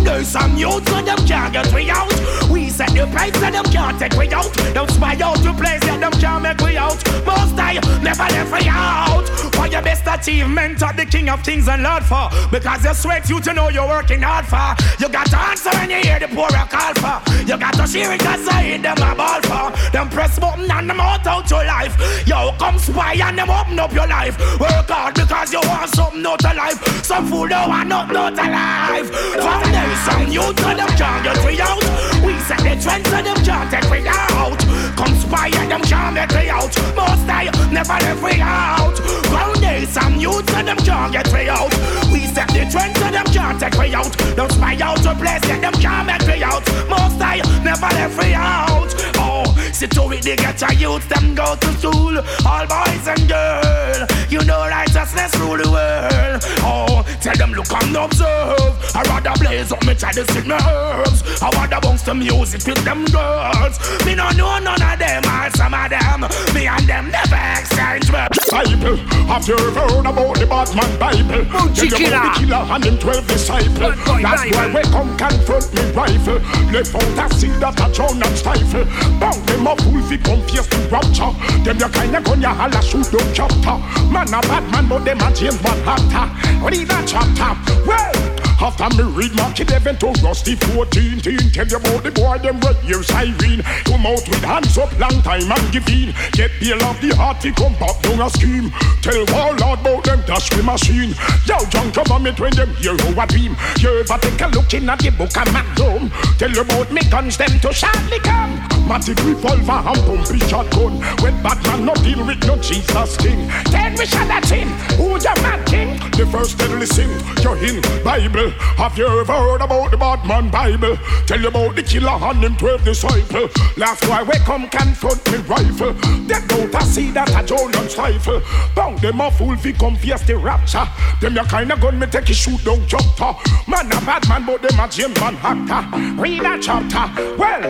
Foundation 0.08 0.58
youth, 0.58 0.88
so 0.88 1.02
them 1.02 1.18
can't 1.28 1.52
get 1.52 1.74
we 1.74 1.90
out. 1.90 2.10
We 2.50 2.70
set 2.70 2.92
the 2.92 3.06
price, 3.12 3.34
so 3.34 3.52
them 3.52 3.66
can't 3.66 4.00
take 4.00 4.14
we 4.14 4.32
out. 4.34 4.54
Them 4.74 4.88
spy 4.88 5.18
out 5.20 5.38
the 5.44 5.52
place, 5.52 5.84
yeah, 5.84 5.98
them 5.98 6.14
can't 6.14 6.42
make 6.44 6.62
we 6.62 6.78
out. 6.78 6.96
Most 7.26 7.60
I 7.60 7.74
never 8.02 8.24
let 8.24 8.48
we 8.50 8.70
out. 8.70 9.28
For 9.54 9.68
your 9.68 9.82
best 9.82 10.08
achievement 10.08 10.82
of 10.82 10.96
the 10.96 11.06
king 11.06 11.28
of 11.28 11.44
kings 11.44 11.68
and 11.68 11.84
lord 11.84 12.06
for. 12.06 12.30
Because 12.52 12.86
you 12.86 12.94
sweat 12.94 13.30
you 13.30 13.42
to 13.42 13.54
know 13.54 13.68
you're 13.68 13.88
working 13.88 14.22
hard 14.22 14.46
for. 14.46 14.80
You 14.98 15.12
got 15.12 15.28
to 15.28 15.38
answer 15.38 15.72
when 15.72 15.90
you 15.90 15.98
hear 15.98 16.20
the 16.20 16.30
poor 16.30 16.48
call 16.48 16.94
for. 16.96 17.20
You 17.44 17.58
got 17.58 17.74
to 17.74 17.86
share 17.86 18.14
it 18.14 18.22
cause 18.22 18.48
I 18.48 18.64
hit 18.64 18.84
them 18.84 18.98
a 19.04 19.14
ball 19.14 19.42
for. 19.42 19.92
Them 19.92 20.10
press 20.10 20.40
button 20.40 20.72
and 20.72 20.90
them 20.90 21.02
out 21.02 21.28
out 21.28 21.50
your 21.50 21.66
life. 21.66 22.26
Yo 22.26 22.54
come 22.58 22.80
spy 22.80 23.16
and 23.16 23.38
them 23.38 23.50
open 23.50 23.78
up 23.78 23.92
your 23.92 24.08
life. 24.08 24.40
Work 24.58 24.88
hard 24.88 25.16
because 25.16 25.52
you 25.52 25.60
want 25.66 25.90
something 25.94 26.26
of 26.26 26.42
life. 26.56 27.04
Some 27.04 27.28
fool 27.28 27.50
don't 27.50 27.68
want 27.68 27.90
nothing 27.90 28.16
out 28.16 28.32
of 28.32 28.48
life 28.48 29.97
Foundation 30.06 30.32
you 30.32 30.54
to 30.54 30.68
them 30.76 30.92
can't 30.98 31.24
get 31.24 31.38
we 31.46 31.60
out 31.62 31.84
We 32.24 32.34
set 32.46 32.60
the 32.60 32.76
trends 32.82 33.12
and 33.12 33.26
them 33.26 33.40
can't 33.44 33.70
take 33.72 33.90
we 33.92 34.08
out 34.08 34.60
Conspire 34.96 35.68
them 35.68 35.82
can't 35.82 36.14
make 36.14 36.32
we 36.32 36.50
out 36.50 36.74
Most 36.96 37.30
I 37.30 37.50
never 37.72 37.98
let 38.06 38.24
we 38.24 38.42
out 38.42 38.98
Foundation 39.32 39.68
some 39.88 40.20
youths 40.20 40.54
and 40.54 40.68
them 40.68 40.78
can't 40.78 41.12
get 41.12 41.28
way 41.34 41.50
out. 41.50 41.72
We 42.12 42.26
set 42.28 42.48
the 42.50 42.68
trend 42.70 42.98
so 42.98 43.10
them 43.10 43.26
can't 43.34 43.60
take 43.60 43.78
way 43.78 43.94
out. 43.94 44.12
Don't 44.36 44.52
spy 44.52 44.76
out 44.82 44.98
to 45.04 45.16
place 45.16 45.46
yet 45.48 45.62
them 45.62 45.74
can't 45.74 46.06
make 46.08 46.28
way 46.28 46.44
out. 46.44 46.64
Most 46.90 47.22
I 47.22 47.42
never 47.64 47.90
let 47.98 48.12
free 48.12 48.34
out. 48.34 48.94
Oh, 49.18 49.44
see 49.78 49.88
to 49.88 50.10
it 50.12 50.24
they 50.24 50.36
get 50.36 50.60
your 50.60 50.74
youths 50.74 51.06
them 51.06 51.36
go 51.36 51.56
to 51.56 51.72
school. 51.78 52.18
All 52.46 52.66
boys 52.66 53.08
and 53.08 53.30
girls, 53.30 54.10
you 54.30 54.44
know 54.44 54.66
righteousness 54.66 55.36
rule 55.38 55.58
the 55.58 55.70
world. 55.70 56.42
Oh, 56.66 57.06
tell 57.22 57.36
them 57.36 57.54
look 57.54 57.72
and 57.72 57.96
observe. 57.96 58.74
I 58.96 59.04
rather 59.06 59.38
blaze 59.40 59.72
up 59.72 59.86
me 59.86 59.94
try 59.94 60.12
to 60.14 60.26
sing 60.34 60.48
my 60.48 60.58
herbs. 60.58 61.22
I 61.42 61.50
rather 61.52 61.80
bounce 61.80 62.02
the 62.02 62.16
music 62.16 62.66
with 62.66 62.84
them 62.84 63.06
girls. 63.06 63.78
Me 64.04 64.16
no 64.16 64.30
know 64.32 64.58
none 64.58 64.82
of 64.82 64.98
them 64.98 65.24
or 65.26 65.50
some 65.52 65.74
of 65.74 65.90
them. 65.94 66.26
Me 66.56 66.66
and 66.66 66.88
them 66.90 67.12
never 67.12 67.42
exchange 67.60 68.10
Bible, 68.58 68.98
have 69.30 69.48
you 69.48 69.54
ever 69.54 69.86
heard 69.86 70.08
about 70.08 70.34
the 70.34 70.48
Batman 70.50 70.98
Bible? 70.98 71.46
You 71.78 71.94
about 71.94 72.26
the 72.26 72.40
killer 72.42 72.66
and 72.74 72.86
him 72.86 72.98
twelve 72.98 73.28
disciples. 73.28 73.94
That's 74.18 74.50
why 74.50 74.66
we 74.74 74.82
come 74.90 75.16
confront 75.16 75.70
me 75.76 75.84
rifle. 75.94 76.42
Left 76.74 76.96
out 76.96 77.22
a 77.22 77.36
seed 77.38 77.54
that 77.62 77.78
a 77.78 77.86
drown 77.94 78.18
and 78.18 78.36
stifle. 78.36 78.86
Bound 79.22 79.46
them 79.46 79.68
up 79.68 79.80
he 80.10 80.18
come 80.18 80.42
fierce 80.50 80.66
to 80.74 80.78
rapture. 80.90 81.30
Them 81.62 81.78
your 81.78 81.90
kind 81.90 82.16
of 82.16 82.24
gun, 82.24 82.42
you 82.42 82.48
holla 82.48 82.82
shoot 82.82 83.06
down 83.14 83.30
chapter. 83.32 83.78
Man 84.10 84.34
a 84.34 84.42
Batman, 84.42 84.90
but 84.90 85.06
them 85.06 85.22
a 85.22 85.30
James 85.36 85.62
Bond 85.62 85.86
actor. 85.86 86.26
Read 86.66 86.88
that 86.88 87.06
chapter. 87.06 87.54
Well. 87.86 88.27
After 88.60 88.90
me 88.98 89.04
read 89.12 89.36
Mark 89.36 89.60
11 89.60 89.98
to 89.98 90.08
Rusty 90.24 90.56
14 90.56 91.20
teen, 91.22 91.38
Tell 91.52 91.68
you 91.68 91.78
about 91.78 92.04
the 92.04 92.12
boy 92.12 92.38
them 92.40 92.60
red 92.60 92.78
ears 92.90 93.08
siren. 93.08 93.62
Come 93.86 94.06
out 94.06 94.28
with 94.28 94.44
hands 94.44 94.78
up 94.78 94.92
long 95.00 95.22
time 95.22 95.52
and 95.52 95.72
give 95.72 95.88
in. 95.90 96.14
Get 96.34 96.52
bail 96.60 96.82
of 96.84 97.00
the 97.00 97.16
heart 97.16 97.44
he 97.44 97.52
come 97.52 97.74
back 97.76 98.02
down 98.02 98.22
a 98.22 98.30
scheme. 98.30 98.72
Tell 99.02 99.26
Warlord 99.30 99.80
about 99.80 100.04
them 100.04 100.22
dash 100.26 100.50
the 100.50 100.64
machine. 100.64 101.14
Yo 101.46 101.58
John 101.70 101.92
government 101.92 102.40
when 102.40 102.54
them 102.56 102.74
hear 102.76 102.96
who 102.98 103.20
a 103.20 103.28
dream 103.28 103.56
You 103.80 104.00
ever 104.00 104.18
take 104.18 104.42
a 104.42 104.48
look 104.48 104.74
in 104.74 104.90
at 104.90 105.00
the 105.00 105.12
book 105.12 105.38
of 105.38 105.54
Magnum? 105.54 106.10
Tell 106.38 106.52
you 106.52 106.62
about 106.62 106.92
me 106.92 107.02
guns 107.10 107.38
them 107.38 107.60
to 107.60 107.72
shortly 107.74 108.20
come 108.20 108.77
Matic 108.88 109.20
revolver 109.26 109.84
and 109.90 110.00
pumpy 110.08 110.40
shotgun 110.48 110.94
When 111.22 111.36
Batman 111.44 111.86
no 111.86 111.94
deal 111.96 112.26
with 112.26 112.40
no 112.48 112.56
Jesus 112.58 113.18
king 113.18 113.48
Then 113.70 113.96
we 113.98 114.06
shall 114.06 114.32
at 114.32 114.50
him 114.50 114.70
Who 114.98 115.20
the 115.20 115.34
mad 115.44 115.68
king? 115.68 116.00
The 116.12 116.26
first 116.32 116.58
deadly 116.58 116.86
sin 116.86 117.10
You're 117.44 117.58
in 117.58 117.82
Bible 118.04 118.54
have 118.78 118.96
you 118.96 119.08
ever 119.08 119.34
heard 119.34 119.62
about 119.62 119.90
the 119.90 119.98
Batman 119.98 120.52
Bible? 120.52 120.98
Tell 121.26 121.42
you 121.42 121.48
about 121.48 121.76
the 121.76 121.82
killer 121.82 122.12
and 122.12 122.44
them 122.44 122.56
twelve 122.58 122.84
disciples. 122.84 123.52
Last 123.76 124.08
why 124.08 124.22
we 124.22 124.38
come 124.46 124.70
confront 124.70 125.26
me 125.32 125.40
rifle. 125.40 125.94
They 126.28 126.40
don't 126.46 126.74
a 126.76 126.82
see 126.86 127.10
that 127.12 127.30
a 127.30 127.44
John 127.44 127.74
and 127.74 127.90
stifle. 127.90 128.42
Bound 128.76 129.00
them 129.00 129.20
a 129.20 129.32
fool 129.32 129.56
fi 129.56 129.74
face 129.74 130.22
the 130.28 130.38
rapture. 130.38 130.88
Them 131.22 131.34
your 131.34 131.46
kind 131.46 131.72
of 131.72 131.82
gun 131.82 131.98
me 131.98 132.06
take 132.06 132.30
a 132.30 132.34
shoot 132.34 132.64
down 132.64 132.86
chapter. 132.88 133.34
Man 133.68 133.88
a 133.88 134.00
bad 134.06 134.30
man 134.30 134.46
but 134.46 134.62
them 134.62 134.80
a 134.80 134.88
James 134.88 135.20
man 135.20 135.36
actor. 135.42 136.22
Read 136.22 136.44
that 136.44 136.62
chapter. 136.62 137.36
Well, 137.36 137.64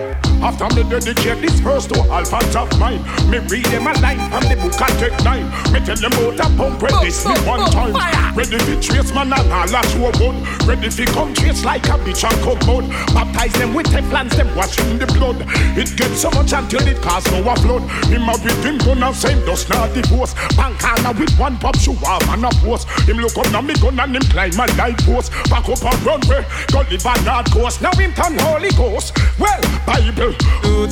after 0.43 0.67
me 0.75 0.83
dedicate 1.13 1.41
this 1.41 1.59
verse 1.61 1.87
to 1.87 1.95
oh, 1.99 2.11
all 2.11 2.25
fans 2.25 2.55
of 2.55 2.67
mine, 2.79 2.99
me 3.31 3.39
read 3.47 3.63
them 3.71 3.87
a 3.87 3.93
line 4.03 4.19
from 4.27 4.43
the 4.51 4.55
book 4.59 4.75
of 4.75 4.91
Take 4.99 5.15
Nine. 5.23 5.47
Me 5.71 5.79
tell 5.79 5.95
them 5.95 6.11
about 6.11 6.35
a 6.35 6.47
pump 6.59 6.81
when 6.83 6.91
this 6.99 7.23
me 7.23 7.31
one 7.47 7.63
time. 7.71 7.95
Ready 8.35 8.57
to 8.59 8.75
trace 8.81 9.13
man 9.13 9.31
and 9.31 9.47
all 9.47 9.71
a 9.71 9.81
show 9.87 10.11
gun. 10.19 10.35
Ready 10.67 10.89
fi 10.89 11.05
come 11.05 11.33
trace 11.33 11.63
like 11.63 11.85
a 11.87 11.95
bitch 12.03 12.27
and 12.27 12.35
come 12.43 12.59
out. 12.67 12.83
Baptize 13.15 13.53
them 13.53 13.73
with 13.73 13.87
Teflons, 13.87 14.35
them 14.35 14.53
wash 14.55 14.77
in 14.79 14.99
the 14.99 15.07
blood. 15.07 15.37
It 15.79 15.95
gets 15.95 16.19
so 16.19 16.29
much 16.31 16.51
until 16.51 16.85
it 16.85 16.99
cause 17.01 17.25
no 17.31 17.39
a 17.39 17.55
flood. 17.55 17.83
Him 18.11 18.27
a 18.27 18.35
with 18.43 18.63
him 18.65 18.77
gun 18.79 19.01
and 19.01 19.15
same 19.15 19.39
does 19.45 19.63
not 19.69 19.93
divorce. 19.93 20.33
Bankana 20.59 21.17
with 21.17 21.31
one 21.39 21.57
pop 21.57 21.77
shoe 21.79 21.95
off 22.03 22.27
and 22.27 22.43
a 22.43 22.49
post. 22.59 22.87
Him 23.07 23.17
look 23.17 23.37
up 23.37 23.49
now 23.51 23.61
me 23.61 23.75
gun 23.75 23.97
and 23.99 24.15
him 24.15 24.23
climb 24.27 24.59
a 24.59 24.67
light 24.75 24.99
post. 25.07 25.31
Back 25.47 25.69
up 25.69 25.79
and 25.87 26.03
runway, 26.03 26.43
go 26.67 26.83
live 26.83 27.05
a 27.05 27.13
north 27.23 27.51
coast. 27.53 27.81
Now 27.81 27.95
him 27.95 28.11
turn 28.11 28.37
Holy 28.39 28.71
Ghost. 28.71 29.15
Well, 29.39 29.61
Bible. 29.85 30.35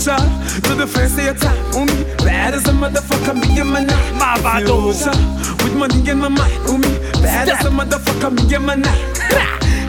Future 0.05 0.21
to 0.69 0.75
the 0.75 0.85
face 0.85 1.17
of 1.17 1.23
your 1.23 1.33
time, 1.33 1.57
oh 1.73 1.83
me. 1.83 2.03
Bad 2.17 2.53
as 2.53 2.67
a 2.67 2.71
motherfucker, 2.71 3.33
me 3.33 3.59
in 3.59 3.65
my 3.65 3.83
night. 3.83 4.13
My 4.13 4.37
bad, 4.45 4.67
Future 4.69 5.09
with 5.63 5.75
money 5.75 6.07
in 6.07 6.19
my 6.19 6.27
mind, 6.27 6.53
oh 6.69 6.77
me. 6.77 6.93
Bad 7.23 7.49
as 7.49 7.65
a 7.65 7.69
motherfucker, 7.69 8.29
me 8.29 8.53
in 8.53 8.65
my 8.65 8.75
night. 8.75 9.01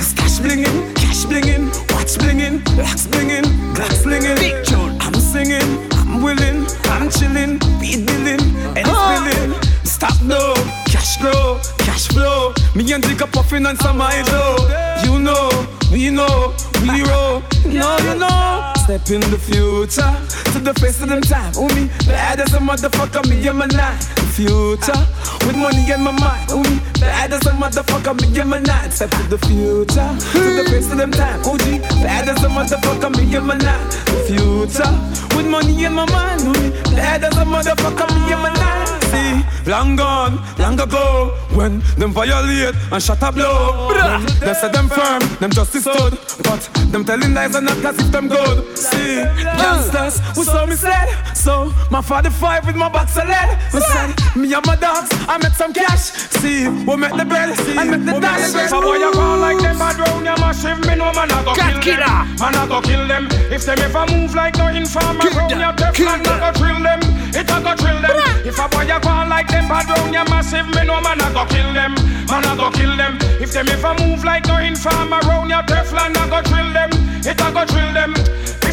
It's 0.00 0.14
cash 0.14 0.38
blingin', 0.38 0.94
cash 0.94 1.26
blingin', 1.26 1.68
watch 1.92 2.16
blingin', 2.16 2.64
blacks 2.76 3.06
blingin', 3.06 3.44
blacks 3.74 4.04
blingin'. 4.04 4.36
Big 4.36 4.64
tune. 4.64 4.96
I'm 5.02 5.12
singing, 5.20 5.68
I'm 5.92 6.22
willing, 6.22 6.64
I'm 6.96 7.10
chillin', 7.10 7.60
beat 7.78 8.06
billing, 8.06 8.40
and 8.72 8.88
it's 8.88 9.04
billing. 9.12 9.52
Stop 9.84 10.22
no, 10.22 10.54
cash 10.86 11.20
grow, 11.20 11.60
cash 11.76 12.08
flow. 12.08 12.54
Me 12.74 12.90
and 12.90 13.02
Dick 13.02 13.18
puffin' 13.32 13.66
on 13.66 13.76
some 13.76 14.00
idol. 14.00 14.64
You 15.04 15.18
know, 15.18 15.50
we 15.92 16.08
know, 16.08 16.54
we 16.80 17.04
roll. 17.04 17.42
No, 17.66 17.98
you 17.98 18.18
know. 18.18 18.75
Step 18.86 19.10
in 19.10 19.20
the 19.32 19.36
future 19.36 20.14
to 20.52 20.60
the 20.60 20.72
face 20.74 21.02
of 21.02 21.08
them 21.08 21.20
time. 21.20 21.52
Oh 21.56 21.66
me, 21.74 21.88
bad 22.06 22.36
bad 22.36 22.48
as 22.48 22.54
a 22.54 22.58
motherfucker, 22.58 23.28
me 23.28 23.48
and 23.48 23.58
my 23.58 23.66
nine. 23.66 23.98
Future, 24.36 25.00
with 25.46 25.56
money 25.56 25.90
in 25.90 26.02
my 26.02 26.12
mind. 26.12 26.50
Ooh, 26.52 26.62
bad 27.00 27.32
as 27.32 27.46
a 27.46 27.50
motherfucker, 27.50 28.14
me 28.20 28.38
and 28.38 28.50
my 28.50 28.58
nine. 28.60 28.90
Step 28.90 29.10
to 29.10 29.22
the 29.24 29.38
future, 29.38 30.10
to 30.32 30.40
the 30.58 30.64
face 30.70 30.90
of 30.90 30.98
them 30.98 31.12
time. 31.12 31.40
OG, 31.40 31.80
bad 32.02 32.28
as 32.28 32.42
a 32.44 32.48
motherfucker, 32.48 33.10
me 33.16 33.34
and 33.34 33.46
my 33.46 33.56
nine. 33.56 33.90
Future, 34.28 34.92
with 35.34 35.48
money 35.48 35.84
in 35.84 35.94
my 35.94 36.04
mind. 36.10 36.42
Ooh, 36.42 36.70
bad 36.94 37.24
as 37.24 37.36
a 37.38 37.44
motherfucker, 37.44 38.06
me 38.14 38.32
and 38.32 38.42
my 38.42 38.52
nine. 38.52 38.86
See, 39.08 39.70
long 39.70 39.96
gone, 39.96 40.38
long 40.58 40.78
ago, 40.78 41.32
when 41.54 41.80
them 41.96 42.12
violate 42.12 42.74
and 42.92 43.02
shut 43.02 43.22
a 43.22 43.32
blow. 43.32 43.88
When 43.88 44.26
they 44.40 44.54
say 44.54 44.70
them 44.70 44.88
firm, 44.88 45.22
them 45.40 45.50
justice 45.50 45.82
stood, 45.82 46.18
but 46.42 46.60
them 46.92 47.04
telling 47.04 47.32
lies 47.32 47.54
and 47.54 47.66
not 47.66 47.84
as 47.84 47.98
if 47.98 48.10
them 48.12 48.28
good. 48.28 48.75
See, 48.76 49.24
youngsters, 49.56 50.20
who 50.36 50.44
saw 50.44 50.66
me 50.66 50.76
said, 50.76 51.08
so 51.34 51.72
my 51.90 52.02
45 52.02 52.66
with 52.66 52.76
my 52.76 52.88
box 52.88 53.16
of 53.16 53.26
lead. 53.26 53.58
We 53.72 53.80
said, 53.80 54.12
me 54.36 54.52
and 54.52 54.64
my 54.66 54.76
dogs, 54.76 55.08
I 55.26 55.38
make 55.38 55.54
some 55.54 55.72
cash. 55.72 56.12
See, 56.36 56.68
we 56.68 56.96
make 56.96 57.16
the 57.16 57.24
bell, 57.24 57.54
I 57.56 57.84
make 57.84 58.04
the 58.04 58.20
dash. 58.20 58.54
If 58.54 58.72
a 58.72 58.80
boy 58.80 59.00
a 59.00 59.10
call 59.12 59.38
like 59.38 59.58
them 59.58 59.78
bad 59.78 59.96
round 59.98 60.24
your 60.24 60.36
massive, 60.38 60.78
me 60.86 60.94
know 60.94 61.12
man 61.12 61.30
a 61.32 61.42
go 61.44 61.54
Cat 61.54 61.82
kill 61.82 61.96
them. 61.96 62.36
Man 62.36 62.54
a 62.54 62.68
go 62.68 62.80
kill 62.82 63.08
them. 63.08 63.28
If 63.50 63.64
them 63.64 63.78
ever 63.80 64.04
move 64.12 64.34
like 64.34 64.56
no 64.56 64.68
informer 64.68 65.24
round 65.32 65.50
your 65.50 65.72
Teflon, 65.72 66.20
a 66.20 66.36
go 66.36 66.52
drill 66.52 66.80
them. 66.84 67.00
It 67.32 67.48
a 67.48 67.56
go 67.64 67.72
drill 67.74 68.00
them. 68.04 68.16
If 68.44 68.58
a 68.60 68.68
boy 68.68 68.84
a 68.84 69.00
call 69.00 69.26
like 69.28 69.48
them 69.48 69.68
bad 69.68 69.88
round 69.88 70.12
your 70.12 70.28
massive, 70.28 70.68
me 70.76 70.84
know 70.84 71.00
man 71.00 71.20
a 71.20 71.32
go 71.32 71.46
kill 71.48 71.72
them. 71.72 71.94
Man 72.28 72.44
a 72.44 72.52
go 72.56 72.70
kill 72.70 72.92
them. 72.96 73.16
If 73.40 73.52
them 73.52 73.68
if 73.68 73.80
ever 73.84 73.96
move 74.04 74.24
like 74.24 74.46
no 74.46 74.58
informer 74.60 75.20
round 75.24 75.48
your 75.48 75.64
Teflon, 75.64 76.12
a 76.12 76.28
go 76.28 76.42
drill 76.44 76.72
them. 76.76 76.90
It 77.24 77.40
a 77.40 77.48
go 77.50 77.64
drill 77.64 77.92
them. 77.96 78.12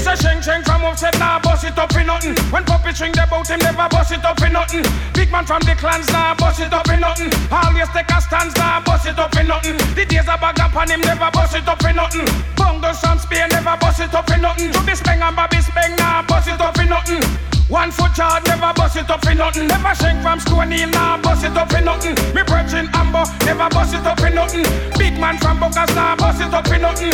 A 0.06 0.18
sheng 0.18 0.42
sheng 0.42 0.64
from 0.64 0.84
offset 0.84 1.18
now 1.18 1.40
bust 1.40 1.64
it 1.64 1.78
up 1.78 1.96
in 1.96 2.08
nothing. 2.08 2.36
When 2.52 2.64
puppy 2.66 2.92
string 2.94 3.14
the 3.14 3.26
bout 3.30 3.50
him 3.50 3.60
never 3.60 3.88
bust 3.90 4.12
it 4.12 4.24
up 4.24 4.42
in 4.42 4.52
nothing. 4.52 4.84
Big 5.14 5.32
man 5.32 5.46
from 5.46 5.62
the 5.62 5.76
clans 5.76 6.12
now 6.12 6.36
bust 6.36 6.60
it 6.60 6.74
up 6.74 6.90
in 6.90 7.00
nothing. 7.00 7.32
Always 7.50 7.90
take 7.90 8.12
a 8.12 8.20
stance 8.20 8.54
now 8.58 8.82
bust 8.84 9.08
it 9.08 9.18
up 9.18 9.36
in 9.38 9.48
nothing. 9.48 9.78
The 9.96 10.06
days 10.06 10.28
a 10.28 10.36
bag 10.38 10.60
up 10.60 10.76
on 10.76 10.90
him 10.90 11.02
never 11.02 11.32
bust 11.32 11.56
it 11.56 11.68
up 11.68 11.84
in 11.86 11.96
nothing. 11.96 12.28
Bongos 12.60 13.00
from 13.00 13.18
Spain 13.18 13.48
never 13.50 13.78
bust 13.80 14.02
it 14.02 14.14
up 14.14 14.30
in 14.30 14.42
nothing. 14.42 14.72
To 14.74 14.82
be 14.84 14.92
speng 14.92 15.22
and 15.22 15.36
Bobby 15.36 15.58
speng 15.58 15.98
now 15.98 16.22
bust 16.24 16.50
it 16.50 16.60
up 16.60 16.78
in 16.78 16.90
nothing. 16.90 17.53
One 17.70 17.92
foot 17.92 18.18
yard 18.18 18.46
never 18.46 18.74
bust 18.76 18.98
it 18.98 19.10
up 19.10 19.26
in 19.26 19.38
nothing. 19.38 19.68
Never 19.68 19.96
shank 19.96 20.22
from 20.22 20.40
Hill 20.72 20.90
now 20.90 21.18
bust 21.22 21.46
it 21.46 21.56
up 21.56 21.72
in 21.74 21.86
nothing. 21.86 22.16
Me 22.36 22.44
brethren 22.44 22.90
Amber 22.94 23.24
never 23.46 23.70
bust 23.70 23.94
it 23.96 24.06
up 24.06 24.20
in 24.20 24.36
nothing. 24.36 24.66
Big 24.98 25.18
man 25.20 25.38
from 25.38 25.60
Bocas 25.60 25.96
now 25.96 26.16
bust 26.16 26.42
it 26.42 26.54
up 26.54 26.68
in 26.68 26.82
nothing. 26.82 27.12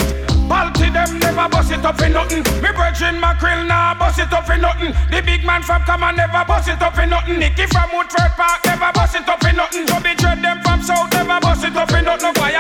Balti 0.50 0.92
them 0.92 1.20
never 1.20 1.48
bust 1.48 1.72
it 1.72 1.86
up 1.86 2.02
in 2.02 2.14
nothing. 2.14 2.44
Me 2.62 2.72
brethren 2.74 3.20
Mackerel 3.20 3.64
now 3.66 3.94
bust 3.94 4.20
it 4.20 4.34
up 4.34 4.50
in 4.50 4.62
nothing. 4.62 4.94
The 5.12 5.22
big 5.22 5.46
man 5.46 5.62
from 5.62 5.84
Common 5.84 6.16
never 6.16 6.44
bust 6.46 6.68
it 6.68 6.82
up 6.82 6.98
in 6.98 7.10
nothing. 7.10 7.40
Nicky 7.40 7.66
from 7.68 7.90
Woodford 7.94 8.34
Park 8.34 8.66
never 8.66 8.92
bust 8.94 9.16
it 9.16 9.30
up 9.30 9.44
in 9.46 9.56
nothing. 9.56 9.86
Chubby 9.86 10.16
Dread 10.16 10.42
them 10.42 10.60
from 10.62 10.82
South 10.82 11.12
never 11.14 11.40
bust 11.40 11.64
it 11.64 11.76
up 11.78 11.92
in 11.92 12.06
nothing. 12.06 12.34
Why 12.36 12.52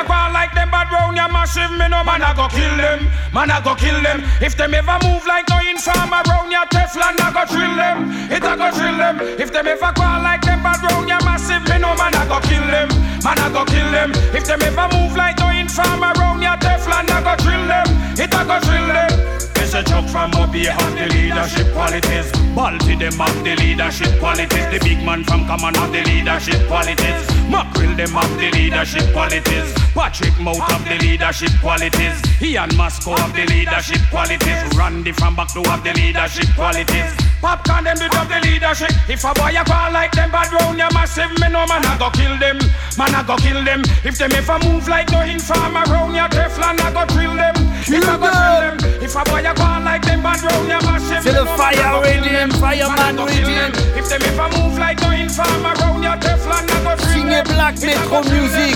massive? 1.49 1.71
Me 1.77 1.87
no 1.89 2.03
man 2.03 2.21
I 2.21 2.33
go 2.33 2.47
kill 2.47 2.77
them. 2.77 3.09
Man 3.33 3.49
I 3.49 3.61
go 3.61 3.75
kill 3.75 3.97
them. 4.01 4.21
If 4.41 4.55
them 4.55 4.73
ever 4.73 4.97
move 5.03 5.25
like 5.25 5.47
no 5.49 5.57
informer 5.59 6.21
round 6.29 6.51
your 6.51 6.65
Teflon, 6.69 7.17
I 7.17 7.33
go 7.33 7.43
drill 7.49 7.75
them. 7.75 8.11
It 8.31 8.43
I 8.43 8.55
go 8.55 8.69
drill 8.71 8.97
them. 8.97 9.19
If 9.39 9.51
them 9.51 9.67
ever 9.67 9.91
on 10.01 10.23
like 10.23 10.41
them 10.41 10.61
bad 10.61 10.81
round 10.83 11.09
your 11.09 11.21
massive, 11.25 11.63
me 11.69 11.79
no 11.79 11.95
man 11.95 12.13
I 12.13 12.25
go 12.27 12.39
kill 12.41 12.65
them. 12.69 12.89
Man 13.23 13.39
I 13.39 13.49
go 13.51 13.65
kill 13.65 13.89
them. 13.91 14.11
If 14.35 14.45
them 14.45 14.61
ever 14.61 14.87
move 14.93 15.15
like 15.15 15.37
no 15.39 15.49
informer 15.49 16.13
round 16.17 16.41
your 16.41 16.57
Teflon, 16.61 17.09
I 17.09 17.19
go 17.25 17.33
drill 17.41 17.65
them. 17.65 17.87
It 18.13 18.33
a 18.33 18.41
go 18.45 18.59
drill 18.61 18.87
them. 18.87 19.38
It's 19.69 19.77
a 19.77 19.83
joke 19.83 20.09
from 20.09 20.31
Moby 20.31 20.65
have 20.65 20.97
the 20.97 21.05
leadership 21.13 21.71
qualities. 21.73 22.31
Balti 22.57 22.97
them 22.97 23.13
have 23.21 23.43
the 23.45 23.53
leadership 23.61 24.17
qualities. 24.17 24.65
The 24.73 24.79
big 24.81 25.05
man 25.05 25.23
from 25.23 25.45
Common 25.45 25.75
have 25.75 25.93
the 25.93 26.01
leadership 26.09 26.57
qualities. 26.65 27.21
Mackerel 27.45 27.93
them 27.93 28.09
have 28.17 28.33
the 28.41 28.49
leadership 28.49 29.05
qualities. 29.13 29.69
Patrick 29.93 30.33
Mout 30.41 30.57
have 30.73 30.81
the 30.89 30.97
leadership 31.05 31.53
qualities. 31.61 32.17
Ian 32.41 32.75
Masco 32.77 33.13
have 33.13 33.29
the 33.37 33.45
leadership 33.45 34.01
qualities. 34.09 34.57
Randy 34.73 35.11
from 35.11 35.35
back 35.35 35.53
to 35.53 35.61
have 35.69 35.83
the 35.83 35.93
leadership 35.93 36.49
qualities. 36.57 37.13
Popcorn 37.37 37.83
them 37.85 37.97
have 38.09 38.25
the 38.25 38.41
leadership. 38.41 38.89
If 39.05 39.21
a 39.23 39.37
boy 39.37 39.53
a 39.53 39.61
call 39.61 39.93
like 39.93 40.13
them 40.17 40.31
bad 40.31 40.49
round 40.49 40.79
you 40.81 40.89
massive, 40.97 41.29
me 41.37 41.45
no 41.45 41.69
man 41.69 41.85
a 41.85 41.93
go 42.01 42.09
kill 42.09 42.33
them. 42.41 42.57
Man 42.97 43.13
a 43.13 43.21
go 43.21 43.37
kill 43.37 43.61
them. 43.63 43.85
If 44.01 44.17
them 44.17 44.33
ever 44.33 44.57
move 44.65 44.87
like 44.87 45.13
no 45.13 45.21
informer 45.21 45.85
round 45.93 46.17
your 46.17 46.25
Teflon, 46.33 46.81
I 46.81 46.89
go 46.89 47.05
drill 47.13 47.37
them. 47.37 47.53
If 47.85 48.01
I 48.09 48.17
go 48.17 48.33
drill 48.33 48.61
them. 48.65 48.89
If 49.01 49.15
a 49.15 49.23
boy 49.23 49.41
a 49.41 49.53
man 49.59 49.87
a 51.39 51.57
fire 51.57 52.19
them. 52.21 52.51
fireman 52.51 53.17
radiant. 53.25 53.75
If 53.95 54.09
them 54.09 54.21
ever 54.23 54.49
move 54.57 54.77
like 54.77 54.99
no 55.01 55.11
informer 55.11 55.73
round 55.79 56.03
your 56.03 56.17
Teflon, 56.17 56.65
go 56.67 56.95
Signé. 57.11 57.43
Black 57.43 57.79
Metro. 57.81 58.21
Music. 58.23 58.75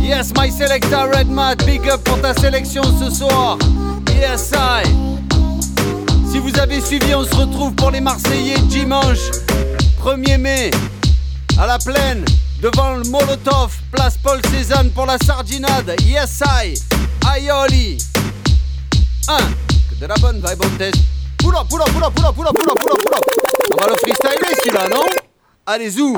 Yes, 0.00 0.32
my 0.34 0.48
selector 0.48 1.08
Red 1.10 1.28
Mat, 1.28 1.64
big 1.66 1.88
up 1.88 2.02
pour 2.04 2.20
ta 2.20 2.34
sélection 2.34 2.82
ce 2.98 3.10
soir. 3.10 3.58
Yes, 4.14 4.52
I. 4.54 4.84
Si 6.30 6.38
vous 6.38 6.58
avez 6.58 6.80
suivi, 6.80 7.14
on 7.14 7.24
se 7.24 7.34
retrouve 7.34 7.74
pour 7.74 7.90
les 7.90 8.00
Marseillais 8.00 8.58
dimanche 8.68 9.30
1er 10.02 10.38
mai 10.38 10.70
à 11.58 11.66
la 11.66 11.78
plaine 11.78 12.24
devant 12.62 12.96
le 12.96 13.04
Molotov, 13.04 13.76
place 13.92 14.16
Paul 14.22 14.40
Cézanne 14.50 14.90
pour 14.90 15.06
la 15.06 15.18
sardinade. 15.18 15.94
Yes, 16.04 16.42
I. 16.44 16.74
Aioli. 17.26 17.98
1. 19.28 19.67
De 20.00 20.06
la 20.06 20.14
bonne 20.20 20.36
vibe 20.36 20.64
on 20.64 20.76
test. 20.78 20.96
Pull 21.38 21.56
up, 21.56 21.68
pull 21.68 21.80
up, 21.80 21.88
pull 21.92 22.04
up, 22.04 22.12
pull 22.14 22.24
up. 22.46 22.58
On 23.70 23.76
va 23.80 23.86
le 23.88 23.96
freestyler 23.96 24.54
celui-là, 24.62 24.88
non 24.88 25.04
Allez, 25.66 25.90
zou. 25.90 26.16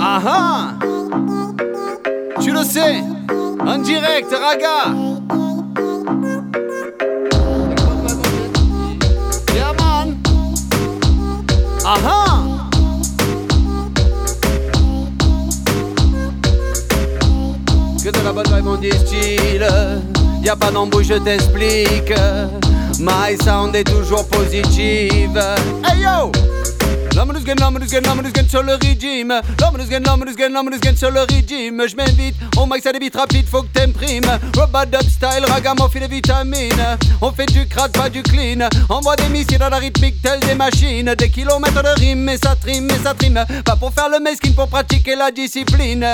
Ah 0.00 0.20
ah 0.26 0.72
Tu 2.40 2.52
le 2.52 2.62
sais 2.62 3.02
En 3.66 3.78
direct, 3.78 4.30
Raga 4.30 4.92
Yeah 9.54 9.72
man 9.78 10.16
Ah 11.84 11.96
ah 12.04 12.42
Que 18.02 18.10
de 18.10 18.24
la 18.24 18.32
bonne 18.32 18.46
vibe 18.46 18.66
on 18.66 18.76
distille 18.76 19.66
Y 20.44 20.50
a 20.50 20.56
pas 20.56 20.70
d'embrouille, 20.70 21.04
je 21.04 21.14
t'explique 21.14 22.12
My 22.98 23.34
sound 23.42 23.74
est 23.74 23.84
toujours 23.84 24.28
positive 24.28 25.40
Hey 25.82 26.02
yo 26.02 26.30
L'homme 27.16 27.32
nous 27.32 27.40
gagne, 27.44 27.60
l'homme 27.60 27.78
nous 27.78 27.86
gagne, 27.86 28.02
l'homme 28.04 28.22
nous 28.22 28.32
gagne 28.32 28.48
sur 28.48 28.62
le 28.64 28.74
régime. 28.74 29.40
L'homme 29.60 29.76
nous 29.78 29.86
gagne, 29.86 30.02
l'homme 30.04 30.24
nous 30.26 30.34
gagne, 30.34 30.52
l'homme 30.52 30.68
nous 30.70 30.80
gagne 30.80 30.96
sur 30.96 31.12
le 31.12 31.20
régime. 31.20 31.80
Je 31.86 31.94
m'invite, 31.94 32.34
on 32.56 32.66
mic 32.66 32.82
ça 32.82 32.92
débite 32.92 33.14
rapide, 33.14 33.46
faut 33.46 33.62
que 33.62 33.68
t'imprimes. 33.68 34.26
Robot 34.56 34.84
dub 34.90 35.08
style, 35.08 35.46
ragamuffin 35.46 36.00
des 36.00 36.08
vitamines. 36.08 36.98
On 37.20 37.30
fait 37.30 37.46
du 37.46 37.68
crade, 37.68 37.92
pas 37.92 38.10
du 38.10 38.22
clean. 38.24 38.68
Envoie 38.88 39.14
des 39.14 39.28
missiles 39.28 39.58
dans 39.58 39.68
la 39.68 39.76
rythmique, 39.76 40.20
telle 40.22 40.40
des 40.40 40.56
machines. 40.56 41.14
Des 41.16 41.30
kilomètres 41.30 41.82
de 41.84 42.00
rime, 42.00 42.24
mais 42.24 42.36
ça 42.36 42.56
trime, 42.56 42.86
mais 42.86 42.98
ça 43.04 43.14
trime. 43.14 43.44
Pas 43.64 43.76
pour 43.76 43.92
faire 43.92 44.08
le 44.08 44.18
mesquine, 44.18 44.54
pour 44.54 44.66
pratiquer 44.66 45.14
la 45.14 45.30
discipline. 45.30 46.04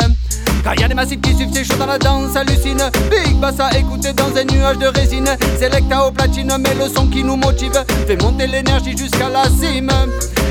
Quand 0.62 0.74
y 0.74 0.84
a 0.84 0.88
des 0.88 0.94
massifs 0.94 1.20
qui 1.20 1.34
suivent, 1.34 1.50
c'est 1.52 1.64
chaud 1.64 1.76
dans 1.78 1.86
la 1.86 1.98
danse, 1.98 2.36
hallucine. 2.36 2.82
Big 3.11 3.36
bass 3.36 3.58
à 3.61 3.76
écouter 3.78 4.12
dans 4.12 4.34
un 4.36 4.44
nuage 4.44 4.78
de 4.78 4.86
résine. 4.86 5.28
Selecta 5.58 6.06
au 6.06 6.11
platine, 6.11 6.52
mais 6.58 6.74
le 6.74 6.88
son 6.88 7.06
qui 7.06 7.24
nous 7.24 7.36
motive 7.36 7.72
fait 8.06 8.20
monter 8.20 8.46
l'énergie 8.46 8.96
jusqu'à 8.96 9.28
la 9.28 9.44
cime. 9.44 9.90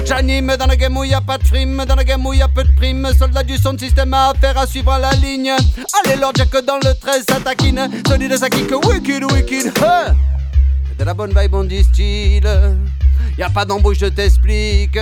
J'anime 0.05 0.55
dans 0.57 0.65
la 0.65 0.75
game 0.75 0.97
où 0.97 1.03
y 1.03 1.13
a 1.13 1.21
pas 1.21 1.37
de 1.37 1.43
frime, 1.43 1.83
dans 1.85 1.95
la 1.95 2.03
game 2.03 2.25
où 2.25 2.33
y 2.33 2.41
a 2.41 2.47
peu 2.47 2.63
de 2.63 2.71
primes. 2.75 3.07
Soldat 3.17 3.43
du 3.43 3.57
son 3.57 3.73
de 3.73 3.79
système 3.79 4.13
à 4.13 4.33
faire 4.41 4.57
à 4.57 4.65
suivre 4.65 4.97
la 4.99 5.11
ligne. 5.11 5.51
Allez, 5.51 6.15
Lord 6.19 6.33
Jack 6.35 6.51
dans 6.65 6.77
le 6.77 6.93
13, 6.99 7.25
ça 7.29 7.39
taquine. 7.39 7.89
Solide, 8.07 8.37
ça 8.37 8.49
kick, 8.49 8.71
wicked, 8.85 9.23
wicked. 9.31 9.67
Huh. 9.77 10.13
De 10.97 11.03
la 11.03 11.13
bonne 11.13 11.33
vibe, 11.37 11.53
on 11.53 11.63
distille. 11.63 12.41
Y 13.37 13.43
a 13.43 13.49
pas 13.49 13.65
d'embauche, 13.65 13.99
je 13.99 14.07
t'explique. 14.07 14.97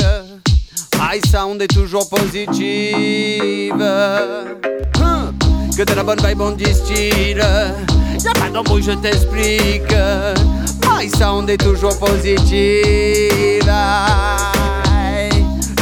My 0.98 1.20
sound 1.30 1.62
est 1.62 1.68
toujours 1.68 2.10
positive. 2.10 3.74
Hein, 3.82 5.34
Que 5.76 5.84
de 5.84 5.94
la 5.94 6.04
bonne 6.04 6.20
vibe 6.26 6.42
on 6.42 6.52
distille. 6.52 7.38
Y'a 7.38 8.34
pas 8.34 8.50
d'embrouille, 8.52 8.84
je 8.84 8.92
t'explique. 8.92 9.94
My 10.90 11.10
sound 11.10 11.50
est 11.50 11.58
toujours 11.58 11.98
positive. 12.00 13.72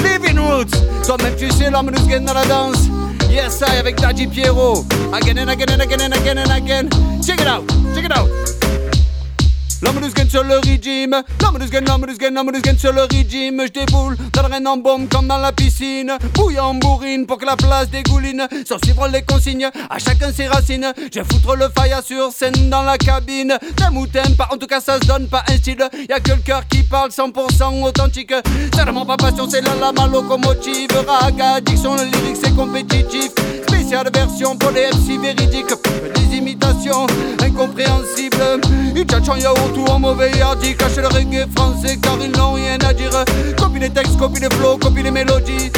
Living 0.04 0.40
Roots. 0.40 0.76
Toi-même, 1.06 1.36
tu 1.38 1.50
sais, 1.52 1.70
l'homme 1.70 1.92
nous 1.92 2.06
gagne 2.08 2.26
dans 2.26 2.34
la 2.34 2.46
danse. 2.46 2.90
Yes, 3.30 3.62
I 3.62 3.78
avec 3.80 4.00
Daddy 4.00 4.28
Pierrot. 4.28 4.86
Again 5.14 5.38
and 5.40 5.50
again 5.50 5.70
and 5.70 5.82
again 5.82 6.02
and 6.02 6.14
again 6.14 6.38
and 6.38 6.52
again. 6.52 6.90
Check 7.26 7.42
it 7.42 7.48
out, 7.48 7.64
check 7.94 8.06
it 8.06 8.12
out. 8.18 8.55
L'homme 9.86 10.02
sur 10.30 10.44
le 10.44 10.58
régime, 10.58 11.16
l'homme 11.42 11.58
nous 11.60 11.70
gagne, 11.70 11.86
l'homme 11.86 12.06
nous 12.08 12.18
gagne, 12.18 12.34
l'homme 12.34 12.52
gagne 12.52 12.78
sur 12.78 12.92
le 12.92 13.04
régime. 13.04 13.62
Je 13.66 13.72
déboule 13.72 14.18
dans 14.34 14.48
le 14.48 14.68
en 14.68 14.78
bombe 14.78 15.08
comme 15.08 15.28
dans 15.28 15.38
la 15.38 15.52
piscine. 15.52 16.12
Bouillant 16.34 16.74
bourrine 16.74 17.28
pour 17.28 17.38
que 17.38 17.46
la 17.46 17.56
place 17.56 17.90
dégouline. 17.90 18.48
Sans 18.68 18.78
suivre 18.84 19.08
les 19.08 19.22
consignes, 19.22 19.70
à 19.90 20.00
chacun 20.00 20.32
ses 20.34 20.48
racines. 20.48 20.92
Je 21.14 21.20
foutre 21.22 21.56
le 21.56 21.68
faille 21.78 21.96
sur 22.04 22.32
scène 22.32 22.70
dans 22.70 22.82
la 22.82 22.98
cabine. 22.98 23.58
T'aimes 23.76 23.98
ou 23.98 24.08
t'aimes 24.08 24.36
pas, 24.36 24.50
en 24.52 24.58
tout 24.58 24.66
cas 24.68 24.82
ça 24.82 25.00
se 25.00 25.06
donne 25.06 25.28
pas 25.28 25.44
un 25.48 25.58
style. 25.58 25.88
Y'a 26.10 26.20
que 26.20 26.32
le 26.32 26.42
cœur 26.42 26.68
qui 26.68 26.82
parle 26.82 27.12
100% 27.12 27.84
authentique. 27.84 28.34
Vraiment 28.74 29.06
pas 29.06 29.18
passion, 29.18 29.48
c'est 29.50 29.62
la 29.62 29.76
lama 29.76 30.08
locomotive. 30.08 30.90
Raga, 31.08 31.62
diction, 31.62 31.96
le 31.96 32.06
lyrique 32.06 32.38
c'est 32.44 32.56
compétitif. 32.56 33.32
Spéciale 33.68 34.10
version 34.12 34.58
pour 34.58 34.72
les 34.72 34.88
MC 34.88 35.22
véridiques. 35.22 35.74
Des 36.16 36.38
imitations 36.38 37.06
incompréhensibles. 37.56 38.62
Ils 38.96 39.06
tchatchent 39.06 39.42
yaourt 39.42 39.78
ou 39.78 39.86
en 39.86 40.00
mauvais 40.00 40.32
yardi. 40.32 40.76
Cache 40.76 40.98
le 40.98 41.08
reggae 41.08 41.48
français 41.56 41.98
car 42.02 42.18
ils 42.22 42.32
n'ont 42.32 42.54
rien 42.54 42.78
à 42.88 42.94
dire. 42.94 43.12
Copie 43.58 43.80
les 43.80 43.90
textes, 43.90 44.18
copie 44.18 44.42
les 44.42 44.50
flows, 44.50 44.78
copie 44.78 45.04
les 45.04 45.12
mélodies. 45.12 45.72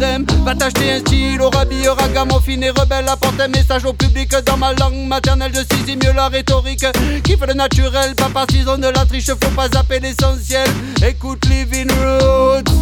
Them, 0.00 0.26
va 0.44 0.54
t'acheter 0.54 0.92
un 0.92 0.98
style 1.00 1.40
au 1.40 1.50
rabis, 1.50 1.88
ragamuffin 1.88 2.60
et 2.60 2.70
rebelle. 2.70 3.08
Apporte 3.08 3.40
un 3.40 3.48
message 3.48 3.84
au 3.84 3.92
public 3.92 4.34
dans 4.46 4.56
ma 4.56 4.72
langue 4.74 5.06
maternelle. 5.06 5.52
Je 5.54 5.76
saisis 5.76 5.96
mieux 5.96 6.12
la 6.14 6.28
rhétorique. 6.28 6.84
Kiffe 7.24 7.46
le 7.46 7.54
naturel, 7.54 8.14
pas 8.14 8.28
partisan 8.28 8.78
de 8.78 8.88
la 8.88 9.04
triche. 9.04 9.26
Faut 9.26 9.54
pas 9.56 9.68
zapper 9.68 10.00
l'essentiel. 10.00 10.68
Écoute 11.06 11.44
Living 11.46 11.90
Roots. 11.90 12.72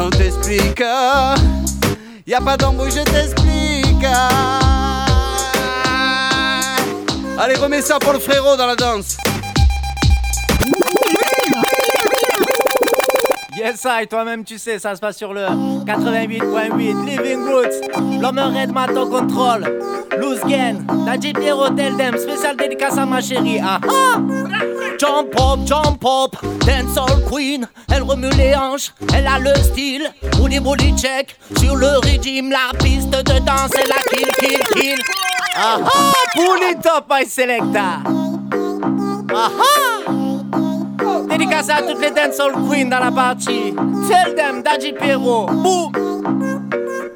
On 0.00 0.10
t'explique. 0.10 0.82
Y 2.26 2.34
a 2.34 2.40
pas 2.40 2.56
d'embrouille, 2.56 2.90
je 2.90 3.02
t'explique. 3.02 4.06
Allez, 7.38 7.56
remets 7.56 7.82
ça 7.82 7.98
pour 7.98 8.12
le 8.12 8.18
frérot 8.18 8.56
dans 8.56 8.66
la 8.66 8.76
danse. 8.76 9.16
Yes, 13.56 13.84
I, 13.84 14.06
toi-même 14.06 14.44
tu 14.44 14.58
sais, 14.58 14.78
ça 14.78 14.94
se 14.94 15.00
passe 15.00 15.16
sur 15.16 15.32
le 15.32 15.42
88.8 15.42 17.04
Living 17.06 17.44
Roots. 17.46 18.20
L'homme 18.20 18.38
red 18.38 18.72
mat 18.72 18.90
au 18.96 19.06
contrôle. 19.06 19.64
Loose 20.18 20.40
gain, 20.46 20.84
Nadji 21.04 21.32
Pierrot 21.32 21.70
Dem, 21.70 22.16
spécial 22.18 22.56
dédicace 22.56 22.98
à 22.98 23.06
ma 23.06 23.20
chérie. 23.20 23.60
Ah 23.62 23.80
ah! 23.88 24.18
Jump 24.98 25.34
up, 25.40 25.60
jump 25.66 26.04
up, 26.04 26.36
dancehall 26.64 27.24
queen. 27.30 27.66
Elle 27.92 28.02
remue 28.02 28.30
les 28.30 28.54
hanches, 28.54 28.92
elle 29.12 29.26
a 29.26 29.38
le 29.38 29.54
style. 29.56 30.08
Woody 30.38 30.60
Woody 30.60 30.94
check 30.96 31.36
sur 31.58 31.74
le 31.74 31.98
régime, 31.98 32.50
la 32.50 32.76
piste 32.78 33.10
de 33.10 33.38
danse, 33.40 33.70
elle 33.76 33.88
la 33.88 34.02
kill, 34.10 34.28
kill, 34.38 34.58
kill. 34.74 34.98
Ah 35.56 35.78
ah! 35.84 36.12
It 36.36 36.84
up, 36.86 37.08
my 37.08 37.24
selecta. 37.24 38.02
Ah 39.30 39.50
ah! 39.52 40.10
Dédicace 41.28 41.68
à 41.70 41.82
toutes 41.82 42.00
les 42.00 42.10
dancehall 42.10 42.54
queens 42.68 42.90
dans 42.90 42.98
la 42.98 43.12
partie. 43.12 43.72
Tell 44.08 44.34
them, 44.34 44.62
Daddy 44.62 44.92
Pierrot. 44.92 45.46
Boom! 45.46 45.92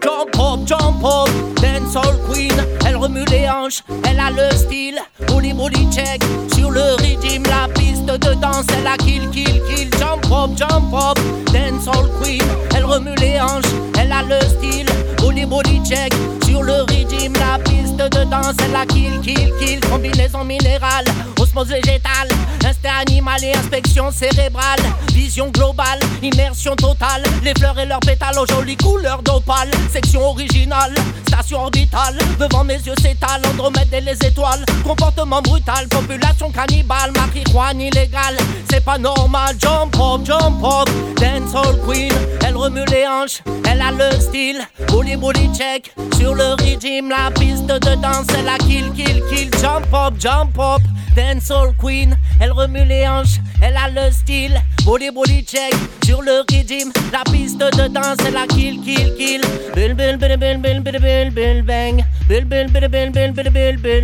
Jump 0.00 0.38
up, 0.38 0.60
jump 0.66 1.04
up, 1.04 1.28
dancehall 1.56 2.16
queen. 2.30 2.54
Elle 2.86 2.96
remue 2.96 3.24
les 3.24 3.48
hanches, 3.48 3.82
elle 4.08 4.20
a 4.20 4.30
le 4.30 4.56
style. 4.56 5.00
Bully 5.26 5.52
bully 5.52 5.88
check 5.90 6.22
sur 6.54 6.70
le 6.70 6.94
rythme, 7.02 7.42
la 7.48 7.66
piste 7.74 8.06
de 8.06 8.34
danse. 8.34 8.66
Elle 8.78 8.86
a 8.86 8.96
kill, 8.98 9.28
kill, 9.30 9.60
kill. 9.66 9.90
Jump 9.98 10.30
up, 10.30 10.56
jump 10.56 10.94
up, 10.94 11.18
dancehall 11.52 12.08
queen. 12.22 12.44
Elle 12.76 12.84
remue 12.84 13.16
les 13.16 13.40
hanches, 13.40 13.72
elle 14.00 14.12
a 14.12 14.22
le 14.22 14.40
style. 14.42 14.86
Bully 15.38 15.46
bully 15.46 15.80
check 15.88 16.12
sur 16.44 16.62
le 16.62 16.82
rythme, 16.88 17.34
la 17.34 17.58
piste 17.58 17.96
de 17.96 18.24
danse. 18.24 18.56
Elle 18.64 18.74
a 18.74 18.84
kill, 18.86 19.20
kill, 19.20 19.52
kill. 19.60 19.80
Combinaison 19.88 20.42
minérale, 20.42 21.04
osmose 21.38 21.68
végétale, 21.68 22.28
instinct 22.66 23.06
animal 23.06 23.44
et 23.44 23.52
inspection 23.54 24.10
cérébrale. 24.10 24.80
Vision 25.12 25.48
globale, 25.50 26.00
immersion 26.22 26.74
totale. 26.74 27.22
Les 27.44 27.54
fleurs 27.54 27.78
et 27.78 27.86
leurs 27.86 28.00
pétales 28.00 28.38
aux 28.38 28.46
jolies 28.46 28.76
couleurs 28.76 29.22
d'opale. 29.22 29.70
Section 29.92 30.22
originale, 30.28 30.94
station 31.28 31.62
orbitale. 31.62 32.18
Devant 32.40 32.64
mes 32.64 32.74
yeux 32.74 32.96
s'étale 33.00 33.42
Andromède 33.52 33.92
et 33.92 34.00
les 34.00 34.18
étoiles. 34.26 34.64
Comportement 34.82 35.40
brutal, 35.40 35.86
population 35.88 36.50
cannibale. 36.50 37.12
Marijuana 37.14 37.84
illégale, 37.84 38.36
c'est 38.70 38.84
pas 38.84 38.98
normal. 38.98 39.54
Jump 39.60 39.94
up, 40.00 40.24
jump 40.24 40.64
up, 40.64 40.88
dancehall 41.20 41.78
queen. 41.86 42.12
Elle 42.44 42.56
remue 42.56 42.84
les 42.90 43.06
hanches, 43.06 43.42
elle 43.70 43.80
a 43.80 43.92
le 43.92 44.20
style. 44.20 44.66
Bully 44.88 45.16
sur 46.16 46.34
le 46.34 46.54
régime, 46.62 47.10
la 47.10 47.30
piste 47.30 47.66
de 47.66 47.94
danse. 48.00 48.26
Elle 48.38 48.48
a 48.48 48.58
kill, 48.58 48.90
kill, 48.92 49.22
kill. 49.28 49.50
Jump 49.60 49.92
up, 49.92 50.14
jump 50.18 50.58
up, 50.58 50.80
dancehall 51.18 51.74
queen. 51.76 52.16
Elle 52.40 52.52
remue 52.52 52.84
les 52.84 53.06
hanches, 53.06 53.40
elle 53.60 53.76
a 53.76 53.88
le 53.88 54.12
style. 54.12 54.56
Bully 54.84 55.10
bully 55.10 55.44
check 55.44 55.74
sur 56.04 56.22
le 56.22 56.44
régime, 56.48 56.92
la 57.12 57.24
piste 57.30 57.58
de 57.58 57.88
danse. 57.88 58.18
Elle 58.26 58.36
a 58.36 58.46
kill, 58.46 58.80
kill, 58.84 59.14
kill. 59.16 59.42
Bill, 59.74 59.94
bill, 59.94 60.16
bang. 60.16 60.38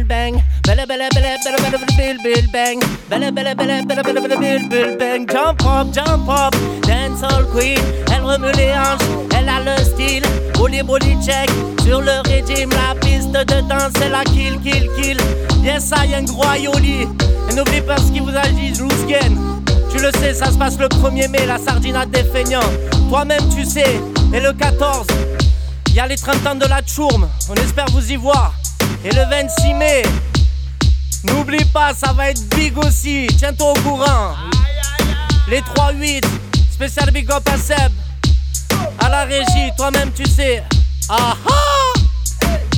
Bang. 0.09 0.43
Bella, 0.67 0.87
bella, 0.87 1.09
bella, 1.15 1.37
bella, 1.63 1.79
bill, 1.97 2.19
bill, 2.25 2.47
bang. 2.53 2.81
Bella, 3.09 3.31
bella, 3.31 3.55
bella, 3.55 3.83
bella, 3.87 4.03
bill, 4.03 4.69
bill, 4.69 4.99
bang. 4.99 5.27
Jump 5.27 5.65
up, 5.67 5.93
jump 5.93 6.29
up, 6.29 6.55
dancehall 6.83 7.45
queen. 7.53 7.79
Elle 8.13 8.25
remue 8.25 8.53
les 8.57 8.73
hanches, 8.73 9.07
elle 9.37 9.49
a 9.49 9.61
le 9.61 9.77
style. 9.85 10.25
Bully 10.55 10.83
bully 10.83 11.17
check 11.25 11.49
sur 11.85 12.01
le 12.01 12.21
régime, 12.29 12.71
la 12.71 12.95
piste 13.01 13.31
de 13.33 13.61
danse. 13.69 13.93
Elle 14.05 14.15
a 14.15 14.25
kill, 14.25 14.59
kill, 14.61 14.91
kill. 14.97 15.54
Yes, 15.65 15.93
I, 15.97 16.15
un 16.15 16.25
gros 16.25 16.45
aioli. 16.45 17.09
Et 17.49 17.55
n'oublie 17.55 17.81
pas 17.81 17.97
ce 17.97 18.13
qui 18.13 18.21
vous 18.21 18.37
a 18.37 18.47
dit, 18.49 18.73
loose 18.79 19.07
gain. 19.07 19.35
Tu 19.91 19.99
le 19.99 20.11
sais, 20.21 20.35
ça 20.35 20.53
se 20.53 20.59
passe 20.59 20.79
le 20.79 20.89
1er 20.89 21.29
mai, 21.29 21.47
la 21.47 21.57
sardinade 21.59 22.11
des 22.11 22.23
feignants. 22.25 22.61
Toi-même, 23.09 23.49
tu 23.49 23.65
sais. 23.65 23.99
Et 24.35 24.41
le 24.41 24.53
14, 24.53 25.07
il 25.89 25.95
y 25.95 26.01
a 26.01 26.07
les 26.07 26.17
30 26.17 26.47
ans 26.47 26.55
de 26.55 26.67
la 26.67 26.83
Tchourme. 26.83 27.27
On 27.49 27.55
espère 27.55 27.87
vous 27.93 28.13
y 28.13 28.17
voir. 28.17 28.53
Et 29.07 29.11
le 29.11 29.23
26 29.31 29.73
mai, 29.73 30.03
n'oublie 31.25 31.65
pas, 31.65 31.95
ça 31.95 32.13
va 32.13 32.29
être 32.29 32.43
big 32.55 32.77
aussi. 32.77 33.27
Tiens-toi 33.39 33.71
au 33.71 33.81
courant. 33.81 34.35
Les 35.49 35.61
3-8, 35.61 36.25
spécial 36.73 37.11
big 37.11 37.31
up 37.31 37.49
à 37.51 37.57
Seb. 37.57 37.91
À 38.99 39.09
la 39.09 39.25
régie, 39.25 39.73
toi-même, 39.79 40.13
tu 40.13 40.29
sais. 40.29 40.63
Ah 41.09 41.35
ah! 41.49 41.84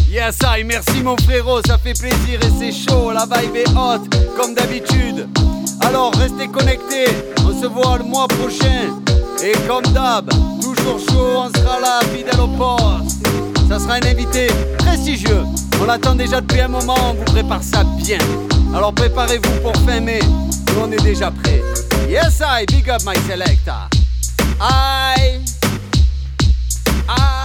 Yes, 0.08 0.38
I, 0.42 0.64
merci 0.64 1.02
mon 1.02 1.16
frérot, 1.16 1.60
ça 1.66 1.78
fait 1.78 1.92
plaisir 1.92 2.40
et 2.40 2.50
c'est 2.58 2.72
chaud, 2.72 3.12
la 3.12 3.26
vibe 3.26 3.56
est 3.56 3.68
haute, 3.70 4.08
comme 4.36 4.54
d'habitude. 4.54 5.28
Alors 5.80 6.14
restez 6.14 6.48
connectés, 6.48 7.08
on 7.44 7.60
se 7.60 7.66
voit 7.66 7.98
le 7.98 8.04
mois 8.04 8.28
prochain. 8.28 8.94
Et 9.42 9.52
comme 9.68 9.84
d'hab, 9.92 10.30
toujours 10.62 10.98
chaud, 10.98 11.42
on 11.44 11.58
sera 11.58 11.80
là, 11.80 12.00
fidèle 12.14 12.40
au 12.40 12.48
poste. 12.48 13.26
Ça 13.68 13.78
sera 13.78 13.94
un 13.94 14.06
invité 14.06 14.46
prestigieux, 14.78 15.44
on 15.80 15.84
l'attend 15.84 16.14
déjà 16.14 16.40
depuis 16.40 16.60
un 16.60 16.68
moment, 16.68 17.10
on 17.10 17.14
vous 17.14 17.24
prépare 17.24 17.62
ça 17.62 17.84
bien. 17.98 18.18
Alors 18.74 18.94
préparez-vous 18.94 19.60
pour 19.60 19.74
fin 19.84 20.00
mai, 20.00 20.20
nous 20.22 20.82
on 20.82 20.92
est 20.92 21.02
déjà 21.02 21.30
prêts. 21.30 21.62
Yes, 22.08 22.40
I, 22.40 22.64
big 22.66 22.88
up 22.88 23.02
my 23.04 23.16
selector. 23.28 23.88
I, 24.60 25.40
I. 27.08 27.35